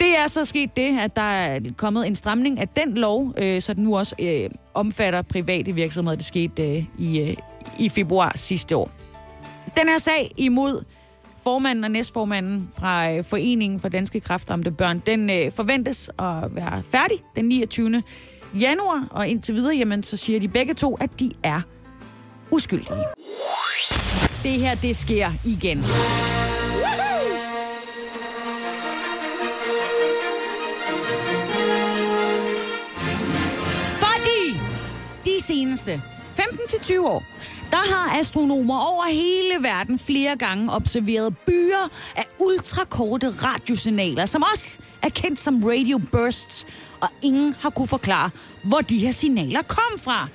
Det 0.00 0.18
er 0.18 0.26
så 0.26 0.44
sket 0.44 0.76
det, 0.76 0.98
at 0.98 1.16
der 1.16 1.22
er 1.22 1.60
kommet 1.76 2.06
en 2.06 2.16
stramning 2.16 2.60
af 2.60 2.68
den 2.68 2.94
lov, 2.94 3.34
øh, 3.36 3.60
så 3.60 3.74
den 3.74 3.84
nu 3.84 3.96
også 3.96 4.14
øh, 4.18 4.50
omfatter 4.74 5.22
private 5.22 5.72
virksomheder. 5.72 6.16
Det 6.16 6.24
skete 6.24 6.76
øh, 6.76 6.84
i, 6.98 7.20
øh, 7.20 7.36
i 7.78 7.88
februar 7.88 8.32
sidste 8.34 8.76
år. 8.76 8.90
Den 9.76 9.88
her 9.88 9.98
sag 9.98 10.32
imod 10.36 10.84
formanden 11.42 11.84
og 11.84 11.90
næstformanden 11.90 12.68
fra 12.78 13.12
øh, 13.12 13.24
Foreningen 13.24 13.80
for 13.80 13.88
Danske 13.88 14.20
Kræftramte 14.20 14.70
Børn, 14.70 15.02
den 15.06 15.30
øh, 15.30 15.52
forventes 15.52 16.08
at 16.18 16.54
være 16.54 16.82
færdig 16.82 17.16
den 17.36 17.44
29 17.44 18.02
januar, 18.54 19.08
og 19.10 19.28
indtil 19.28 19.54
videre, 19.54 19.76
jamen, 19.76 20.02
så 20.02 20.16
siger 20.16 20.40
de 20.40 20.48
begge 20.48 20.74
to, 20.74 20.94
at 21.00 21.20
de 21.20 21.30
er 21.42 21.60
uskyldige. 22.50 23.04
Det 24.42 24.52
her, 24.52 24.74
det 24.74 24.96
sker 24.96 25.32
igen. 25.44 25.82
Fordi 34.02 34.58
de 35.24 35.42
seneste 35.42 36.02
15-20 36.38 37.00
år, 37.00 37.22
der 37.70 37.94
har 37.94 38.18
astronomer 38.20 38.78
over 38.78 39.04
hele 39.04 39.62
verden 39.62 39.98
flere 39.98 40.36
gange 40.36 40.72
observeret 40.72 41.38
byer 41.38 41.90
af 42.16 42.24
ultrakorte 42.40 43.28
radiosignaler, 43.28 44.26
som 44.26 44.42
også 44.52 44.78
er 45.02 45.08
kendt 45.08 45.40
som 45.40 45.64
radio 45.64 45.98
bursts, 46.12 46.66
og 47.00 47.08
ingen 47.22 47.56
har 47.60 47.70
kunne 47.70 47.88
forklare, 47.88 48.30
hvor 48.64 48.78
de 48.78 48.98
her 48.98 49.10
signaler 49.10 49.62
kom 49.62 49.98
fra. 49.98 50.28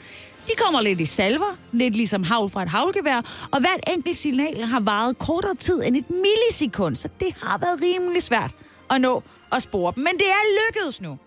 De 0.48 0.52
kommer 0.58 0.82
lidt 0.82 1.02
i 1.02 1.06
salver, 1.06 1.58
lidt 1.72 1.96
ligesom 1.96 2.24
havl 2.24 2.50
fra 2.50 2.64
et 2.64 2.70
havlgevær, 2.70 3.48
og 3.52 3.60
hvert 3.60 3.80
enkelt 3.94 4.18
signal 4.18 4.66
har 4.66 4.80
varet 4.80 5.18
kortere 5.20 5.56
tid 5.56 5.82
end 5.86 5.96
et 5.96 6.10
millisekund, 6.10 6.96
så 6.96 7.10
det 7.20 7.36
har 7.42 7.58
været 7.58 7.82
rimelig 7.82 8.24
svært 8.24 8.52
at 8.90 9.02
nå 9.02 9.24
at 9.52 9.62
spore 9.62 9.94
dem. 9.96 10.04
Men 10.04 10.14
det 10.14 10.28
er 10.28 10.68
lykkedes 10.68 11.02
nu. 11.02 11.18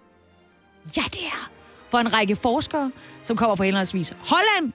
Ja, 0.96 1.02
det 1.02 1.24
er. 1.24 1.50
For 1.90 1.98
en 1.98 2.12
række 2.12 2.36
forskere, 2.36 2.92
som 3.22 3.36
kommer 3.36 3.56
fra 3.56 3.64
henholdsvis 3.64 4.14
Holland, 4.20 4.72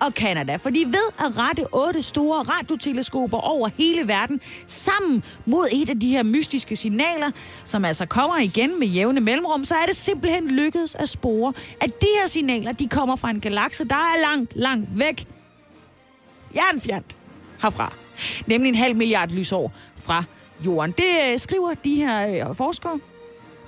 og 0.00 0.14
Kanada, 0.14 0.56
for 0.56 0.70
de 0.70 0.86
ved 0.86 1.12
at 1.18 1.38
rette 1.38 1.66
otte 1.72 2.02
store 2.02 2.42
radioteleskoper 2.42 3.38
over 3.38 3.68
hele 3.78 4.08
verden 4.08 4.40
sammen 4.66 5.24
mod 5.46 5.68
et 5.72 5.90
af 5.90 6.00
de 6.00 6.08
her 6.08 6.22
mystiske 6.22 6.76
signaler, 6.76 7.30
som 7.64 7.84
altså 7.84 8.06
kommer 8.06 8.38
igen 8.38 8.78
med 8.78 8.86
jævne 8.86 9.20
mellemrum, 9.20 9.64
så 9.64 9.74
er 9.74 9.86
det 9.86 9.96
simpelthen 9.96 10.50
lykkedes 10.50 10.94
at 10.94 11.08
spore, 11.08 11.52
at 11.80 12.00
de 12.00 12.06
her 12.20 12.28
signaler, 12.28 12.72
de 12.72 12.88
kommer 12.88 13.16
fra 13.16 13.30
en 13.30 13.40
galakse, 13.40 13.84
der 13.84 13.94
er 13.94 14.20
langt, 14.20 14.56
langt 14.56 14.88
væk. 14.98 15.26
Jernfjernt 16.54 17.16
herfra. 17.62 17.92
Nemlig 18.46 18.68
en 18.68 18.74
halv 18.74 18.96
milliard 18.96 19.30
lysår 19.30 19.72
fra 19.96 20.24
jorden. 20.66 20.92
Det 20.92 21.32
øh, 21.32 21.38
skriver 21.38 21.74
de 21.74 21.94
her 21.94 22.48
øh, 22.48 22.56
forskere 22.56 23.00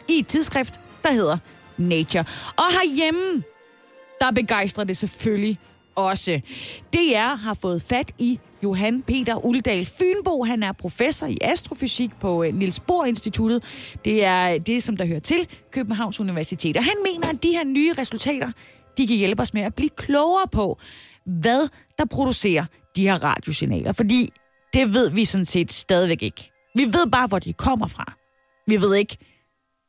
i 0.09 0.19
et 0.19 0.27
tidsskrift, 0.27 0.81
der 1.03 1.13
hedder 1.13 1.39
Nature. 1.77 2.25
Og 2.57 2.65
herhjemme, 2.71 3.43
der 4.21 4.31
begejstrer 4.31 4.85
det 4.85 4.97
selvfølgelig 4.97 5.59
også. 5.95 6.41
DR 6.93 7.37
har 7.37 7.55
fået 7.55 7.83
fat 7.83 8.13
i 8.19 8.41
Johan 8.65 9.03
Peter 9.03 9.45
Uldal 9.45 9.85
Fynbo. 9.87 10.45
Han 10.45 10.63
er 10.63 10.73
professor 10.73 11.27
i 11.27 11.39
astrofysik 11.41 12.11
på 12.21 12.45
øh, 12.45 12.55
Niels 12.55 12.81
Bohr 12.81 13.05
Instituttet. 13.05 13.65
Det 14.05 14.25
er 14.25 14.59
det, 14.59 14.83
som 14.83 14.97
der 14.97 15.07
hører 15.07 15.21
til 15.21 15.49
Københavns 15.71 16.21
Universitet. 16.21 16.77
Og 16.77 16.85
han 16.85 16.95
mener, 17.05 17.29
at 17.29 17.43
de 17.43 17.49
her 17.49 17.65
nye 17.65 17.93
resultater, 17.99 18.53
de 18.99 19.07
kan 19.07 19.17
hjælpe 19.17 19.43
os 19.43 19.55
med 19.55 19.63
at 19.63 19.75
blive 19.75 19.91
klogere 19.91 20.49
på, 20.53 20.79
hvad 21.27 21.69
der 21.99 22.05
producerer 22.05 22.65
de 22.97 23.03
her 23.03 23.25
radiosignaler. 23.25 23.93
Fordi 23.93 24.33
det 24.75 24.95
ved 24.95 25.11
vi 25.11 25.25
sådan 25.25 25.45
set 25.45 25.73
stadigvæk 25.73 26.23
ikke. 26.23 26.51
Vi 26.77 26.85
ved 26.85 27.11
bare, 27.13 27.27
hvor 27.27 27.39
de 27.39 27.53
kommer 27.53 27.87
fra. 27.87 28.13
Vi 28.67 28.81
ved 28.81 28.95
ikke, 28.95 29.17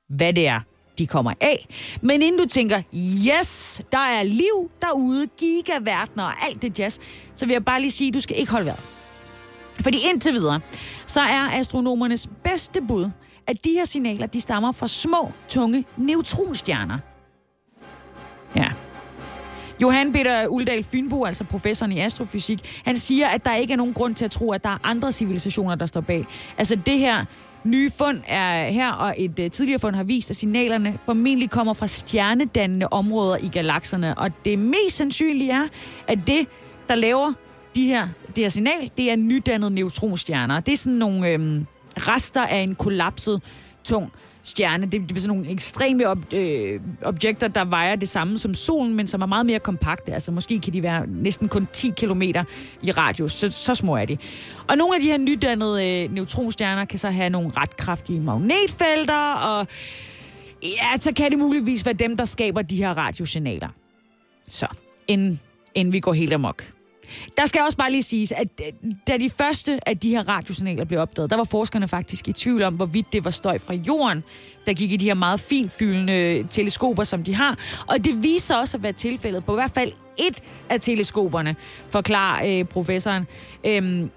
hvad 0.09 0.33
det 0.33 0.47
er, 0.47 0.61
de 0.97 1.07
kommer 1.07 1.33
af. 1.41 1.67
Men 2.01 2.21
inden 2.21 2.39
du 2.41 2.45
tænker, 2.45 2.81
yes, 3.27 3.81
der 3.91 3.97
er 3.97 4.23
liv 4.23 4.71
derude, 4.81 5.27
gigaverdener 5.37 6.23
og 6.23 6.45
alt 6.45 6.61
det 6.61 6.79
jazz, 6.79 6.99
så 7.35 7.45
vil 7.45 7.53
jeg 7.53 7.65
bare 7.65 7.81
lige 7.81 7.91
sige, 7.91 8.07
at 8.07 8.13
du 8.13 8.19
skal 8.19 8.39
ikke 8.39 8.51
holde 8.51 8.65
vejret. 8.65 8.81
Fordi 9.81 9.97
indtil 10.09 10.33
videre, 10.33 10.59
så 11.05 11.21
er 11.21 11.49
astronomernes 11.53 12.29
bedste 12.43 12.81
bud, 12.81 13.09
at 13.47 13.65
de 13.65 13.71
her 13.71 13.85
signaler, 13.85 14.25
de 14.25 14.41
stammer 14.41 14.71
fra 14.71 14.87
små, 14.87 15.31
tunge 15.49 15.85
neutronstjerner. 15.97 16.97
Ja. 18.55 18.71
Johan 19.81 20.13
Peter 20.13 20.47
Uldal 20.47 20.83
Fynbo, 20.83 21.23
altså 21.23 21.43
professoren 21.43 21.91
i 21.91 21.99
astrofysik, 21.99 22.81
han 22.85 22.97
siger, 22.97 23.27
at 23.27 23.45
der 23.45 23.55
ikke 23.55 23.73
er 23.73 23.77
nogen 23.77 23.93
grund 23.93 24.15
til 24.15 24.25
at 24.25 24.31
tro, 24.31 24.51
at 24.51 24.63
der 24.63 24.69
er 24.69 24.77
andre 24.83 25.11
civilisationer, 25.11 25.75
der 25.75 25.85
står 25.85 26.01
bag. 26.01 26.25
Altså 26.57 26.75
det 26.75 26.99
her 26.99 27.25
nye 27.65 27.91
fund 27.97 28.21
er 28.27 28.69
her, 28.69 28.91
og 28.91 29.15
et 29.17 29.39
uh, 29.39 29.51
tidligere 29.51 29.79
fund 29.79 29.95
har 29.95 30.03
vist, 30.03 30.29
at 30.29 30.35
signalerne 30.35 30.99
formentlig 31.05 31.49
kommer 31.49 31.73
fra 31.73 31.87
stjernedannende 31.87 32.87
områder 32.91 33.37
i 33.37 33.47
galakserne. 33.47 34.17
Og 34.17 34.31
det 34.45 34.59
mest 34.59 34.97
sandsynlige 34.97 35.51
er, 35.51 35.67
at 36.07 36.19
det, 36.27 36.47
der 36.89 36.95
laver 36.95 37.33
de 37.75 37.85
her, 37.85 38.07
det 38.35 38.43
her 38.43 38.49
signal, 38.49 38.91
det 38.97 39.11
er 39.11 39.15
nydannede 39.15 39.71
neutronstjerner. 39.71 40.59
Det 40.59 40.73
er 40.73 40.77
sådan 40.77 40.93
nogle 40.93 41.29
øhm, 41.29 41.65
rester 41.97 42.45
af 42.45 42.57
en 42.57 42.75
kollapset 42.75 43.41
tung 43.83 44.11
stjerne. 44.43 44.85
Det, 44.85 45.09
det 45.09 45.17
er 45.17 45.21
sådan 45.21 45.37
nogle 45.37 45.51
ekstreme 45.51 46.07
ob, 46.07 46.33
øh, 46.33 46.79
objekter, 47.03 47.47
der 47.47 47.65
vejer 47.65 47.95
det 47.95 48.09
samme 48.09 48.37
som 48.37 48.53
solen, 48.53 48.95
men 48.95 49.07
som 49.07 49.21
er 49.21 49.25
meget 49.25 49.45
mere 49.45 49.59
kompakte. 49.59 50.13
Altså 50.13 50.31
måske 50.31 50.59
kan 50.59 50.73
de 50.73 50.83
være 50.83 51.07
næsten 51.07 51.49
kun 51.49 51.67
10 51.73 51.89
km 51.97 52.21
i 52.81 52.91
radius. 52.91 53.31
Så, 53.31 53.51
så 53.51 53.75
små 53.75 53.95
er 53.95 54.05
de. 54.05 54.17
Og 54.67 54.77
nogle 54.77 54.95
af 54.95 55.01
de 55.01 55.07
her 55.07 55.17
nydannede 55.17 56.03
øh, 56.03 56.13
neutronstjerner 56.13 56.85
kan 56.85 56.99
så 56.99 57.09
have 57.09 57.29
nogle 57.29 57.51
ret 57.57 57.77
kraftige 57.77 58.19
magnetfelter, 58.19 59.33
og 59.33 59.67
ja, 60.63 60.99
så 60.99 61.13
kan 61.13 61.31
det 61.31 61.39
muligvis 61.39 61.85
være 61.85 61.93
dem, 61.93 62.17
der 62.17 62.25
skaber 62.25 62.61
de 62.61 62.77
her 62.77 62.97
radiosignaler. 62.97 63.69
Så, 64.47 64.67
inden, 65.07 65.39
inden 65.75 65.93
vi 65.93 65.99
går 65.99 66.13
helt 66.13 66.33
amok. 66.33 66.72
Der 67.37 67.45
skal 67.45 67.61
også 67.61 67.77
bare 67.77 67.91
lige 67.91 68.03
siges, 68.03 68.31
at 68.31 68.47
da 69.07 69.17
de 69.17 69.29
første 69.29 69.79
af 69.89 69.97
de 69.97 70.09
her 70.09 70.29
radiosignaler 70.29 70.85
blev 70.85 70.99
opdaget, 70.99 71.29
der 71.29 71.37
var 71.37 71.43
forskerne 71.43 71.87
faktisk 71.87 72.27
i 72.27 72.33
tvivl 72.33 72.63
om, 72.63 72.73
hvorvidt 72.73 73.13
det 73.13 73.25
var 73.25 73.31
støj 73.31 73.57
fra 73.57 73.73
jorden, 73.73 74.23
der 74.65 74.73
gik 74.73 74.91
i 74.91 74.97
de 74.97 75.05
her 75.05 75.13
meget 75.13 75.39
finfyldende 75.39 76.13
øh, 76.13 76.45
teleskoper, 76.49 77.03
som 77.03 77.23
de 77.23 77.35
har. 77.35 77.57
Og 77.87 78.05
det 78.05 78.23
viser 78.23 78.55
også 78.55 78.77
at 78.77 78.83
være 78.83 78.91
tilfældet 78.91 79.45
på 79.45 79.51
i 79.51 79.55
hvert 79.55 79.71
fald 79.71 79.91
et 80.17 80.39
af 80.69 80.81
teleskoperne, 80.81 81.55
forklarer 81.89 82.59
øh, 82.59 82.65
professoren. 82.65 83.27
Øhm, 83.63 84.11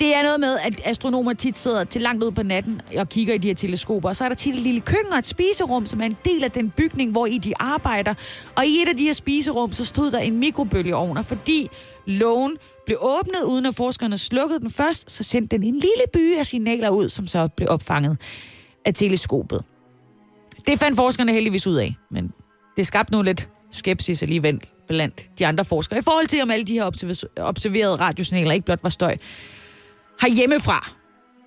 det 0.00 0.16
er 0.16 0.22
noget 0.22 0.40
med, 0.40 0.58
at 0.64 0.80
astronomer 0.84 1.32
tit 1.32 1.56
sidder 1.56 1.84
til 1.84 2.02
langt 2.02 2.24
ud 2.24 2.30
på 2.30 2.42
natten 2.42 2.80
og 2.96 3.08
kigger 3.08 3.34
i 3.34 3.38
de 3.38 3.48
her 3.48 3.54
teleskoper, 3.54 4.08
og 4.08 4.16
så 4.16 4.24
er 4.24 4.28
der 4.28 4.36
tit 4.36 4.54
et 4.54 4.62
lille 4.62 4.80
køkken 4.80 5.12
og 5.12 5.18
et 5.18 5.26
spiserum, 5.26 5.86
som 5.86 6.00
er 6.00 6.04
en 6.04 6.16
del 6.24 6.44
af 6.44 6.50
den 6.50 6.70
bygning, 6.70 7.12
hvor 7.12 7.26
i 7.26 7.38
de 7.38 7.52
arbejder. 7.58 8.14
Og 8.54 8.66
i 8.66 8.82
et 8.82 8.88
af 8.88 8.96
de 8.96 9.04
her 9.04 9.12
spiserum, 9.12 9.72
så 9.72 9.84
stod 9.84 10.10
der 10.10 10.18
en 10.18 10.38
mikrobølgeovn, 10.38 11.16
og 11.16 11.24
fordi 11.24 11.68
lågen 12.06 12.56
blev 12.86 12.98
åbnet, 13.00 13.42
uden 13.46 13.66
at 13.66 13.74
forskerne 13.74 14.18
slukkede 14.18 14.60
den 14.60 14.70
først, 14.70 15.10
så 15.10 15.22
sendte 15.22 15.56
den 15.56 15.62
en 15.64 15.74
lille 15.74 16.04
by 16.12 16.36
af 16.38 16.46
signaler 16.46 16.90
ud, 16.90 17.08
som 17.08 17.26
så 17.26 17.48
blev 17.56 17.68
opfanget 17.70 18.18
af 18.84 18.94
teleskopet. 18.94 19.64
Det 20.66 20.78
fandt 20.78 20.96
forskerne 20.96 21.32
heldigvis 21.32 21.66
ud 21.66 21.76
af, 21.76 21.94
men 22.10 22.32
det 22.76 22.86
skabte 22.86 23.12
nu 23.12 23.22
lidt 23.22 23.48
skepsis 23.70 24.22
alligevel 24.22 24.60
blandt 24.88 25.28
de 25.38 25.46
andre 25.46 25.64
forskere, 25.64 25.98
i 25.98 26.02
forhold 26.02 26.26
til 26.26 26.42
om 26.42 26.50
alle 26.50 26.64
de 26.64 26.72
her 26.72 26.84
observerede 27.36 27.96
radiosignaler 27.96 28.52
ikke 28.52 28.64
blot 28.64 28.82
var 28.82 28.88
støj, 28.88 29.16
herhjemmefra. 30.20 30.90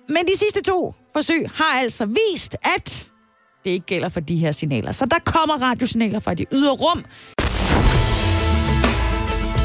Men 0.08 0.26
de 0.26 0.38
sidste 0.38 0.62
to 0.62 0.94
forsøg 1.12 1.50
har 1.54 1.78
altså 1.80 2.06
vist, 2.06 2.56
at 2.62 3.08
det 3.64 3.70
ikke 3.70 3.86
gælder 3.86 4.08
for 4.08 4.20
de 4.20 4.36
her 4.36 4.52
signaler. 4.52 4.92
Så 4.92 5.06
der 5.06 5.18
kommer 5.24 5.62
radiosignaler 5.62 6.20
fra 6.20 6.34
de 6.34 6.44
ydre 6.52 6.72
rum. 6.72 7.04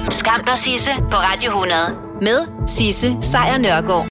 Skam 0.09 0.43
dig, 0.47 0.57
Sisse, 0.57 0.91
på 1.11 1.17
Radio 1.17 1.49
100. 1.49 1.79
Med 2.21 2.67
Sisse 2.67 3.17
Sejr 3.21 3.57
Nørgaard. 3.57 4.01